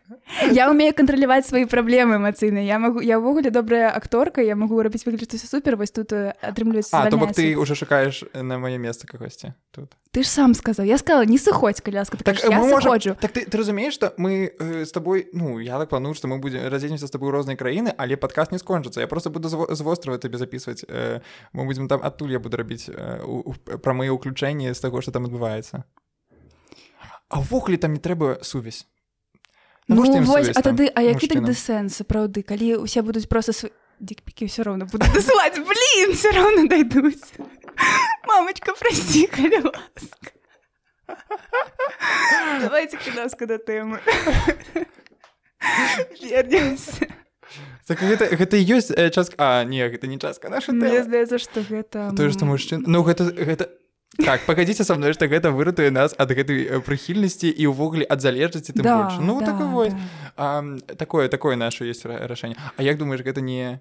Я 0.52 0.72
умею 0.72 0.96
кантраляваць 0.96 1.48
свае 1.48 1.68
праблемы 1.68 2.16
эмацыйныя 2.16 2.64
я 2.64 2.80
могу 2.80 3.02
я 3.04 3.20
ўвогуле 3.20 3.52
добрая 3.52 3.92
акторка 3.92 4.42
я 4.42 4.56
могу 4.56 4.80
рабіць 4.82 5.04
выгляд 5.04 5.36
супер. 5.36 5.76
Вось 5.76 5.92
тут 5.92 6.14
атрымліваецца 6.14 7.12
то 7.12 7.18
бок 7.18 7.36
ты 7.36 7.60
уже 7.60 7.76
шукаеш 7.76 8.24
на 8.34 8.56
маё 8.58 8.80
месца 8.80 9.08
кагосьці 9.08 9.54
тут. 9.72 9.92
Ты 10.12 10.24
ж 10.24 10.28
сам 10.28 10.56
сказал. 10.56 10.86
Я 10.86 10.98
сказала 10.98 11.26
не 11.26 11.38
сыходзь 11.38 11.82
калі 11.82 12.02
ласка. 12.02 12.18
Так, 12.18 12.42
так, 12.42 12.50
можем... 12.50 13.16
так 13.16 13.32
ты, 13.32 13.46
ты 13.46 13.58
разумееш 13.58 13.94
что 13.94 14.14
мы 14.18 14.54
э, 14.60 14.86
с 14.86 14.92
тобой 14.92 15.30
ну 15.34 15.60
я 15.60 15.78
так 15.78 15.90
планую 15.90 16.16
что 16.16 16.28
мы 16.28 16.40
будем 16.40 16.68
разенемся 16.68 17.06
с 17.06 17.12
тобой 17.12 17.32
рознай 17.32 17.56
краіны 17.56 17.94
але 17.98 18.18
падказ 18.18 18.52
не 18.52 18.58
скончыцца 18.58 19.02
я 19.02 19.08
просто 19.10 19.30
буду 19.30 19.50
з 19.50 19.82
вострова 19.82 20.18
табе 20.18 20.38
записывать. 20.38 20.86
Э, 20.88 21.22
мы 21.54 21.66
будем 21.66 21.88
там 21.88 22.00
адтуль 22.04 22.32
я 22.32 22.40
буду 22.40 22.58
рабіць 22.58 22.90
э, 22.90 23.78
пра 23.82 23.94
мае 23.94 24.14
ўключэнні 24.14 24.74
з 24.74 24.80
таго 24.80 25.02
что 25.02 25.12
там 25.12 25.26
адбываецца 25.26 25.84
а 27.30 27.40
ўвогуле 27.40 27.78
там 27.78 27.94
не 27.94 28.00
трэба 28.00 28.40
сувязь. 28.42 28.88
Ну, 29.88 30.04
вось, 30.24 30.50
а 30.54 30.62
тады 30.62 30.90
а 30.94 31.02
які 31.02 31.28
так 31.28 31.46
дэсэн 31.46 31.90
сапраўды 31.90 32.46
калі 32.46 32.78
усе 32.86 33.02
будуць 33.02 33.26
просто 33.26 33.54
свой 33.54 33.74
дикпікі 34.00 34.46
все 34.46 34.64
равно 34.64 34.86
буду 34.86 35.06
дасылаць 35.10 35.58
блин 35.58 36.14
все 36.14 36.30
равно 36.32 36.68
дойдуць 36.70 37.34
мамочка 38.28 38.74
прости 38.78 39.26
калі 39.26 39.66
ласка 39.66 40.30
давайте 42.62 42.98
ласка 43.18 43.46
да 43.50 43.58
тэмы 43.58 43.98
вернемся 46.22 47.10
Так 47.88 48.00
гэта, 48.00 48.30
гэта 48.30 48.58
ёсць 48.58 48.92
э, 48.94 49.10
частка 49.10 49.36
А 49.38 49.64
не 49.64 49.82
гэта 49.82 50.08
не 50.08 50.20
частка 50.20 50.50
наша 50.50 50.72
Мне 50.72 51.04
здаецца 51.04 51.40
што 51.40 51.62
гэта 51.66 52.14
тое 52.16 52.30
што 52.30 52.46
мужчын 52.46 52.84
Ну 52.86 53.04
гэта 53.04 53.30
гэта 53.34 53.70
так 54.18 54.42
пагадзіце 54.46 54.84
са 54.84 54.98
мной 54.98 55.14
што 55.14 55.30
гэта 55.30 55.54
выратуе 55.54 55.94
нас 55.94 56.16
ад 56.18 56.34
гэтай 56.34 56.66
э, 56.66 56.80
прыхільнасці 56.82 57.50
і 57.50 57.70
ўвогуле 57.70 58.06
ад 58.10 58.22
залежнасці 58.26 58.74
тым 58.74 58.84
да, 58.84 58.98
больш. 58.98 59.22
Ну 59.22 59.40
да, 59.40 59.54
так 59.54 59.62
вось. 59.70 59.94
да. 60.36 60.66
такое 60.98 61.30
такое 61.30 61.56
наше 61.56 61.86
ёсць 61.86 62.04
рашэнне. 62.04 62.58
А 62.58 62.84
як 62.84 62.98
думаеш 62.98 63.22
гэта 63.22 63.42
не 63.42 63.80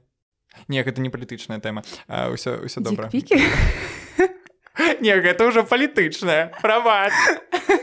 не 0.68 0.83
гэта 0.85 1.00
не 1.00 1.09
палітычная 1.09 1.61
тэма? 1.64 1.83
Ўсё 2.09 2.61
ўсё 2.68 2.81
добра. 2.85 3.09
Не 5.00 5.18
гэта 5.18 5.42
ўжо 5.42 5.66
палітычная 5.66 6.54
прават 6.62 7.11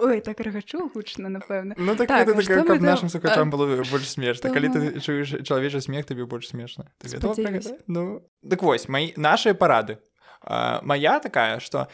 Ой, 0.00 0.20
так 0.20 0.40
рагачу 0.40 0.88
гучна 0.94 1.28
напэўна. 1.28 1.74
Ну 1.76 1.96
так, 1.96 2.08
так, 2.08 2.26
так 2.26 2.66
каб 2.66 2.80
нашим 2.80 3.08
сукачам 3.08 3.50
было 3.50 3.84
больш 3.84 4.08
смешна. 4.08 4.50
Калі 4.50 4.68
ты 4.72 5.00
чуеш 5.00 5.44
чалавечы 5.44 5.80
смех 5.80 6.06
табе 6.06 6.24
больш 6.24 6.48
смешна. 6.48 6.88
Ну 7.86 8.24
дык 8.42 8.62
вось 8.62 8.88
мои 8.88 9.12
наши 9.16 9.54
парады. 9.54 9.98
Моя 10.82 11.20
такая 11.20 11.60
что 11.60 11.88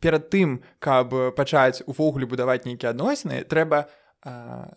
перад 0.00 0.30
тым 0.30 0.64
каб 0.78 1.12
пачаць 1.36 1.82
увогуле 1.84 2.24
будаваць 2.24 2.64
нейкія 2.64 2.96
адносіны 2.96 3.44
трэба 3.44 3.84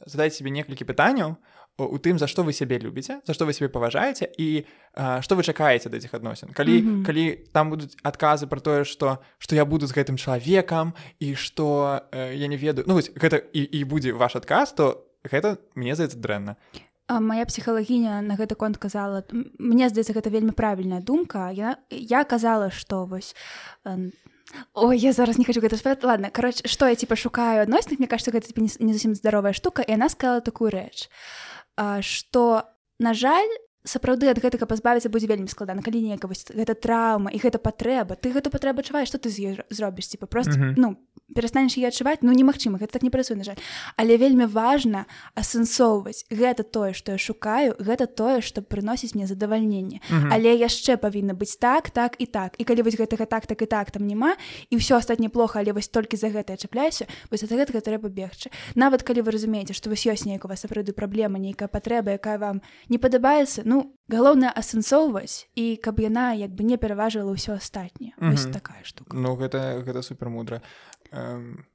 задаць 0.05 0.35
себе 0.35 0.51
некалькі 0.51 0.83
пытанняў 0.83 1.39
у 1.77 1.97
тым 1.97 2.19
за 2.21 2.27
што 2.29 2.43
вы 2.45 2.53
сябе 2.53 2.77
любіце 2.77 3.21
за 3.25 3.33
што 3.33 3.45
вы 3.45 3.53
сябе 3.53 3.69
паважаеце 3.73 4.29
і 4.37 4.65
што 4.93 5.33
вы 5.33 5.41
чакаеце 5.41 5.89
да 5.89 5.97
этих 5.97 6.13
адносін. 6.13 6.53
Калі 6.53 6.81
mm 6.81 6.85
-hmm. 6.85 7.05
калі 7.05 7.23
там 7.51 7.69
будуць 7.69 7.97
адказы 8.03 8.45
про 8.47 8.59
тое 8.59 8.85
што 8.85 9.17
што 9.37 9.55
я 9.55 9.65
буду 9.65 9.87
з 9.87 9.93
гэтым 9.93 10.17
чалавекам 10.17 10.93
і 11.19 11.35
што 11.35 12.01
э, 12.11 12.35
я 12.35 12.47
не 12.47 12.57
ведаю 12.57 12.85
ну 12.87 12.93
вось 12.93 13.11
гэта 13.15 13.41
і, 13.53 13.61
і 13.61 13.85
будзе 13.85 14.13
ваш 14.13 14.35
адказ 14.35 14.73
то 14.73 15.03
гэта 15.23 15.57
мне 15.75 15.95
здаецца 15.95 16.17
дрэнна. 16.17 16.55
Моя 17.09 17.45
псіхалагіня 17.45 18.21
на 18.21 18.35
гэты 18.35 18.55
конт 18.55 18.77
казала 18.77 19.23
мне 19.59 19.89
здаецца 19.89 20.13
гэта 20.13 20.29
вельмі 20.29 20.51
правільная 20.51 21.01
думка. 21.01 21.51
Я 21.51 21.77
я 21.89 22.23
казала 22.23 22.69
што 22.69 23.05
вось 23.05 23.35
Ой, 24.73 24.97
я 24.97 25.13
зараз 25.13 25.37
не 25.37 25.45
хочу 25.45 25.61
гэта 25.61 25.77
спаць 25.77 26.03
ладно 26.03 26.29
короче 26.29 26.67
что 26.67 26.87
я 26.87 26.95
типа 26.95 27.15
шукаю 27.15 27.63
адносных 27.63 27.99
мне 27.99 28.07
кажется 28.07 28.31
гэта 28.31 28.47
типа, 28.47 28.61
не, 28.61 28.69
не 28.79 28.93
зусім 28.93 29.15
здаровая 29.15 29.53
штука 29.53 29.81
і 29.81 29.93
она 29.93 30.09
сказала 30.09 30.41
такую 30.41 30.69
рэч 30.69 31.09
что 32.01 32.69
на 32.99 33.13
жаль 33.13 33.49
сапраўды 33.83 34.31
ад 34.31 34.39
гэтага 34.39 34.63
пазбавіцца 34.65 35.11
будзе 35.11 35.27
вельмі 35.27 35.51
складана. 35.51 35.83
Калі 35.83 35.99
нека 36.01 36.27
вось 36.27 36.47
гэта 36.47 36.73
траўма 36.73 37.31
і 37.35 37.39
гэта 37.39 37.59
патрэба 37.59 38.15
ты 38.15 38.31
гэту 38.31 38.47
патрэбу 38.47 38.79
адчуваеш 38.79 39.11
што 39.11 39.19
ты 39.19 39.27
з 39.27 39.37
ёй 39.43 39.53
зробіш 39.69 40.07
типа 40.15 40.25
просто 40.25 40.55
mm 40.55 40.63
-hmm. 40.63 40.73
ну 40.77 40.97
перастанеш 41.35 41.77
яе 41.77 41.87
адчуваць 41.87 42.23
ну 42.23 42.31
немагчыма 42.31 42.79
гэта 42.79 42.93
так 42.93 43.03
не 43.03 43.09
працуе 43.09 43.37
на 43.37 43.43
жаль. 43.43 43.59
Але 43.97 44.17
вельмі 44.17 44.45
важна 44.45 45.05
асэнсоўваць 45.35 46.25
гэта 46.31 46.63
тое 46.63 46.93
што 46.93 47.11
я 47.11 47.17
шукаю 47.17 47.75
гэта 47.79 48.07
тое 48.07 48.41
што 48.41 48.61
прыносіць 48.61 49.15
мне 49.15 49.27
задавальненне. 49.27 49.99
Mm 50.09 50.19
-hmm. 50.19 50.33
але 50.33 50.55
яшчэ 50.55 50.97
павінна 50.97 51.33
быць 51.33 51.59
так 51.59 51.89
так 51.89 52.15
і 52.19 52.25
так. 52.25 52.55
І 52.57 52.63
калі 52.63 52.81
вось 52.81 52.95
гэтага 52.95 53.25
так 53.25 53.45
так 53.47 53.61
і 53.61 53.65
так 53.65 53.91
там 53.91 54.07
няма 54.07 54.35
і 54.69 54.77
ўсё 54.77 54.95
астатне 54.95 55.29
плохо 55.29 55.59
але 55.59 55.71
вось 55.73 55.87
толькі 55.87 56.17
за 56.17 56.27
гэта 56.27 56.57
чапляюся 56.57 57.05
вось 57.31 57.43
ад 57.43 57.51
гэтага 57.51 57.79
трэба 57.81 58.09
бегчы. 58.09 58.49
Нават 58.75 59.03
калі 59.03 59.21
вы 59.21 59.31
разумееце 59.31 59.73
што 59.73 59.89
вось 59.89 60.07
ёсць 60.07 60.25
нейкая 60.25 60.55
сапраўды 60.55 60.93
праблема 60.93 61.39
нейкая 61.39 61.67
патрэба 61.67 62.11
якая 62.11 62.37
вам 62.37 62.61
не 62.89 62.97
падабаецца 62.97 63.61
ну 63.65 63.72
ну 63.73 63.97
галоўнае 64.13 64.53
асэнсоўваць 64.53 65.49
і 65.57 65.65
каб 65.81 65.97
яна 66.03 66.37
як 66.37 66.53
бы 66.53 66.61
не 66.61 66.77
пераважыла 66.77 67.33
ўсё 67.33 67.57
астатняе. 67.57 68.13
Mm 68.21 68.37
-hmm. 68.37 68.53
такая 68.53 68.83
штука. 68.83 69.17
Ну 69.17 69.35
гэта 69.35 69.81
гэта 69.81 70.01
супер 70.03 70.29
мудра 70.29 70.61
эм, 71.11 71.65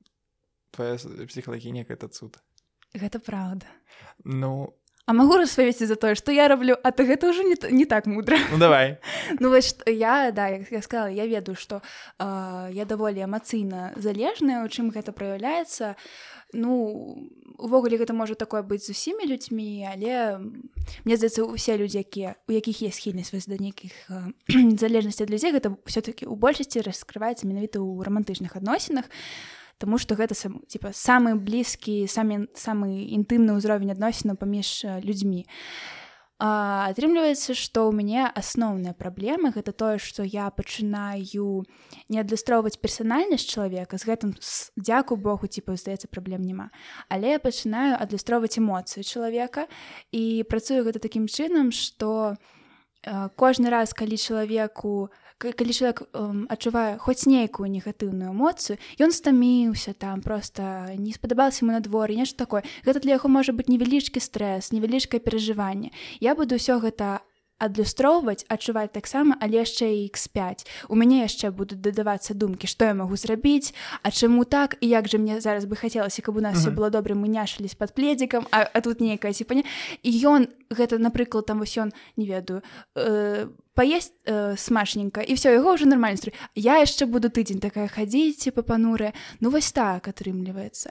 твоя 0.70 0.94
псіхалагіня 1.26 1.82
гэта 1.82 2.08
цуд. 2.08 2.38
Гэта 2.94 3.18
праўда. 3.18 3.66
Ну 4.24 4.74
А 5.08 5.12
магу 5.12 5.38
распавесці 5.40 5.86
за 5.86 5.94
тое 5.96 6.14
што 6.14 6.32
я 6.32 6.48
раблю? 6.48 6.76
А 6.84 6.90
ты 6.92 7.08
гэта 7.08 7.32
ўжо 7.32 7.42
не, 7.42 7.56
не 7.72 7.86
так 7.86 8.06
мудра. 8.06 8.36
Ну, 8.52 8.58
давай. 8.58 8.98
Ну 9.40 9.48
вось 9.48 9.74
я 9.86 10.30
да 10.32 10.48
як 10.48 10.72
я 10.72 10.82
сказала 10.82 11.08
я 11.08 11.26
ведаю 11.26 11.56
што 11.56 11.80
э, 12.20 12.68
я 12.72 12.84
даволі 12.84 13.24
эмацыйна 13.24 13.92
залежная 13.96 14.64
у 14.64 14.68
чым 14.68 14.92
гэта 14.92 15.12
праяўляецца 15.12 15.96
ну 16.52 17.28
увогуле 17.58 17.98
гэта 17.98 18.14
можа 18.14 18.34
такое 18.34 18.62
быць 18.62 18.86
з 18.86 18.94
усімі 18.94 19.26
людзьмі 19.28 19.88
але 19.90 20.38
мне 21.04 21.16
здаецца 21.16 21.44
усе 21.44 21.76
людзі 21.76 22.00
якія 22.00 22.36
у 22.48 22.52
якіх 22.52 22.82
есть 22.82 23.02
схільнасць 23.02 23.32
вось 23.32 23.46
да 23.46 23.60
нейкіх 23.60 23.92
э, 24.08 24.32
залежнасці 24.82 25.24
ад 25.26 25.30
людзей 25.30 25.52
гэта 25.52 25.76
все-таки 25.84 26.26
у 26.26 26.36
большасці 26.36 26.80
раскрываецца 26.80 27.44
менавіта 27.44 27.82
ў 27.82 28.02
рамантычных 28.04 28.56
адносінах 28.56 29.10
Таму 29.78 29.94
што 30.02 30.18
гэта 30.18 30.34
сам, 30.34 30.58
типа, 30.66 30.90
самы 30.90 31.38
блізкі 31.38 32.10
самі 32.10 32.50
самы 32.58 33.06
інтымны 33.14 33.54
ўзровень 33.54 33.94
адносінаў 33.94 34.34
паміж 34.34 34.82
людзьмі. 35.06 35.46
Атрымліваецца, 36.38 37.50
што 37.58 37.90
ў 37.90 37.98
мяне 37.98 38.22
асноўная 38.30 38.94
праблема 38.94 39.50
гэта 39.50 39.74
тое, 39.74 39.98
што 39.98 40.22
я 40.22 40.46
пачынаю 40.54 41.66
не 42.06 42.18
адлюстроўваць 42.22 42.78
персанальнасць 42.78 43.50
чалавека 43.50 43.98
з 43.98 44.06
гэтым 44.06 44.30
дзяку 44.78 45.18
Богу 45.18 45.50
типа 45.50 45.74
здаецца 45.74 46.06
праблем 46.06 46.46
няма. 46.46 46.70
Але 47.10 47.34
я 47.34 47.42
пачынаю 47.42 47.98
адлюстроўваць 47.98 48.54
эмоцыі 48.54 49.02
чалавека 49.02 49.66
і 50.14 50.46
працую 50.46 50.86
гэта 50.86 51.02
такім 51.02 51.26
чынам, 51.26 51.74
што 51.74 52.38
кожны 53.34 53.70
раз 53.70 53.90
калі 53.94 54.14
чалавеку, 54.14 55.10
калі 55.38 55.72
чалавек 55.72 56.02
адчувае 56.50 56.98
хоць 56.98 57.26
нейкую 57.30 57.70
негатыўную 57.70 58.34
эмоцыю 58.34 58.78
ён 58.98 59.14
стаміўся 59.14 59.94
там 59.94 60.20
просто 60.22 60.90
не 60.98 61.14
спадабалася 61.14 61.64
ему 61.64 61.72
на 61.72 61.80
дворы 61.80 62.18
нешта 62.18 62.44
такое. 62.44 62.62
Гэта 62.84 63.00
для 63.00 63.18
яго 63.18 63.30
можа 63.30 63.54
быць 63.54 63.70
невялічкі 63.70 64.18
стрэс 64.18 64.72
невялічкае 64.74 65.22
перажыванне 65.22 65.94
я 66.20 66.34
буду 66.34 66.58
ўсё 66.58 66.82
гэта 66.82 67.22
адлюстроўваць 67.58 68.46
адчуваць 68.48 68.94
таксама 68.94 69.34
але 69.42 69.62
яшчэ 69.62 69.90
x5 70.06 70.66
у 70.88 70.94
мяне 70.94 71.26
яшчэ 71.26 71.50
будуць 71.50 71.82
дадавацца 71.82 72.34
думкі 72.34 72.70
што 72.70 72.90
я 72.90 72.94
магу 72.94 73.18
зрабіць 73.18 73.74
А 74.02 74.10
чаму 74.10 74.44
так 74.44 74.78
і 74.80 74.88
як 74.88 75.08
же 75.08 75.18
мне 75.18 75.40
зараз 75.40 75.66
бы 75.66 75.74
хацелася 75.74 76.22
каб 76.22 76.36
у 76.38 76.40
нас 76.40 76.58
все 76.58 76.70
было 76.70 76.90
добра 76.90 77.14
мы 77.14 77.28
няшылись 77.28 77.74
под 77.74 77.94
пледзікам 77.94 78.46
а, 78.50 78.62
а 78.62 78.80
тут 78.80 79.00
нейкая 79.00 79.32
сіпаня 79.34 79.66
і 80.02 80.10
ён 80.22 80.48
гэта 80.70 80.98
напрыклад 80.98 81.46
там 81.46 81.58
вось 81.58 81.76
ён 81.78 81.92
не 82.16 82.26
ведаю 82.26 82.62
э, 82.94 83.50
паесть 83.78 84.14
э, 84.26 84.56
смачненько 84.56 85.22
і 85.22 85.34
все 85.38 85.54
яго 85.54 85.78
ўжо 85.78 85.86
нормально 85.86 86.34
я 86.58 86.82
яшчэ 86.82 87.06
буду 87.06 87.30
тыдзень 87.30 87.62
такая 87.62 87.86
хадзіць 87.86 88.50
па 88.50 88.66
пануры 88.66 89.14
ну 89.38 89.54
вось 89.54 89.70
так 89.70 90.10
атрымліваецца 90.10 90.90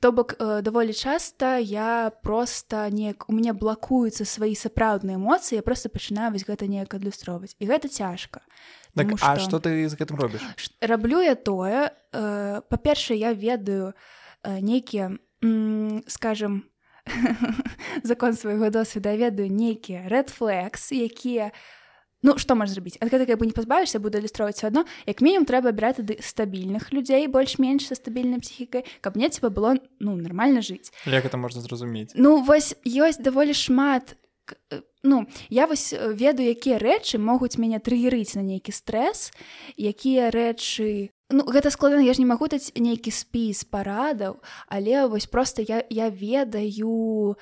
то 0.00 0.12
бок 0.16 0.40
э, 0.40 0.64
даволі 0.64 0.96
часта 0.96 1.60
я 1.60 2.08
просто 2.24 2.88
неяк 2.88 3.28
у 3.28 3.36
мяне 3.36 3.52
блакуюцца 3.52 4.24
свае 4.24 4.56
сапраўдныя 4.56 5.20
эмоцыі 5.20 5.60
я 5.60 5.62
просто 5.62 5.92
пачынаю 5.92 6.32
вось 6.32 6.48
гэта 6.48 6.64
неяк 6.64 6.96
адлюстроўваць 6.96 7.52
і 7.60 7.68
гэта 7.68 7.92
цяжка 7.92 8.40
так, 8.96 9.12
а 9.20 9.36
что 9.36 9.60
ты 9.60 9.84
з 9.84 9.92
гэтым 9.92 10.16
робіш 10.16 10.40
раблю 10.80 11.20
я 11.20 11.36
тое 11.36 11.92
э, 12.16 12.64
па-першае 12.64 13.20
я 13.20 13.36
ведаю 13.36 13.92
э, 14.40 14.56
нейкія 14.64 15.20
скажем 16.08 16.64
у 16.64 16.72
закон 18.02 18.34
свайго 18.34 18.70
досведа 18.70 19.16
ведаю 19.16 19.50
нейкія 19.50 20.06
red 20.08 20.30
flags 20.30 20.92
якія 20.94 21.50
ну 22.22 22.38
што 22.38 22.54
можаш 22.54 22.78
зрабіць 22.78 22.98
ад 23.02 23.10
гэтага 23.12 23.36
бы 23.36 23.46
не 23.46 23.56
пазбавішся 23.56 24.00
буду 24.02 24.18
ілюстроўваць 24.18 24.64
адно 24.64 24.86
як 25.06 25.20
мінімум 25.20 25.46
трэба 25.46 25.74
абіраць 25.74 25.98
тады 26.00 26.18
стабільных 26.22 26.92
людзей 26.94 27.26
больш-менш 27.26 27.90
са 27.90 27.98
стабільнай 27.98 28.40
псіхікай 28.40 28.86
каб 29.00 29.16
мне 29.16 29.28
ціба 29.28 29.50
было 29.50 29.76
ну 30.00 30.16
нармальна 30.16 30.62
жыць 30.62 30.94
як 31.06 31.26
это 31.26 31.36
можна 31.36 31.60
зразумець 31.60 32.14
ну 32.14 32.42
вось 32.42 32.74
ёсць 32.86 33.20
даволі 33.20 33.54
шмат 33.54 34.16
ну 35.02 35.26
я 35.50 35.66
вось 35.66 35.92
ведаю 35.92 36.48
якія 36.50 36.78
рэчы 36.78 37.18
могуць 37.18 37.58
мяне 37.58 37.82
трыгерыць 37.82 38.38
на 38.38 38.42
нейкі 38.46 38.72
стрэс 38.72 39.32
якія 39.76 40.30
рэчы 40.30 41.10
Ну, 41.32 41.48
гэта 41.48 41.70
складана 41.72 42.04
я 42.04 42.12
ж 42.12 42.20
не 42.20 42.28
магу 42.28 42.44
даць 42.44 42.76
нейкі 42.76 43.08
спіс 43.08 43.64
парадаў 43.64 44.44
але 44.68 45.08
вось 45.08 45.24
просто 45.24 45.64
я 45.64 45.80
я 45.88 46.12
ведаю 46.12 47.40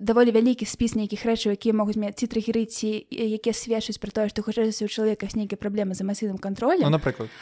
даволі 0.00 0.30
вялікі 0.30 0.66
спіс 0.68 0.94
нейкіх 0.94 1.24
рэчаў 1.24 1.56
якія 1.56 1.72
могуць 1.74 1.96
мне 1.96 2.12
ці 2.12 2.28
трагерыці 2.28 2.90
якія 3.10 3.54
сведчаць 3.56 3.98
пра 4.02 4.12
тое 4.12 4.28
што 4.28 4.44
хочацца 4.44 4.84
у 4.84 4.90
чалавека 4.90 5.28
нейкія 5.32 5.56
праблемы 5.56 5.96
з 5.96 6.04
эмацыйным 6.04 6.38
кантролем 6.38 6.90
ну, 6.90 6.96
напрыклад 6.96 7.32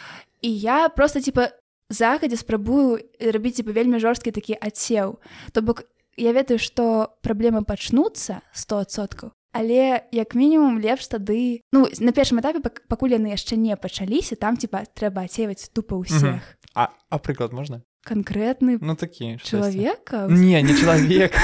і 0.42 0.50
я 0.50 0.88
просто 0.88 1.20
типа 1.20 1.50
захадзе 1.90 2.36
спрабую 2.36 3.02
рабіць 3.20 3.58
типа 3.58 3.72
вельмі 3.72 3.98
жорсткі 3.98 4.30
такі 4.30 4.54
адсеў 4.54 5.18
то 5.52 5.62
бок 5.62 5.84
я 6.16 6.32
ведаю 6.32 6.58
што 6.62 7.14
праблемы 7.22 7.64
пачнуцца 7.64 8.42
стосоткаў 8.52 9.34
але 9.52 10.04
як 10.12 10.34
мінімум 10.34 10.78
лепш 10.78 11.08
тады 11.08 11.64
ну 11.72 11.88
на 12.00 12.12
першым 12.12 12.38
этапе 12.38 12.62
пакуль 12.86 13.16
яны 13.16 13.34
яшчэ 13.34 13.56
не 13.56 13.74
пачаліся 13.76 14.36
там 14.36 14.56
типа 14.56 14.86
трэба 14.94 15.26
ацеваць 15.26 15.72
тупа 15.72 15.98
ўсіх 15.98 16.38
а 16.74 16.92
а 17.10 17.16
прыклад 17.18 17.50
можна 17.52 17.82
конкретны 18.04 18.78
ну 18.80 18.96
такі 18.96 19.36
чалавека 19.42 20.26
не 20.28 20.62
не 20.62 20.74
чалавек 20.74 21.34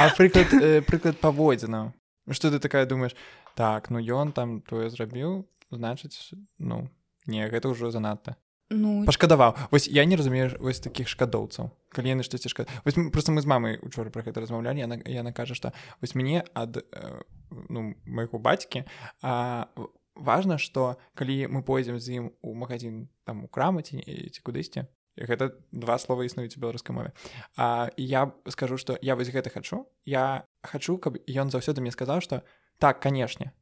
а 0.00 0.10
прыклад 0.16 0.52
э, 0.52 0.82
прыклад 0.82 1.18
паводзіна 1.20 1.92
что 2.30 2.50
ты 2.50 2.58
такая 2.58 2.86
думаешь 2.86 3.16
так 3.54 3.90
ну 3.90 3.98
ён 3.98 4.32
там 4.32 4.60
тое 4.62 4.90
зрабіў 4.90 5.46
значыць 5.70 6.34
ну 6.58 6.88
не 7.26 7.48
гэта 7.48 7.68
ўжо 7.68 7.90
занадта 7.90 8.36
ну 8.70 9.04
пашкадаваў 9.06 9.56
вось 9.70 9.86
я 9.88 10.04
не 10.04 10.16
разумею 10.16 10.50
вось 10.58 10.80
таких 10.80 11.08
шкадоўцаў 11.08 11.70
калі 11.90 12.18
яны 12.18 12.22
штосьці 12.22 12.50
шка 12.50 12.66
вось 12.84 12.98
просто 13.12 13.32
мы 13.32 13.40
з 13.40 13.46
мамай 13.46 13.78
учора 13.82 14.10
про 14.10 14.22
гэта 14.22 14.40
размаўлялі 14.40 14.82
яна 14.82 14.98
яна 15.06 15.32
кажа 15.32 15.54
што 15.54 15.72
вось 16.00 16.14
мяне 16.14 16.44
ад 16.54 16.82
э, 16.82 17.22
ну 17.68 17.94
майго 18.04 18.38
бацькі 18.38 18.84
а 19.22 19.70
важна 20.14 20.58
што 20.58 20.98
калі 21.14 21.46
мы 21.46 21.62
пойдзем 21.62 22.00
з 22.00 22.18
ім 22.18 22.24
у 22.42 22.54
магазин 22.54 23.08
там 23.24 23.44
у 23.44 23.48
крамаці 23.48 24.02
ці 24.02 24.40
кудысьці 24.42 24.90
гэта 25.16 25.52
два 25.72 25.98
слова 25.98 26.24
існуюць 26.24 26.56
у 26.56 26.60
беларускай 26.60 26.94
мове 26.94 27.12
а 27.56 27.90
я 27.96 28.32
скажу 28.48 28.76
што 28.76 28.98
я 29.02 29.16
вось 29.16 29.32
гэта 29.32 29.50
хачу 29.50 29.88
я 30.04 30.44
хачу 30.62 30.98
каб 30.98 31.16
ён 31.28 31.50
заўсёды 31.50 31.80
мне 31.80 31.92
сказаў 31.92 32.20
што 32.20 32.42
так 32.78 33.00
канешне 33.00 33.52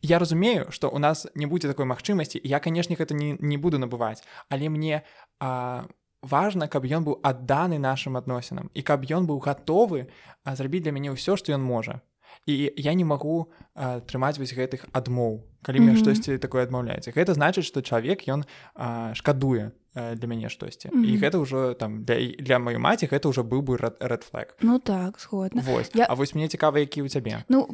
я 0.00 0.18
разумею 0.18 0.70
что 0.72 0.88
у 0.90 0.98
нас 0.98 1.26
не 1.34 1.46
будзе 1.46 1.68
такой 1.68 1.86
магчымасці 1.86 2.40
я 2.42 2.60
канешне 2.60 2.96
гэта 2.96 3.14
не, 3.14 3.36
не 3.38 3.56
буду 3.56 3.78
набываць 3.78 4.22
але 4.48 4.68
мне 4.68 5.02
а, 5.40 5.86
важна 6.22 6.68
каб 6.68 6.86
ён 6.86 7.04
быў 7.04 7.20
адданы 7.22 7.78
нашим 7.78 8.16
адносінам 8.16 8.70
і 8.74 8.82
каб 8.82 9.04
ён 9.04 9.26
быў 9.26 9.42
гатовы 9.42 10.08
зрабіць 10.46 10.82
для 10.82 10.92
мяне 10.92 11.12
ўсё 11.12 11.36
што 11.36 11.52
ён 11.52 11.62
можа 11.62 12.00
і 12.46 12.72
я 12.76 12.94
не 12.94 13.04
магу 13.04 13.52
а, 13.74 14.00
трымаць 14.00 14.38
вось 14.38 14.54
гэтых 14.54 14.86
адмоў 14.92 15.42
калі 15.62 15.80
мне 15.80 15.92
mm 15.92 15.96
-hmm. 15.96 16.00
штосьці 16.00 16.38
такое 16.38 16.62
адмаўляецца. 16.66 17.12
Гэта 17.14 17.34
значыць 17.34 17.64
што 17.64 17.82
чалавек 17.82 18.28
ён 18.28 18.44
а, 18.74 19.14
шкадуе 19.14 19.70
для 19.94 20.28
мяне 20.28 20.48
штосьці. 20.48 20.88
Mm 20.88 21.04
-hmm. 21.04 21.04
і 21.04 21.18
гэта 21.18 21.38
ўжо 21.38 21.74
там 21.74 22.04
для, 22.04 22.16
для 22.38 22.58
маёй 22.58 22.78
маці 22.78 23.06
гэта 23.06 23.28
ўжо 23.28 23.42
быў 23.42 23.60
бы 23.62 23.76
red 24.00 24.24
flag 24.32 24.46
Ну 24.60 24.78
так 24.78 25.20
згодна. 25.20 25.62
Вось. 25.62 25.90
Я... 25.94 26.06
А 26.08 26.14
вось 26.14 26.34
мне 26.34 26.48
цікава 26.48 26.78
які 26.78 27.02
ў 27.02 27.08
цябе? 27.08 27.44
Ну 27.48 27.68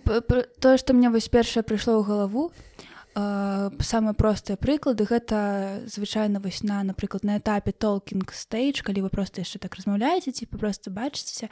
тое 0.61 0.77
што 0.77 0.95
мне 0.95 1.11
вось 1.11 1.29
першае 1.29 1.63
прыйшло 1.63 2.01
ў 2.01 2.07
галаву 2.07 2.51
самыя 3.15 4.15
простыя 4.15 4.57
прыклады 4.57 5.05
гэта 5.09 5.83
звычайна 5.87 6.41
вось 6.41 6.63
на 6.63 6.83
напрыклад 6.85 7.25
на 7.25 7.39
этапе 7.39 7.73
толкінг 7.73 8.33
стейдж 8.33 8.83
калі 8.83 9.07
вы 9.07 9.11
просто 9.11 9.43
яшчэ 9.43 9.59
так 9.59 9.75
размаўляеце 9.75 10.31
ці 10.31 10.47
папросту 10.47 10.91
бачыцеся 10.91 11.49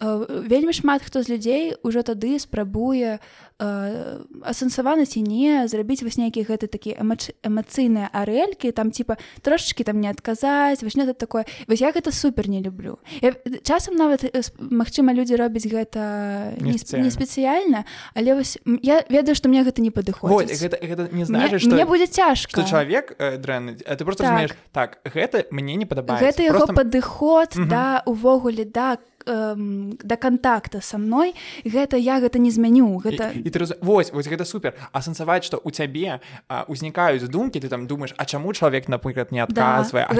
вельмі 0.00 0.72
шмат 0.72 1.02
хто 1.02 1.22
з 1.22 1.34
людзей 1.34 1.74
ужо 1.82 2.02
тады 2.02 2.38
спрабуе 2.38 3.18
асэнсаваны 3.60 5.04
ці 5.04 5.20
не 5.20 5.68
зрабіць 5.68 6.00
вось 6.02 6.16
нейкі 6.16 6.48
гэты 6.48 6.66
такі 6.66 6.96
эмацыйныя 6.96 8.08
арэлькі 8.08 8.72
там 8.72 8.90
типа 8.90 9.20
трошачки 9.44 9.84
там 9.84 10.00
не 10.00 10.08
адказаць 10.08 10.82
вось 10.82 10.96
это 10.96 11.14
такое. 11.14 11.44
Вось 11.68 11.80
я 11.80 11.92
гэта 11.92 12.12
супер 12.12 12.48
не 12.48 12.60
люблю. 12.62 12.98
Я, 13.20 13.36
часам 13.62 13.96
нават 13.96 14.24
Мачыма 14.58 15.12
людзі 15.12 15.36
робяць 15.36 15.68
гэта 15.68 16.56
не, 16.60 16.76
не 16.76 17.10
спецыяльна 17.10 17.84
але 18.14 18.34
вось 18.34 18.56
я 18.82 19.04
ведаю 19.08 19.36
што 19.36 19.48
мне 19.48 19.64
гэта 19.64 19.82
не 19.82 19.90
падыходзіць. 19.90 20.60
Гэта, 20.60 20.76
гэта 20.80 21.08
не 21.12 21.24
знаеш 21.24 21.64
мне 21.64 21.84
будзе 21.84 22.06
цяжка. 22.06 22.64
чалавек 22.64 23.14
э, 23.18 23.36
дрэнны 23.36 23.76
ты 23.76 24.04
просто 24.04 24.24
так. 24.24 24.32
Разумееш, 24.32 24.50
так 24.72 24.98
гэта 25.04 25.46
мне 25.50 25.76
не 25.76 25.84
падабаецца 25.84 26.24
гэта 26.24 26.42
яго 26.42 26.64
просто... 26.64 26.74
падыход 26.74 27.48
да 27.68 28.02
увогуле 28.06 28.64
да 28.64 28.98
эм, 29.30 29.94
да 30.02 30.16
контакта 30.16 30.80
со 30.80 30.98
мной 30.98 31.34
гэта 31.64 31.96
я 31.96 32.18
гэта 32.20 32.38
не 32.38 32.50
змяню 32.50 32.98
гэта 32.98 33.30
і, 33.30 33.46
і 33.46 33.50
ты 33.50 33.58
раз... 33.62 33.72
вось 33.80 34.10
вось 34.12 34.26
гэта 34.26 34.44
супер. 34.44 34.74
Асэнсаваць 34.92 35.46
что 35.46 35.60
у 35.62 35.70
цябе 35.70 36.20
узнікаюць 36.66 37.22
думкі 37.30 37.60
ты 37.60 37.68
там 37.68 37.86
думаешь 37.86 38.14
А 38.18 38.26
чаму 38.26 38.52
чалавек 38.52 38.88
напрыклад 38.88 39.32
не 39.32 39.40
адказвае 39.40 40.08
да, 40.10 40.18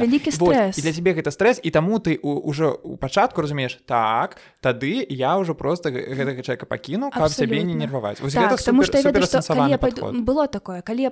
вялікі 0.00 0.30
стресс 0.32 0.80
для 0.80 0.92
тебе 0.92 1.12
гэта 1.12 1.30
стресс 1.30 1.60
і 1.62 1.70
таму 1.70 1.98
ты 2.00 2.18
ўжо 2.22 2.80
у 2.82 2.96
пачатку 2.96 3.42
разумееш 3.42 3.78
так 3.84 4.40
тады 4.60 5.04
я 5.08 5.36
ўжо 5.36 5.54
просто 5.54 5.90
гэтага 5.92 6.40
чалавека 6.40 6.66
пакіну 6.66 7.10
каб 7.10 7.28
сябе 7.30 7.62
не 7.62 7.74
нерваваць. 7.74 8.18
Так, 8.18 8.60
супер, 8.60 8.84
что 8.86 9.00
ведаю, 9.00 9.26
что, 9.26 9.78
пойду... 9.78 10.22
было 10.22 10.46
такое 10.48 10.82
калі 10.82 11.02
я, 11.02 11.10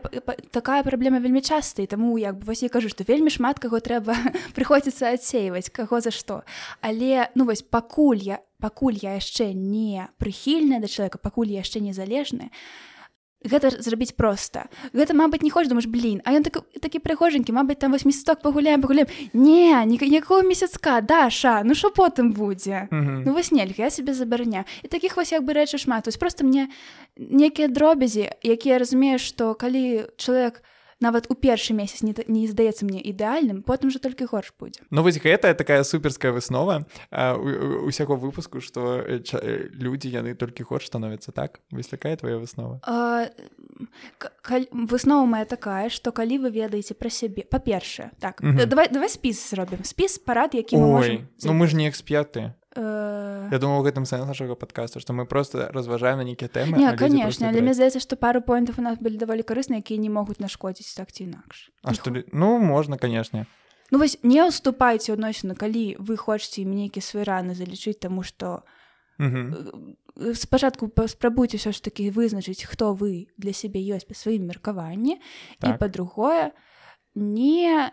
такая 0.50 0.82
праблема 0.82 1.18
вельмі 1.18 1.42
часта 1.42 1.82
і 1.82 1.86
таму 1.86 2.18
як 2.18 2.38
бы 2.38 2.46
вось 2.46 2.62
я 2.62 2.68
кажу 2.68 2.88
што 2.88 3.04
вельмі 3.04 3.30
шмат 3.30 3.58
каго 3.58 3.80
трэба 3.80 4.16
прыходзіцца 4.56 5.12
адсейваць 5.12 5.68
каго 5.70 6.00
за 6.00 6.10
што. 6.10 6.42
А 6.80 6.92
але 7.02 7.28
ну 7.34 7.44
вось 7.44 7.62
пакуль 7.62 8.22
я 8.22 8.38
пакуль 8.60 8.94
я 9.02 9.18
яшчэ 9.18 9.52
не 9.54 10.06
прыхільная 10.18 10.78
да 10.78 10.86
чалавека 10.86 11.18
пакуль 11.18 11.50
яшчэ 11.50 11.82
незалежны 11.82 12.50
гэта 13.42 13.74
зрабіць 13.82 14.14
проста. 14.14 14.70
Гэта 14.94 15.18
мабыць 15.18 15.42
не 15.42 15.50
хоч 15.50 15.66
думаеш 15.66 15.90
блин 15.90 16.22
а 16.22 16.30
ён 16.30 16.46
так, 16.46 16.62
такі 16.78 17.02
прыгожанькі 17.02 17.50
Мабыць 17.50 17.82
там 17.82 17.90
вось 17.90 18.06
месяцок 18.06 18.38
пагуляем 18.38 18.80
пагуляем 18.80 19.10
не 19.32 19.74
ніякого 19.82 20.42
месяцка 20.42 21.00
даша 21.00 21.62
ну 21.64 21.74
що 21.74 21.90
потым 21.90 22.32
будзе? 22.32 22.86
Mm 22.90 23.02
-hmm. 23.02 23.22
ну 23.26 23.32
вось 23.32 23.50
нельга 23.50 23.84
я 23.84 23.90
себе 23.90 24.14
забараня 24.14 24.64
і 24.82 24.88
таких 24.88 25.16
вось 25.16 25.32
як 25.32 25.42
бы 25.42 25.52
рэчы 25.52 25.78
шмат. 25.78 26.06
Вось 26.06 26.16
просто 26.16 26.44
мне 26.44 26.68
некія 27.16 27.68
дробязі 27.68 28.30
якія 28.42 28.78
разумеюць 28.78 29.26
што 29.26 29.54
калі 29.54 30.06
чалавек 30.16 30.62
не 30.62 30.71
нават 31.02 31.26
у 31.28 31.34
першы 31.34 31.74
месяц 31.74 32.02
не, 32.02 32.14
не 32.26 32.46
здаецца 32.46 32.86
мне 32.86 33.02
ідэальным 33.02 33.62
потым 33.62 33.90
же 33.90 33.98
толькі 33.98 34.30
горш 34.30 34.54
будзе 34.58 34.80
Ну 34.90 35.02
вось 35.02 35.18
гэта 35.18 35.54
такая 35.54 35.82
суперская 35.82 36.32
выснова 36.32 36.86
усяго 37.10 38.16
выпуску 38.16 38.60
что 38.60 39.02
людзі 39.04 40.08
яны 40.08 40.34
толькі 40.34 40.64
горш 40.64 40.86
становяцца 40.86 41.32
так? 41.32 41.60
Вось 41.70 41.86
такая 41.90 42.16
твоя 42.16 42.38
выснова? 42.38 42.80
Выснова 44.72 45.26
моя 45.26 45.44
такая 45.44 45.90
что 45.90 46.12
калі 46.12 46.38
вы 46.38 46.50
ведаеце 46.50 46.94
пра 46.94 47.10
сябе 47.10 47.42
па-першае 47.42 48.10
так 48.20 48.40
давай 48.40 48.88
давай 48.88 49.08
спіс 49.08 49.50
зробім 49.50 49.84
спіс 49.84 50.18
парад 50.18 50.54
які 50.54 50.76
мы 50.76 50.86
можем... 50.86 51.28
Ну 51.42 51.52
мы 51.52 51.66
ж 51.66 51.76
не 51.76 51.90
эксперты 51.90 52.54
Я 52.74 53.58
думаю 53.60 53.84
гэтым 53.84 54.08
сэнс 54.08 54.24
нашага 54.24 54.56
падкасту 54.56 55.00
што 55.00 55.12
мы 55.12 55.26
просто 55.26 55.68
разважаем 55.72 56.18
на 56.18 56.24
нейкія 56.24 56.48
тэмы 56.48 56.78
Не 56.78 56.96
конечно 56.96 57.48
але 57.48 57.60
мне 57.60 57.74
здаецца 57.74 58.00
што 58.00 58.16
пару 58.16 58.40
поінтаў 58.40 58.80
у 58.80 58.84
нас 58.84 58.96
былі 58.96 59.20
даволі 59.20 59.44
карысныя 59.44 59.84
якія 59.84 60.00
не 60.00 60.08
могуць 60.08 60.40
нашкодзіць 60.40 60.96
так 60.96 61.12
ці 61.12 61.28
інакш 61.28 61.68
А 61.84 61.92
што 61.92 62.12
ну 62.32 62.58
можна 62.58 62.96
канешне 62.96 63.46
Ну 63.92 63.98
вось 64.00 64.16
не 64.24 64.40
ўступайце 64.40 65.12
адносіны 65.12 65.52
калі 65.52 66.00
вы 66.00 66.16
хочаце 66.16 66.64
ім 66.64 66.72
нейкі 66.72 67.04
свой 67.04 67.28
раны 67.28 67.52
залічыць 67.52 68.00
таму 68.00 68.24
што 68.24 68.64
спачатку 70.32 70.88
паспрабуйце 70.88 71.60
ўсё 71.60 71.76
ж 71.76 71.84
такі 71.84 72.08
вызначыць 72.08 72.64
хто 72.64 72.96
вы 72.96 73.28
для 73.36 73.52
сябе 73.52 73.84
ёсць 73.84 74.08
па 74.08 74.16
сваім 74.16 74.48
меркаванні 74.48 75.20
так. 75.60 75.76
і 75.76 75.78
па-другое 75.78 76.56
не 77.14 77.92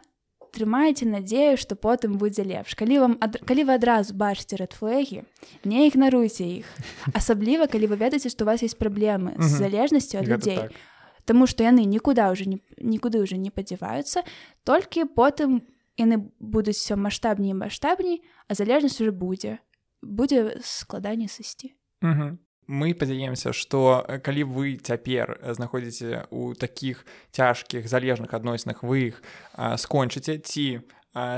трымаеце 0.54 1.06
надзею 1.06 1.58
што 1.58 1.76
потым 1.76 2.18
будзе 2.18 2.44
лепш. 2.44 2.76
Калі 2.76 3.00
вам 3.00 3.14
ад... 3.22 3.40
калі 3.46 3.66
вы 3.70 3.74
адразу 3.78 4.14
бачыце 4.14 4.60
рэдфлэгі 4.60 5.24
не 5.64 5.88
ігнаруйце 5.88 6.46
іх. 6.62 6.68
Асабліва 7.20 7.68
калі 7.68 7.92
вы 7.94 7.96
ведаеце 8.02 8.30
што 8.30 8.44
у 8.46 8.50
вас 8.50 8.62
есть 8.62 8.78
праблемы 8.78 9.36
з 9.38 9.50
залежнасцю 9.62 10.20
ад 10.20 10.28
людзей. 10.28 10.58
так. 10.58 10.72
Таму 11.26 11.46
што 11.46 11.64
яны 11.64 11.86
нікуда 11.86 12.34
ўжо 12.34 12.50
нікуды 12.82 13.22
ўжо 13.22 13.38
не 13.38 13.54
падзяваюцца 13.54 14.26
толькі 14.66 15.06
потым 15.06 15.62
яны 15.98 16.32
будуць 16.40 16.80
все 16.80 16.96
маштабней 16.96 17.54
маштабней 17.54 18.26
а 18.48 18.58
залежнасць 18.58 19.00
уже 19.02 19.12
будзе. 19.12 19.60
Будзе 20.02 20.58
складанне 20.64 21.28
сысці 21.28 21.76
мы 22.70 22.94
падзяемся 22.94 23.52
что 23.52 24.06
э, 24.08 24.20
калі 24.20 24.44
вы 24.44 24.78
цяпер 24.78 25.42
э, 25.42 25.54
знаходзіце 25.58 26.30
у 26.30 26.54
такіх 26.54 27.06
цяжкіх 27.34 27.90
залежных 27.90 28.38
адносінах 28.38 28.86
вы 28.86 29.10
іх 29.10 29.24
скончыце 29.82 30.38
ці 30.38 30.86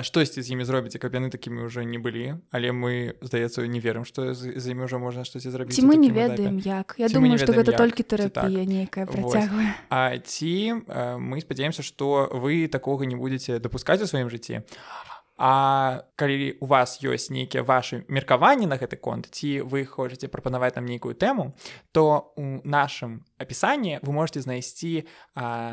штосьці 0.04 0.44
з 0.44 0.52
імі 0.52 0.68
зробіце 0.68 1.00
каб 1.00 1.16
яны 1.16 1.32
такімі 1.32 1.72
ўжо 1.72 1.88
не 1.88 2.04
былі 2.04 2.44
але 2.52 2.76
мы 2.76 3.16
здаецца 3.24 3.64
не 3.64 3.80
верым 3.80 4.04
што 4.04 4.36
з 4.36 4.52
імі 4.68 4.92
ўжо 4.92 5.00
можна 5.00 5.24
штосьці 5.24 5.56
зрабіць 5.56 5.80
ці 5.80 5.88
мы 5.88 5.96
не 5.96 6.12
ведаем 6.12 6.60
як. 6.60 7.00
Я 7.00 7.08
ці 7.08 7.16
думаю 7.16 7.40
што 7.40 7.56
гэта 7.56 7.80
толькі 7.80 8.04
тэрапія 8.04 8.68
так. 8.68 8.74
нейкая 8.76 9.06
працягвае 9.08 9.72
А 9.88 10.20
ці 10.20 10.84
мы 11.16 11.40
спадзяемся 11.40 11.80
што 11.80 12.28
вы 12.36 12.68
такога 12.68 13.08
не 13.08 13.16
будетеце 13.16 13.64
дапускаць 13.64 14.04
у 14.04 14.08
сваім 14.12 14.28
жыцці 14.28 14.68
а 14.68 15.21
А 15.44 16.06
калі 16.22 16.54
у 16.62 16.70
вас 16.70 17.02
ёсць 17.02 17.34
нейкія 17.34 17.66
вашы 17.66 18.06
меркаванні 18.06 18.70
на 18.70 18.78
гэты 18.78 18.94
конт 19.02 19.26
ці 19.34 19.66
вы 19.66 19.90
хочаце 19.90 20.30
прапанаваць 20.30 20.78
нам 20.78 20.86
нейкую 20.86 21.18
тэму 21.18 21.58
то 21.90 22.30
у 22.38 22.62
нашым 22.62 23.26
апісанні 23.42 23.98
вы 24.06 24.14
можете 24.14 24.46
знайсці 24.46 25.10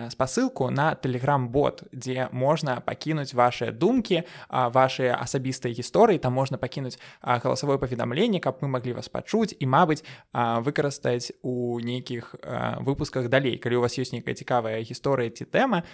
спасылку 0.08 0.70
на 0.72 0.96
телеграм-бот 0.96 1.84
дзе 1.92 2.32
можна 2.32 2.80
пакінуць 2.80 3.36
ваши 3.36 3.68
думкі 3.68 4.24
ваши 4.48 5.12
асабістыя 5.12 5.76
гісторыі. 5.76 6.16
Там 6.16 6.32
можна 6.32 6.56
пакінуць 6.56 6.96
галасавое 7.20 7.76
паведамленне 7.76 8.40
каб 8.40 8.64
мы 8.64 8.72
маглі 8.72 8.96
вас 8.96 9.12
пачуць 9.12 9.52
і 9.52 9.68
мабыць 9.68 10.00
выкарыстаць 10.32 11.36
у 11.44 11.76
нейкіх 11.76 12.40
выпусках 12.80 13.28
далей. 13.28 13.60
Калі 13.60 13.76
у 13.76 13.84
вас 13.84 14.00
ёсць 14.00 14.16
нейкая 14.16 14.32
цікавая 14.32 14.80
гісторыя 14.80 15.28
ці 15.28 15.44
тэма 15.44 15.84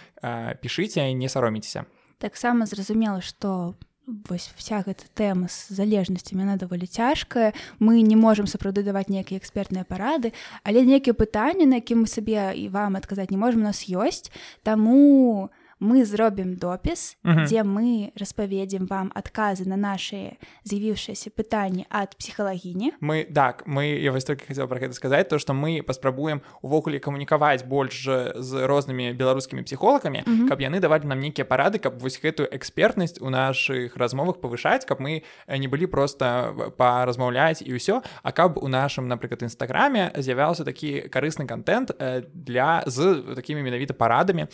пішыце 0.62 1.11
не 1.11 1.27
сароміцеся 1.27 1.91
таксама 2.25 2.64
зразумела 2.64 3.20
што 3.20 3.77
вось 4.07 4.53
вся 4.57 4.81
гэта 4.85 5.05
тэма 5.16 5.49
з 5.49 5.77
залежнасцямі 5.77 6.45
яна 6.45 6.57
даволі 6.61 6.89
цяжкая 6.89 7.53
мы 7.81 8.01
не 8.01 8.16
можемм 8.16 8.49
сапраўды 8.49 8.85
даваць 8.85 9.09
нейкія 9.12 9.41
экспертныя 9.41 9.85
парады 9.85 10.33
але 10.64 10.85
нейкія 10.89 11.16
пытанні 11.16 11.68
на 11.68 11.81
якім 11.81 12.05
мы 12.05 12.09
сабе 12.09 12.53
і 12.57 12.68
вам 12.68 12.97
адказаць 12.97 13.33
не 13.33 13.41
можемм 13.41 13.64
нас 13.64 13.85
ёсць 13.89 14.33
таму 14.64 15.49
у 15.49 15.49
мы 15.85 16.05
зробім 16.05 16.57
допіс 16.57 17.16
дзе 17.20 17.61
мы 17.62 18.16
распаведзім 18.16 18.89
вам 18.89 19.12
адказы 19.12 19.68
на 19.68 19.76
наши 19.76 20.41
з'явіўшыся 20.64 21.28
пытанні 21.28 21.85
ад 21.93 22.16
псіхалагіні 22.16 22.97
мы 23.05 23.28
так 23.28 23.68
мы 23.68 24.01
я 24.01 24.12
вось 24.12 24.24
только 24.24 24.49
хотел 24.49 24.66
про 24.66 24.80
гэта 24.80 24.97
сказаць 24.97 25.28
то 25.28 25.39
что 25.39 25.53
мы 25.53 25.85
паспрабуем 25.85 26.41
увогуле 26.62 26.99
камунікаваць 26.99 27.68
больш 27.68 28.09
з 28.35 28.51
рознымі 28.64 29.12
беларускімі 29.12 29.62
псіхолагамі 29.62 30.24
каб 30.49 30.64
яны 30.64 30.80
давалі 30.80 31.05
нам 31.05 31.20
нейкія 31.20 31.45
парады 31.45 31.78
каб 31.78 32.01
вось 32.01 32.16
гэтую 32.16 32.49
экспертнасць 32.49 33.20
у 33.20 33.28
наших 33.28 33.97
размовах 34.01 34.41
павышаць 34.41 34.89
каб 34.89 35.05
мы 35.05 35.22
не 35.53 35.68
былі 35.68 35.87
просто 35.87 36.72
паразмаўляць 36.80 37.61
і 37.61 37.76
ўсё 37.76 38.01
а 38.01 38.32
каб 38.32 38.57
у 38.57 38.72
нашым 38.72 39.05
напрыклад 39.05 39.45
нстаграме 39.45 40.09
з'яўляўся 40.16 40.64
такі 40.64 41.12
карысны 41.12 41.45
контент 41.45 41.93
для 42.32 42.80
з 42.87 43.20
такімі 43.37 43.61
менавіта 43.61 43.93
парадамі 43.93 44.49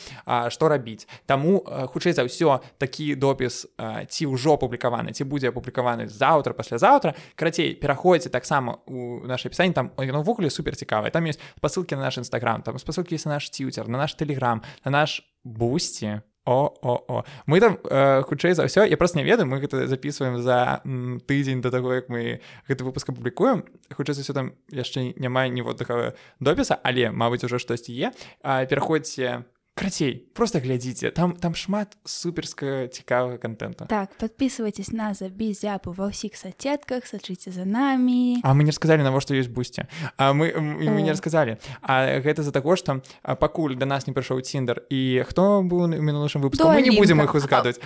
што 0.50 0.66
рабіць 0.66 1.06
Таму 1.26 1.64
хутчэй 1.64 2.12
за 2.12 2.24
ўсё 2.24 2.60
такі 2.78 3.14
допіс 3.14 3.66
ці 4.08 4.22
ўжо 4.26 4.56
апублікаваны 4.56 5.12
ці 5.12 5.24
будзе 5.24 5.50
апублікаваны 5.50 6.08
заўтра 6.08 6.52
паслязаўтра. 6.54 7.14
Карацей 7.34 7.74
пераходзіце 7.74 8.30
таксама 8.30 8.78
у 8.86 9.26
наше 9.26 9.48
пісанне 9.48 9.74
там 9.74 9.90
яно 9.98 10.22
ўвогуле 10.22 10.50
супер 10.50 10.76
цікавае 10.76 11.10
там 11.10 11.26
ёсць 11.26 11.40
спасылкі 11.58 11.96
на 11.96 12.08
наш 12.08 12.18
нстаграм 12.18 12.62
там 12.62 12.78
спасылкі 12.78 13.18
на 13.26 13.36
наш 13.36 13.50
ціўцер 13.50 13.88
на 13.88 13.98
наш 13.98 14.14
тэлеграм 14.14 14.62
на 14.84 14.90
наш 14.90 15.22
бусці 15.44 16.22
о 16.46 16.74
о 16.82 17.04
о 17.08 17.24
мы 17.46 17.60
там 17.60 17.78
э, 17.84 18.22
хутчэй 18.22 18.54
за 18.54 18.64
ўсё 18.64 18.84
я 18.84 18.96
просто 18.96 19.18
не 19.18 19.24
ведаю 19.24 19.46
мы 19.46 19.60
гэта 19.60 19.86
записываем 19.86 20.40
за 20.42 20.80
тыдзень 21.28 21.60
до 21.60 21.70
таго 21.70 21.94
як 21.94 22.08
мы 22.08 22.40
гэты 22.68 22.84
выпуск 22.84 23.06
публікуем 23.12 23.64
хутчэй 23.92 24.14
за 24.14 24.22
ўсё 24.22 24.32
там 24.32 24.52
яшчэ 24.72 25.14
няма 25.20 25.48
ніводнага 25.48 26.16
допіса 26.40 26.80
але 26.82 27.12
мабыць 27.12 27.44
ужо 27.44 27.58
штосьці 27.58 27.92
е 27.92 28.10
пераходзьце 28.42 29.44
Крацей 29.74 30.26
просто 30.34 30.58
глядзіце 30.60 31.10
там 31.10 31.32
там 31.32 31.54
шмат 31.54 31.96
суперска 32.04 32.88
цікавага 32.88 33.38
контента. 33.38 33.86
Так 33.86 34.10
подписывайтесь 34.18 34.92
на 34.92 35.14
забі 35.14 35.54
зяпу 35.54 35.92
ва 35.92 36.10
ўсіх 36.10 36.36
соцсетках 36.36 37.06
сачыце 37.06 37.50
за 37.50 37.64
нами. 37.64 38.42
А 38.42 38.52
мы 38.54 38.64
не 38.64 38.72
сказали 38.72 39.02
навошта 39.02 39.34
ёсць 39.34 39.48
бусці 39.48 39.86
А 40.16 40.32
мы 40.34 40.52
мы 40.58 41.02
не 41.02 41.10
рассказалі 41.10 41.56
А 41.82 42.20
гэта 42.20 42.42
за 42.42 42.52
таго 42.52 42.76
что 42.76 43.00
пакуль 43.22 43.76
да 43.76 43.86
нас 43.86 44.06
не 44.06 44.12
прыйшоў 44.12 44.42
ціндер 44.42 44.84
і 44.90 45.22
хто 45.26 45.62
быў 45.62 45.86
мінулым 45.86 46.42
выпуску 46.42 46.68
мы 46.68 46.82
не 46.82 46.96
будзем 46.96 47.22
іх 47.22 47.34
узгадваць 47.34 47.80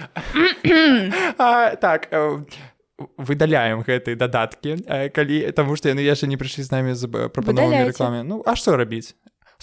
так 1.80 2.08
выдаляем 3.18 3.82
гэтыя 3.82 4.14
дадаткі 4.14 4.78
калі 5.10 5.52
таму 5.52 5.74
што 5.76 5.90
яны 5.90 6.00
яшчэ 6.06 6.30
не 6.30 6.38
прыйшлі 6.38 6.62
з 6.62 6.70
намі 6.70 6.94
з 6.94 7.10
прапановай 7.10 7.90
рэкламе 7.90 8.22
Ну 8.22 8.42
а 8.46 8.54
што 8.54 8.76
рабіць 8.76 9.14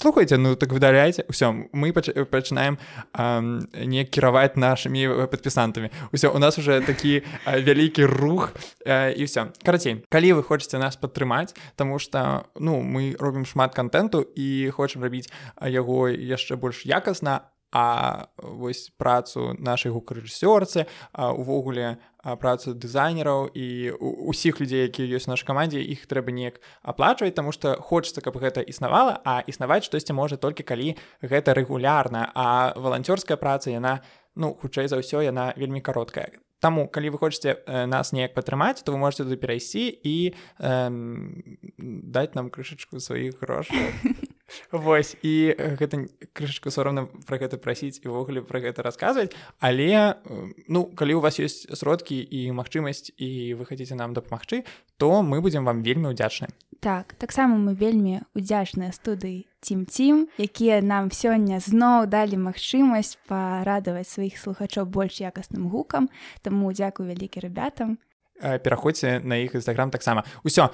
слухайте 0.01 0.37
ну 0.37 0.55
так 0.55 0.73
выдаляйте 0.73 1.23
ўсё 1.29 1.69
мы 1.77 1.93
пачынаем 1.93 2.81
не 3.13 4.01
кіраваць 4.05 4.57
нашымі 4.57 5.29
падпісантамі 5.29 5.93
ўсё 6.09 6.33
у 6.33 6.39
нас 6.41 6.57
уже 6.57 6.81
такі 6.81 7.21
вялікі 7.45 8.09
рух 8.09 8.57
і 8.81 9.21
ўсё 9.21 9.53
карацей 9.61 10.01
калі 10.09 10.41
вы 10.41 10.43
хочаце 10.43 10.81
нас 10.81 10.97
падтрымаць 10.97 11.53
Таму 11.77 11.99
что 11.99 12.49
ну 12.57 12.81
мы 12.81 13.13
робім 13.19 13.45
шмат 13.45 13.75
контенту 13.75 14.25
і 14.35 14.73
хочам 14.73 15.05
рабіць 15.05 15.29
яго 15.61 16.09
яшчэ 16.09 16.57
больш 16.57 16.81
якасна 16.89 17.45
а 17.71 18.27
вось 18.37 18.91
працу 18.97 19.55
нашай 19.57 19.91
гукарэжысёрцы 19.91 20.85
увогуле 21.15 21.97
працу 22.21 22.73
дызайнераў 22.73 23.49
і 23.55 23.91
усіх 23.99 24.61
людзей 24.61 24.85
якія 24.85 25.17
ёсць 25.17 25.31
наша 25.31 25.47
камандзе 25.47 25.81
іх 25.81 26.05
трэба 26.05 26.29
неяк 26.35 26.61
аплачваць 26.83 27.33
таму 27.33 27.55
што 27.55 27.79
хочацца 27.81 28.21
каб 28.21 28.37
гэта 28.37 28.61
існавала 28.61 29.17
а 29.25 29.41
існаваць 29.47 29.87
штосьці 29.87 30.13
можа 30.13 30.37
толькі 30.37 30.63
калі 30.63 30.95
гэта 31.21 31.55
рэгулярна. 31.57 32.31
А 32.35 32.73
валанцёрская 32.77 33.37
праца 33.37 33.71
яна 33.71 34.01
ну 34.35 34.53
хутчэй 34.53 34.87
за 34.87 35.01
ўсё 35.01 35.23
яна 35.25 35.53
вельмі 35.57 35.81
кароткая. 35.81 36.29
Таму 36.61 36.85
калі 36.87 37.09
вы 37.09 37.17
хочаце 37.17 37.57
э, 37.57 37.85
нас 37.85 38.13
неяк 38.13 38.37
падтрымаць 38.37 38.83
то 38.83 38.91
вы 38.91 38.97
можете 39.01 39.23
туды 39.23 39.37
перайсці 39.41 39.89
і 39.89 40.33
э, 40.59 40.89
даць 41.79 42.35
нам 42.35 42.53
крышачку 42.53 42.99
сваіх 42.99 43.41
грошай 43.41 43.91
Вось 44.71 45.15
і 45.21 45.55
гэта 45.79 46.07
крышачку 46.33 46.71
сорамна 46.71 47.07
пра 47.27 47.37
гэта 47.41 47.57
прасіць 47.57 48.01
і 48.03 48.11
ўвогуле 48.11 48.41
пра 48.41 48.59
гэта 48.59 48.83
расказваць. 48.83 49.31
Але 49.59 50.19
ну 50.67 50.85
калі 50.85 51.19
у 51.19 51.23
вас 51.23 51.39
ёсць 51.39 51.67
сродкі 51.71 52.19
і 52.19 52.51
магчымасць 52.55 53.13
і 53.17 53.55
вы 53.59 53.65
хацеце 53.65 53.95
нам 53.95 54.13
дапамагчы 54.13 54.63
то 54.97 55.21
мы 55.21 55.41
будзем 55.41 55.65
вам 55.65 55.81
вельмі 55.81 56.13
ўдзячны. 56.13 56.53
Так 56.81 57.13
таксама 57.17 57.57
мы 57.57 57.73
вельмі 57.73 58.21
удзячныя 58.33 58.91
студыі 58.91 59.45
цім-цім 59.61 60.27
якія 60.37 60.81
нам 60.81 61.09
сёння 61.13 61.61
зноў 61.61 62.09
далі 62.09 62.37
магчымасць 62.41 63.17
парадаваць 63.29 64.09
сваіх 64.09 64.37
слухачоў 64.37 64.85
больш 64.89 65.21
якасным 65.21 65.69
гукам. 65.69 66.09
Таму 66.41 66.73
дзякую 66.73 67.09
вялікі 67.09 67.45
ребятам 67.45 67.97
пераходзьце 68.41 69.21
на 69.23 69.37
іх 69.41 69.55
нстаграм 69.55 69.91
таксама. 69.93 70.25
Ўсё 70.43 70.69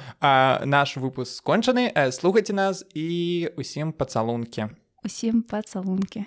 наш 0.65 0.95
выпуск 0.97 1.43
скончаны. 1.43 1.91
Слухайце 2.11 2.53
нас 2.53 2.85
і 2.95 3.49
усім 3.57 3.91
пацалункі. 3.91 4.71
Усім 5.03 5.43
пацалункі 5.43 6.25